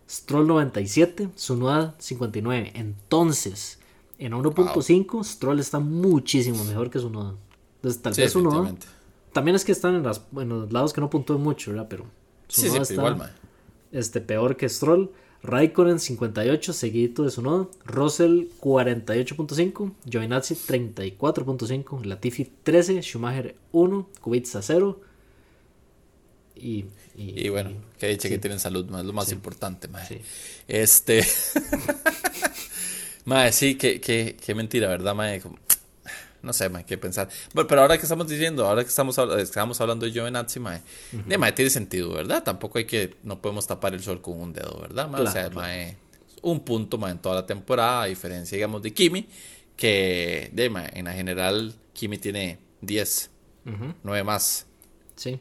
Stroll 0.10 0.48
97, 0.48 1.30
Sunoda 1.36 1.96
59. 1.98 2.74
Entonces, 2.76 3.79
en 4.20 4.34
1.5, 4.34 5.24
Stroll 5.24 5.60
está 5.60 5.80
muchísimo 5.80 6.64
mejor 6.66 6.90
que 6.90 7.00
Sunoda. 7.00 7.36
Entonces, 7.78 8.02
tal 8.02 8.14
vez 8.14 8.32
Sunoda. 8.32 8.76
También 9.32 9.56
es 9.56 9.64
que 9.64 9.72
están 9.72 9.96
en, 9.96 10.04
las, 10.04 10.22
en, 10.36 10.50
los 10.50 10.72
lados 10.74 10.92
que 10.92 11.02
no 11.02 11.10
puntúen 11.10 11.42
mucho, 11.42 11.72
¿verdad? 11.72 11.88
Pero 11.90 12.06
Sunoda 12.48 12.82
está 12.82 12.94
igual, 12.94 13.34
este, 13.92 14.22
peor 14.22 14.58
que 14.58 14.68
Stroll. 14.68 15.12
Raikkonen 15.42 16.00
58, 16.00 16.74
seguidito 16.74 17.24
de 17.24 17.32
su 17.32 17.42
nodo. 17.42 17.72
Russell 17.86 18.48
48.5. 18.60 19.94
Giovinazzi 20.06 20.54
34.5. 20.54 22.04
Latifi 22.04 22.52
13. 22.64 23.02
Schumacher 23.02 23.56
1. 23.72 24.10
Kubica 24.20 24.62
0. 24.62 25.00
Y, 26.56 26.86
y, 27.16 27.46
y, 27.46 27.50
bueno, 27.50 27.72
que 27.98 28.08
dicho 28.08 28.28
que 28.28 28.38
tienen 28.38 28.60
salud, 28.60 28.86
más 28.90 29.06
lo 29.06 29.14
más 29.14 29.32
importante, 29.32 29.88
madre. 29.88 30.22
Este. 30.68 31.26
madre, 33.26 33.52
sí, 33.52 33.76
que, 33.76 34.00
que, 34.00 34.36
que 34.36 34.56
mentira, 34.56 34.88
¿verdad, 34.88 35.16
madre? 35.16 35.42
no 36.42 36.54
sé, 36.54 36.70
mae, 36.70 36.86
qué 36.86 36.98
pensar. 36.98 37.30
Bueno, 37.54 37.68
pero 37.68 37.82
ahora 37.82 37.98
que 37.98 38.04
estamos 38.04 38.28
diciendo, 38.28 38.66
ahora 38.66 38.84
que 38.84 38.90
estamos, 38.90 39.18
estamos 39.18 39.82
hablando 39.82 40.06
de 40.06 40.12
Giovinazzi, 40.12 40.60
mae, 40.60 40.82
uh 41.14 41.54
tiene 41.54 41.70
sentido, 41.70 42.14
¿verdad? 42.14 42.44
Tampoco 42.44 42.78
hay 42.78 42.86
que, 42.86 43.16
no 43.24 43.42
podemos 43.42 43.68
tapar 43.68 43.94
el 43.94 44.02
sol 44.02 44.22
con 44.22 44.40
un 44.40 44.54
dedo, 44.54 44.80
¿verdad? 44.82 45.14
o 45.20 45.30
sea, 45.30 45.50
mae, 45.50 45.98
un 46.42 46.62
punto, 46.62 46.98
mae, 46.98 47.12
en 47.12 47.20
toda 47.20 47.36
la 47.36 47.46
temporada, 47.46 48.04
a 48.04 48.06
diferencia, 48.06 48.56
digamos, 48.56 48.82
de 48.82 48.94
Kimi, 48.94 49.28
que, 49.76 50.50
de, 50.54 50.70
mae, 50.70 50.90
en 50.94 51.06
la 51.06 51.14
general, 51.14 51.74
Kimi 51.94 52.18
tiene 52.18 52.58
10, 52.82 53.30
9 54.04 54.24
más. 54.24 54.66
Sí. 55.16 55.40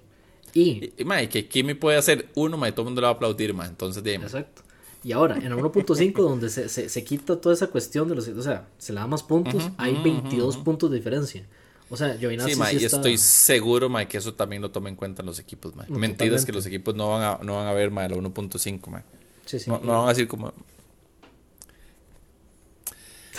Y, 0.55 0.93
y, 0.97 1.05
mae, 1.05 1.29
que 1.29 1.47
Kimi 1.47 1.75
puede 1.75 1.99
hacer 1.99 2.29
uno, 2.35 2.57
mae, 2.57 2.73
todo 2.73 2.83
el 2.83 2.87
mundo 2.87 3.01
le 3.01 3.07
va 3.07 3.13
a 3.13 3.15
aplaudir, 3.15 3.55
mae, 3.55 3.69
entonces, 3.69 4.03
de, 4.03 4.15
Exacto. 4.15 4.63
Y 5.05 5.13
ahora, 5.13 5.37
en 5.37 5.45
el 5.45 5.55
1.5, 5.55 6.13
donde 6.15 6.51
se, 6.51 6.69
se, 6.69 7.05
quita 7.05 7.41
toda 7.41 7.55
esa 7.55 7.69
cuestión 7.69 8.09
de 8.09 8.17
los. 8.17 8.27
O 8.29 8.43
sea, 8.43 8.67
se 8.79 8.93
le 8.93 9.01
da 9.01 9.07
más 9.07 9.23
puntos, 9.23 9.71
hay 9.77 9.95
22 10.03 10.57
puntos 10.59 10.91
de 10.91 10.97
diferencia. 10.97 11.47
O 11.91 11.97
sea, 11.97 12.17
Giovinazzi 12.19 12.55
sí, 12.55 12.77
y 12.81 12.85
estoy 12.85 13.17
seguro, 13.17 13.89
ma, 13.89 14.05
que 14.05 14.19
eso 14.19 14.35
también 14.35 14.61
lo 14.61 14.71
toma 14.71 14.91
en 14.91 14.97
cuenta 14.97 15.23
en 15.23 15.27
los 15.27 15.39
equipos, 15.39 15.75
ma. 15.75 15.87
Mentira 15.89 16.37
es 16.37 16.45
que 16.45 16.53
los 16.53 16.67
equipos 16.67 16.95
no 16.95 17.11
van 17.11 17.23
a, 17.23 17.39
no 17.43 17.57
van 17.57 17.67
a 17.67 17.73
ver, 17.73 17.91
ma, 17.91 18.05
el 18.05 18.13
1.5, 18.13 18.89
ma. 18.89 19.03
Sí, 19.47 19.59
sí, 19.59 19.71
no, 19.71 19.81
no, 19.83 20.01
van 20.01 20.07
a 20.07 20.09
decir 20.09 20.29
como... 20.29 20.53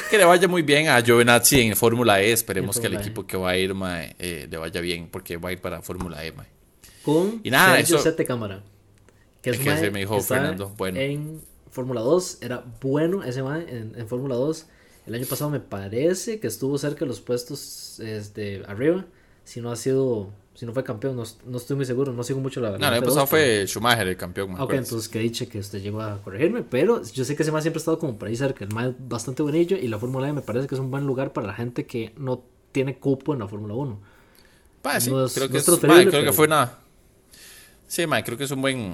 Que 0.10 0.18
le 0.18 0.26
vaya 0.26 0.48
muy 0.48 0.64
bien 0.64 0.88
a 0.88 1.00
Giovinazzi 1.02 1.62
en 1.62 1.76
Fórmula 1.76 2.22
E. 2.22 2.32
Esperemos 2.32 2.80
que 2.80 2.88
el 2.88 2.96
equipo 2.96 3.28
que 3.28 3.38
va 3.38 3.52
a 3.52 3.58
ir, 3.58 3.76
ma, 3.76 4.02
eh, 4.02 4.48
le 4.50 4.58
vaya 4.58 4.82
bien, 4.82 5.10
porque 5.12 5.38
va 5.38 5.50
a 5.50 5.52
ir 5.52 5.62
para 5.62 5.84
Fórmula 5.84 6.26
E, 6.26 6.32
ma. 6.32 6.48
Con 7.04 7.42
y 7.44 7.52
nada, 7.52 7.76
Sergio 7.76 7.98
eso... 7.98 8.16
cámara. 8.26 8.64
Que 9.44 9.52
es, 9.52 9.60
que 9.60 9.92
me 9.92 10.00
dijo 10.00 10.20
Fernando, 10.22 10.74
bueno. 10.76 11.00
En 11.00 11.42
Fórmula 11.72 12.02
2 12.02 12.40
era 12.42 12.64
bueno 12.82 13.24
ese 13.24 13.44
man 13.44 13.66
en, 13.68 13.94
en 13.96 14.08
Fórmula 14.08 14.36
2. 14.36 14.66
El 15.08 15.16
año 15.16 15.26
pasado 15.26 15.50
me 15.50 15.60
parece 15.60 16.40
que 16.40 16.48
estuvo 16.48 16.78
cerca 16.78 17.00
de 17.00 17.08
los 17.08 17.20
puestos 17.20 18.00
este, 18.00 18.64
arriba. 18.68 19.06
Si 19.44 19.60
no 19.60 19.72
ha 19.72 19.76
sido, 19.76 20.30
si 20.54 20.66
no 20.68 20.74
fue 20.74 20.84
campeón, 20.84 21.16
no, 21.16 21.24
no 21.46 21.58
estoy 21.58 21.76
muy 21.76 21.86
seguro, 21.86 22.14
no 22.14 22.22
sigo 22.24 22.40
mucho 22.40 22.62
la 22.62 22.70
verdad. 22.70 22.82
No, 22.82 22.88
el 22.90 22.94
año 23.02 23.06
pasado 23.06 23.26
fue 23.26 23.66
Schumacher 23.66 24.08
el 24.08 24.18
campeón. 24.18 24.60
ok, 24.60 24.74
entonces 24.74 25.10
que 25.10 25.18
dicho 25.18 25.50
que 25.50 25.58
usted 25.58 25.82
llegó 25.82 26.02
a 26.02 26.22
corregirme, 26.22 26.62
pero 26.62 27.02
yo 27.04 27.26
sé 27.26 27.36
que 27.36 27.42
ese 27.42 27.52
man 27.52 27.64
siempre 27.64 27.80
ha 27.80 27.82
estado 27.82 27.98
como 27.98 28.20
por 28.20 28.28
ahí 28.28 28.36
cerca. 28.36 28.64
El 28.66 28.72
man 28.72 28.90
es 28.90 29.10
bastante 29.10 29.42
buenillo 29.42 29.78
y 29.78 29.88
la 29.88 29.98
Fórmula 29.98 30.30
E 30.30 30.34
me 30.34 30.42
parece 30.42 30.68
que 30.68 30.76
es 30.76 30.82
un 30.82 30.92
buen 30.92 31.08
lugar 31.08 31.34
para 31.34 31.48
la 31.48 31.54
gente 31.54 31.88
que 31.88 32.14
no 32.18 32.44
tiene 32.72 32.98
cupo 32.98 33.34
en 33.34 33.40
la 33.40 33.48
Fórmula 33.48 33.74
1. 33.74 34.00
sí, 35.00 35.10
creo, 35.10 35.50
que, 35.50 35.58
es, 35.58 35.66
creo 35.66 36.24
que 36.24 36.34
fue 36.34 36.48
nada. 36.48 36.78
Sí, 37.88 38.06
man, 38.06 38.22
creo 38.22 38.38
que 38.38 38.44
es 38.44 38.52
un 38.52 38.62
buen 38.62 38.94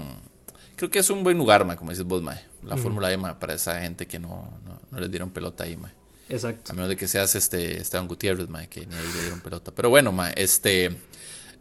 creo 0.76 0.90
que 0.90 1.00
es 1.00 1.10
un 1.10 1.24
buen 1.24 1.38
lugar, 1.38 1.66
ma, 1.66 1.76
como 1.76 1.92
dices 1.92 2.06
vos, 2.06 2.22
ma. 2.22 2.38
La 2.64 2.78
Fórmula 2.78 3.12
E, 3.12 3.18
ma, 3.18 3.38
para 3.40 3.54
esa 3.54 3.80
gente 3.82 4.08
que 4.08 4.18
no, 4.20 4.60
no, 4.66 4.80
no 4.90 5.00
les 5.00 5.10
dieron 5.10 5.30
pelota 5.30 5.64
ahí, 5.64 5.78
ma. 5.78 5.92
Exacto. 6.30 6.72
A 6.72 6.76
menos 6.76 6.90
de 6.90 6.96
que 6.96 7.08
seas 7.08 7.36
este 7.36 7.80
Esteban 7.80 8.08
Gutiérrez, 8.08 8.50
ma, 8.50 8.66
que 8.68 8.86
ni 8.86 8.96
ahí 8.96 9.08
le 9.16 9.22
dieron 9.22 9.42
pelota. 9.42 9.72
Pero 9.74 9.90
bueno, 9.90 10.12
ma, 10.12 10.32
este. 10.32 10.96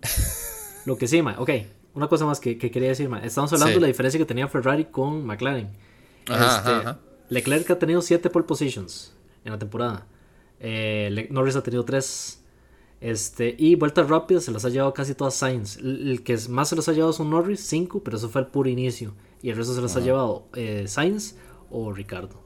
Lo 0.87 0.97
que 0.97 1.07
sí, 1.07 1.23
ma, 1.23 1.37
ok. 1.39 1.51
Una 1.95 2.09
cosa 2.09 2.25
más 2.25 2.41
que, 2.41 2.59
que 2.59 2.71
quería 2.71 2.89
decir, 2.89 3.09
ma. 3.09 3.19
Estamos 3.21 3.53
hablando 3.53 3.75
de 3.75 3.81
la 3.81 3.87
diferencia 3.87 4.19
que 4.19 4.25
tenía 4.25 4.49
Ferrari 4.49 4.87
con 4.87 5.25
McLaren. 5.25 5.71
Ajá, 6.29 6.59
este, 6.59 6.71
ajá, 6.71 6.99
Leclerc 7.29 7.71
ha 7.71 7.79
tenido 7.79 8.03
7 8.03 8.31
pole 8.31 8.47
positions 8.47 9.13
en 9.45 9.53
la 9.53 9.59
temporada. 9.59 10.07
Eh, 10.61 11.29
Norris 11.31 11.57
ha 11.57 11.63
tenido 11.63 11.85
3. 11.85 12.41
Este, 13.05 13.55
y 13.59 13.75
vueltas 13.75 14.09
rápidas 14.09 14.45
se 14.45 14.51
las 14.51 14.65
ha 14.65 14.71
llevado 14.71 14.95
casi 14.95 15.15
todas 15.15 15.35
Sainz. 15.35 15.77
El, 15.77 16.23
que 16.25 16.39
más 16.49 16.71
se 16.71 16.77
las 16.77 16.89
ha 16.89 16.95
llevado 16.95 17.13
son 17.13 17.29
Norris, 17.29 17.61
5, 17.61 18.03
pero 18.03 18.17
eso 18.17 18.31
fue 18.31 18.41
el 18.41 18.47
puro 18.47 18.71
inicio. 18.71 19.13
Y 19.43 19.51
el 19.51 19.59
resto 19.59 19.75
se 19.75 19.83
las 19.83 19.95
ha 19.97 20.01
llevado 20.01 20.49
eh, 20.55 20.87
Sainz 20.89 21.35
o 21.71 21.93
Ricardo. 21.93 22.41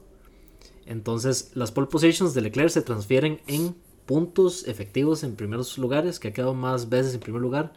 Entonces, 0.85 1.51
las 1.53 1.71
pole 1.71 1.87
positions 1.87 2.33
de 2.33 2.41
Leclerc 2.41 2.71
se 2.71 2.81
transfieren 2.81 3.39
en 3.47 3.73
puntos 4.05 4.67
efectivos 4.67 5.23
en 5.23 5.37
primeros 5.37 5.77
lugares, 5.77 6.19
que 6.19 6.27
ha 6.27 6.33
quedado 6.33 6.53
más 6.53 6.89
veces 6.89 7.13
en 7.13 7.21
primer 7.21 7.41
lugar. 7.41 7.71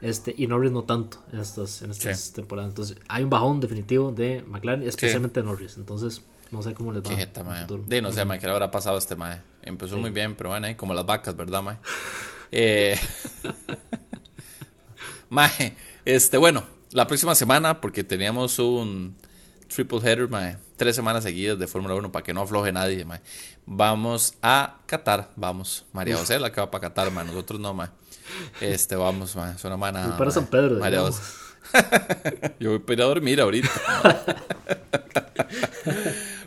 Este, 0.00 0.34
y 0.34 0.46
Norris 0.46 0.72
no 0.72 0.84
tanto 0.84 1.18
en 1.34 1.38
estas, 1.38 1.82
en 1.82 1.90
estas 1.90 2.32
temporadas. 2.32 2.70
Entonces, 2.70 2.96
hay 3.08 3.24
un 3.24 3.30
bajón 3.30 3.60
definitivo 3.60 4.10
de 4.10 4.42
McLaren, 4.48 4.88
especialmente 4.88 5.40
de 5.40 5.46
Norris. 5.46 5.76
Entonces, 5.76 6.22
no 6.52 6.62
sé 6.62 6.74
cómo 6.74 6.92
les 6.92 7.02
va. 7.02 7.08
Qué 7.08 7.16
jeta, 7.16 7.42
De, 7.86 8.02
no 8.02 8.12
sé, 8.12 8.24
mae, 8.24 8.38
que 8.38 8.46
le 8.46 8.52
habrá 8.52 8.70
pasado 8.70 8.98
este 8.98 9.16
mae. 9.16 9.40
Empezó 9.62 9.96
muy 9.96 10.10
bien, 10.10 10.36
pero 10.36 10.50
bueno, 10.50 10.68
como 10.76 10.92
las 10.94 11.06
vacas, 11.06 11.34
¿verdad, 11.34 11.62
mae? 11.62 11.78
eh... 12.52 12.98
mae, 15.30 15.76
este, 16.04 16.36
bueno, 16.36 16.64
la 16.90 17.06
próxima 17.06 17.34
semana, 17.34 17.80
porque 17.80 18.04
teníamos 18.04 18.58
un 18.58 19.16
triple 19.74 19.98
header, 19.98 20.28
mae. 20.28 20.58
Tres 20.76 20.94
semanas 20.94 21.24
seguidas 21.24 21.58
de 21.58 21.66
Fórmula 21.66 21.94
1 21.94 22.12
para 22.12 22.22
que 22.22 22.34
no 22.34 22.42
afloje 22.42 22.70
nadie, 22.70 23.04
mae. 23.04 23.20
Vamos 23.64 24.34
a 24.42 24.78
Qatar, 24.86 25.30
vamos. 25.36 25.86
María 25.92 26.16
José 26.16 26.38
la 26.38 26.52
que 26.52 26.60
va 26.60 26.70
para 26.70 26.82
Qatar, 26.88 27.10
mae. 27.10 27.24
Nosotros 27.24 27.58
no, 27.60 27.72
mae. 27.72 27.88
Este, 28.60 28.94
vamos, 28.94 29.34
mae. 29.36 29.54
Es 29.54 29.64
una 29.64 29.78
mana. 29.78 30.16
para 30.18 30.30
San 30.30 30.46
Pedro, 30.48 30.78
María 30.78 31.00
José. 31.00 31.22
Yo 32.60 32.78
voy 32.78 32.82
a 32.86 32.92
ir 32.92 33.02
a 33.02 33.04
dormir 33.06 33.40
ahorita. 33.40 33.70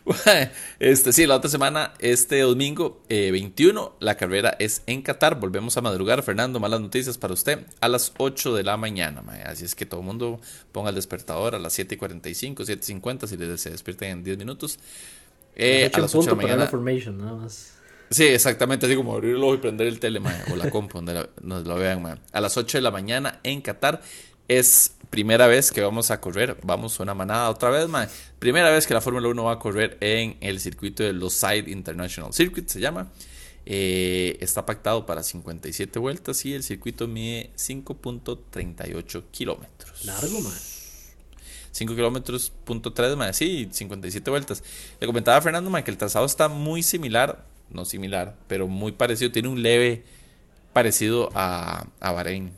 este, 0.80 1.14
sí, 1.14 1.26
la 1.26 1.36
otra 1.36 1.50
semana, 1.50 1.94
este 2.00 2.42
domingo 2.42 3.02
21, 3.10 3.82
eh, 3.82 3.98
la 4.00 4.16
carrera 4.16 4.56
es 4.60 4.84
en 4.86 5.02
Qatar. 5.02 5.40
Volvemos 5.40 5.78
a 5.78 5.82
madrugar. 5.82 6.22
Fernando, 6.22 6.60
malas 6.60 6.82
noticias 6.82 7.18
para 7.18 7.34
usted. 7.34 7.66
A 7.82 7.88
las 7.88 8.14
8 8.18 8.56
de 8.56 8.64
la 8.64 8.78
mañana. 8.78 9.24
Así 9.46 9.66
es 9.66 9.74
que 9.74 9.86
todo 9.86 10.02
el 10.02 10.06
mundo 10.06 10.40
ponga 10.72 10.90
el 10.90 10.96
despertador 10.96 11.56
a 11.56 11.60
las 11.60 11.78
7.45, 11.78 12.56
7.50 12.56 13.28
si 13.28 13.58
se 13.58 13.72
despierten 13.72 14.12
en 14.12 14.24
10 14.24 14.38
minutos. 14.38 14.80
Eh, 15.56 15.90
a 15.92 16.00
las 16.00 16.14
8 16.14 16.22
de 16.22 16.36
la 16.36 16.42
mañana. 16.42 17.12
nada 17.12 17.34
más. 17.34 17.72
Sí, 18.12 18.24
exactamente, 18.24 18.86
así 18.86 18.96
como 18.96 19.16
abrir 19.16 19.36
el 19.36 19.44
ojo 19.44 19.56
y 19.56 19.58
prender 19.58 19.88
el 19.88 20.00
tele, 20.00 20.22
o 20.52 20.56
la 20.56 20.70
compu, 20.70 21.00
donde 21.00 21.28
nos 21.42 21.66
lo 21.66 21.76
vean, 21.76 22.20
A 22.32 22.42
las 22.42 22.56
8 22.56 22.78
de 22.78 22.82
la 22.84 22.92
mañana 22.92 23.40
en 23.42 23.62
Qatar 23.62 24.00
es 24.48 24.96
primera 25.10 25.48
vez 25.48 25.72
que 25.72 25.82
vamos 25.82 26.12
a 26.12 26.20
correr, 26.20 26.58
vamos 26.64 27.00
a 27.00 27.04
una 27.04 27.14
manada 27.14 27.50
otra 27.50 27.70
vez, 27.70 27.88
man. 27.88 28.10
Primera 28.40 28.70
vez 28.70 28.86
que 28.86 28.94
la 28.94 29.02
Fórmula 29.02 29.28
1 29.28 29.44
va 29.44 29.54
a 29.54 29.60
correr 29.60 29.98
en 30.02 30.38
el 30.42 30.60
circuito 30.60 31.04
de 31.04 31.14
los 31.14 31.34
Side 31.34 31.72
International 31.72 32.34
Circuit, 32.34 32.68
se 32.68 32.80
llama. 32.80 33.12
Eh, 33.66 34.38
está 34.42 34.66
pactado 34.66 35.06
para 35.06 35.24
57 35.24 35.98
vueltas 35.98 36.46
y 36.46 36.54
el 36.54 36.64
circuito 36.64 37.08
mide 37.08 37.52
5.38 37.58 39.24
kilómetros. 39.32 40.06
Largo, 40.06 40.42
man. 40.42 40.54
5 41.72 41.96
kilómetros, 41.96 42.52
punto 42.64 42.94
3, 42.94 43.16
man. 43.16 43.34
Sí, 43.34 43.68
57 43.72 44.30
vueltas. 44.30 44.64
Le 45.00 45.08
comentaba 45.08 45.38
a 45.38 45.42
Fernando, 45.42 45.70
man, 45.70 45.84
que 45.84 45.92
el 45.92 45.98
trazado 45.98 46.26
está 46.26 46.48
muy 46.48 46.84
similar, 46.84 47.46
no 47.70 47.86
similar, 47.86 48.36
pero 48.48 48.68
muy 48.68 48.92
parecido. 48.92 49.32
Tiene 49.32 49.48
un 49.48 49.64
leve 49.64 50.04
parecido 50.74 51.30
a, 51.34 51.88
a 52.00 52.12
Bahrein. 52.12 52.52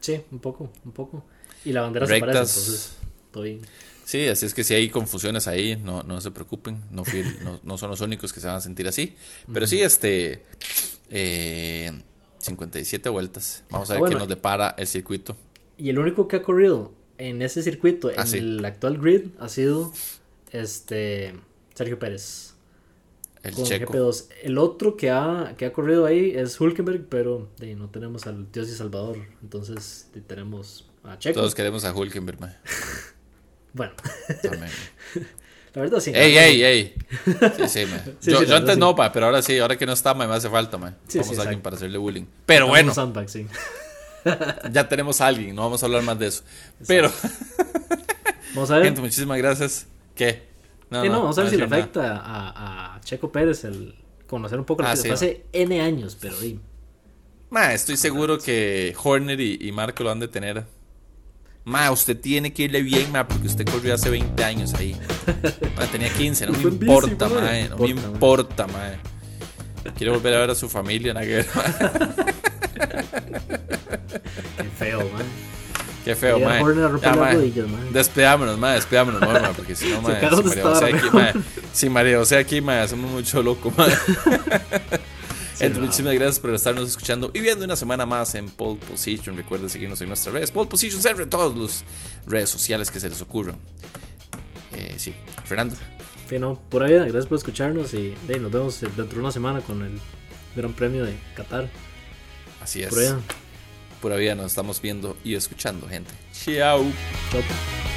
Sí, 0.00 0.20
un 0.30 0.38
poco, 0.38 0.70
un 0.84 0.92
poco. 0.92 1.24
Y 1.64 1.72
la 1.72 1.82
bandera 1.82 2.06
se 2.06 2.20
parece, 2.20 2.38
entonces 2.38 2.92
todo 3.30 3.42
bien. 3.44 3.60
Sí, 4.04 4.26
así 4.28 4.46
es 4.46 4.54
que 4.54 4.64
si 4.64 4.74
hay 4.74 4.90
confusiones 4.90 5.46
ahí, 5.46 5.76
no, 5.76 6.02
no 6.02 6.20
se 6.20 6.30
preocupen, 6.30 6.82
no, 6.90 7.04
no, 7.62 7.78
son 7.78 7.90
los 7.90 8.00
únicos 8.00 8.32
que 8.32 8.40
se 8.40 8.46
van 8.46 8.56
a 8.56 8.60
sentir 8.60 8.86
así. 8.88 9.14
Pero 9.52 9.66
sí, 9.66 9.80
este, 9.80 10.42
eh, 11.10 11.92
57 12.38 13.08
vueltas. 13.08 13.64
Vamos 13.70 13.90
a 13.90 13.94
ah, 13.94 14.00
ver 14.00 14.12
qué 14.12 14.18
nos 14.18 14.28
depara 14.28 14.74
el 14.76 14.86
circuito. 14.86 15.36
Y 15.78 15.88
el 15.88 15.98
único 15.98 16.28
que 16.28 16.36
ha 16.36 16.42
corrido 16.42 16.92
en 17.18 17.42
ese 17.42 17.62
circuito, 17.62 18.10
en 18.10 18.18
ah, 18.18 18.24
el 18.32 18.64
actual 18.64 18.98
grid, 18.98 19.28
ha 19.38 19.48
sido 19.48 19.92
este 20.50 21.34
Sergio 21.74 21.98
Pérez. 21.98 22.54
El 23.42 23.54
Checo. 23.54 24.12
El 24.42 24.58
otro 24.58 24.96
que 24.96 25.10
ha, 25.10 25.54
que 25.56 25.66
ha 25.66 25.72
corrido 25.72 26.06
ahí 26.06 26.30
es 26.30 26.60
Hulkenberg, 26.60 27.06
pero 27.08 27.48
no 27.76 27.88
tenemos 27.88 28.26
al 28.26 28.50
Dios 28.52 28.68
y 28.68 28.72
Salvador. 28.72 29.16
Entonces 29.42 30.08
tenemos 30.26 30.86
todos 31.34 31.54
queremos 31.54 31.84
a 31.84 31.92
Hulkenberg, 31.92 32.38
bueno. 33.72 33.92
La 35.74 35.82
verdad 35.82 36.00
sí. 36.00 36.12
Ey, 36.14 36.36
ey, 36.36 36.62
ey. 36.62 36.94
Sí, 37.66 37.86
sí, 38.20 38.30
yo, 38.30 38.56
antes 38.56 38.76
no, 38.76 38.94
pa, 38.94 39.10
pero 39.10 39.26
ahora 39.26 39.40
sí, 39.40 39.58
ahora 39.58 39.76
que 39.76 39.86
no 39.86 39.94
está, 39.94 40.14
me 40.14 40.24
hace 40.24 40.50
falta, 40.50 40.76
man. 40.76 40.96
vamos 41.14 41.38
a 41.38 41.42
alguien 41.42 41.62
para 41.62 41.76
hacerle 41.76 41.98
bullying. 41.98 42.26
Pero 42.44 42.66
bueno. 42.68 42.92
ya 44.70 44.88
tenemos 44.88 45.20
a 45.20 45.26
alguien, 45.26 45.56
no 45.56 45.62
vamos 45.62 45.82
a 45.82 45.86
hablar 45.86 46.02
más 46.02 46.18
de 46.18 46.26
eso. 46.26 46.44
Pero. 46.86 47.10
vamos 48.54 48.70
a 48.70 48.76
ver. 48.76 48.84
Gente, 48.84 49.00
muchísimas 49.00 49.38
gracias. 49.38 49.86
¿Qué? 50.14 50.52
No, 50.90 51.04
no, 51.04 51.20
vamos 51.20 51.38
a 51.38 51.42
ver 51.42 51.50
si 51.50 51.56
le 51.56 51.64
afecta 51.64 52.18
a, 52.18 52.96
a, 52.96 53.00
Checo 53.00 53.32
Pérez 53.32 53.64
el 53.64 53.94
conocer 54.26 54.58
un 54.58 54.66
poco 54.66 54.82
lo 54.82 54.88
ah, 54.88 54.94
que 54.94 55.10
hace 55.10 55.46
N 55.52 55.80
años, 55.80 56.18
pero 56.20 56.38
dime. 56.38 56.60
estoy 57.72 57.96
seguro 57.96 58.38
que 58.38 58.94
Horner 59.02 59.40
y, 59.40 59.58
y 59.58 59.72
Marco 59.72 60.04
lo 60.04 60.10
han 60.10 60.20
de 60.20 60.28
tener 60.28 60.66
Ma, 61.64 61.90
usted 61.92 62.18
tiene 62.18 62.52
que 62.52 62.64
irle 62.64 62.82
bien, 62.82 63.12
ma, 63.12 63.26
porque 63.26 63.46
usted 63.46 63.64
corrió 63.64 63.94
hace 63.94 64.10
20 64.10 64.44
años 64.44 64.74
ahí. 64.74 64.96
Ma, 65.76 65.86
tenía 65.86 66.12
15, 66.12 66.46
no 66.46 66.52
me 66.54 66.62
importa, 66.62 67.28
ma, 67.28 67.40
no 67.70 67.76
me 67.78 67.88
importa, 67.88 68.66
ma. 68.66 68.90
Quiere 69.96 70.12
volver 70.12 70.34
a 70.34 70.40
ver 70.40 70.50
a 70.50 70.54
su 70.54 70.68
familia, 70.68 71.14
Naguer. 71.14 71.46
Qué 74.56 74.64
feo, 74.76 74.98
man. 75.08 75.24
Qué 76.04 76.16
feo, 76.16 76.40
ma. 76.40 76.58
Despidámonos, 77.92 78.58
ma, 78.58 78.72
despidámonos, 78.72 79.20
ma, 79.20 79.52
porque 79.52 79.76
si 79.76 79.88
no, 79.88 80.02
ma, 80.02 80.18
si 80.20 80.28
María 80.28 80.62
José 80.64 80.86
aquí, 80.86 81.10
ma, 81.12 81.32
si 81.72 82.14
José 82.14 82.36
aquí, 82.38 82.60
ma, 82.60 82.82
hacemos 82.82 83.10
mucho 83.10 83.40
loco, 83.42 83.72
ma 85.60 85.80
muchísimas 85.80 86.14
gracias 86.14 86.40
por 86.40 86.54
estarnos 86.54 86.88
escuchando 86.88 87.30
y 87.34 87.40
viendo 87.40 87.64
una 87.64 87.76
semana 87.76 88.06
más 88.06 88.34
en 88.34 88.48
Pole 88.48 88.78
Position. 88.88 89.36
Recuerden 89.36 89.68
seguirnos 89.68 90.00
en 90.00 90.08
nuestras 90.08 90.34
redes. 90.34 90.50
Pole 90.50 90.68
Position 90.68 91.00
siempre 91.00 91.24
en 91.24 91.30
todas 91.30 91.56
las 91.56 91.84
redes 92.26 92.50
sociales 92.50 92.90
que 92.90 93.00
se 93.00 93.08
les 93.08 93.20
ocurran. 93.20 93.56
Eh, 94.74 94.94
sí, 94.98 95.14
Fernando. 95.44 95.76
Sí, 96.28 96.38
no, 96.38 96.58
por 96.70 96.82
ahí, 96.82 96.94
gracias 96.94 97.26
por 97.26 97.38
escucharnos 97.38 97.92
y 97.94 98.14
nos 98.40 98.50
vemos 98.50 98.80
dentro 98.80 99.04
de 99.06 99.18
una 99.18 99.32
semana 99.32 99.60
con 99.60 99.82
el 99.82 99.98
Gran 100.56 100.72
Premio 100.72 101.04
de 101.04 101.14
Qatar. 101.36 101.68
Así 102.60 102.82
es. 102.82 102.88
Por 102.88 102.98
allá. 103.00 103.18
Pura 104.00 104.16
vida 104.16 104.34
nos 104.34 104.46
estamos 104.46 104.82
viendo 104.82 105.16
y 105.22 105.34
escuchando, 105.34 105.88
gente. 105.88 106.10
Chao. 106.32 106.84
Chao. 107.30 107.91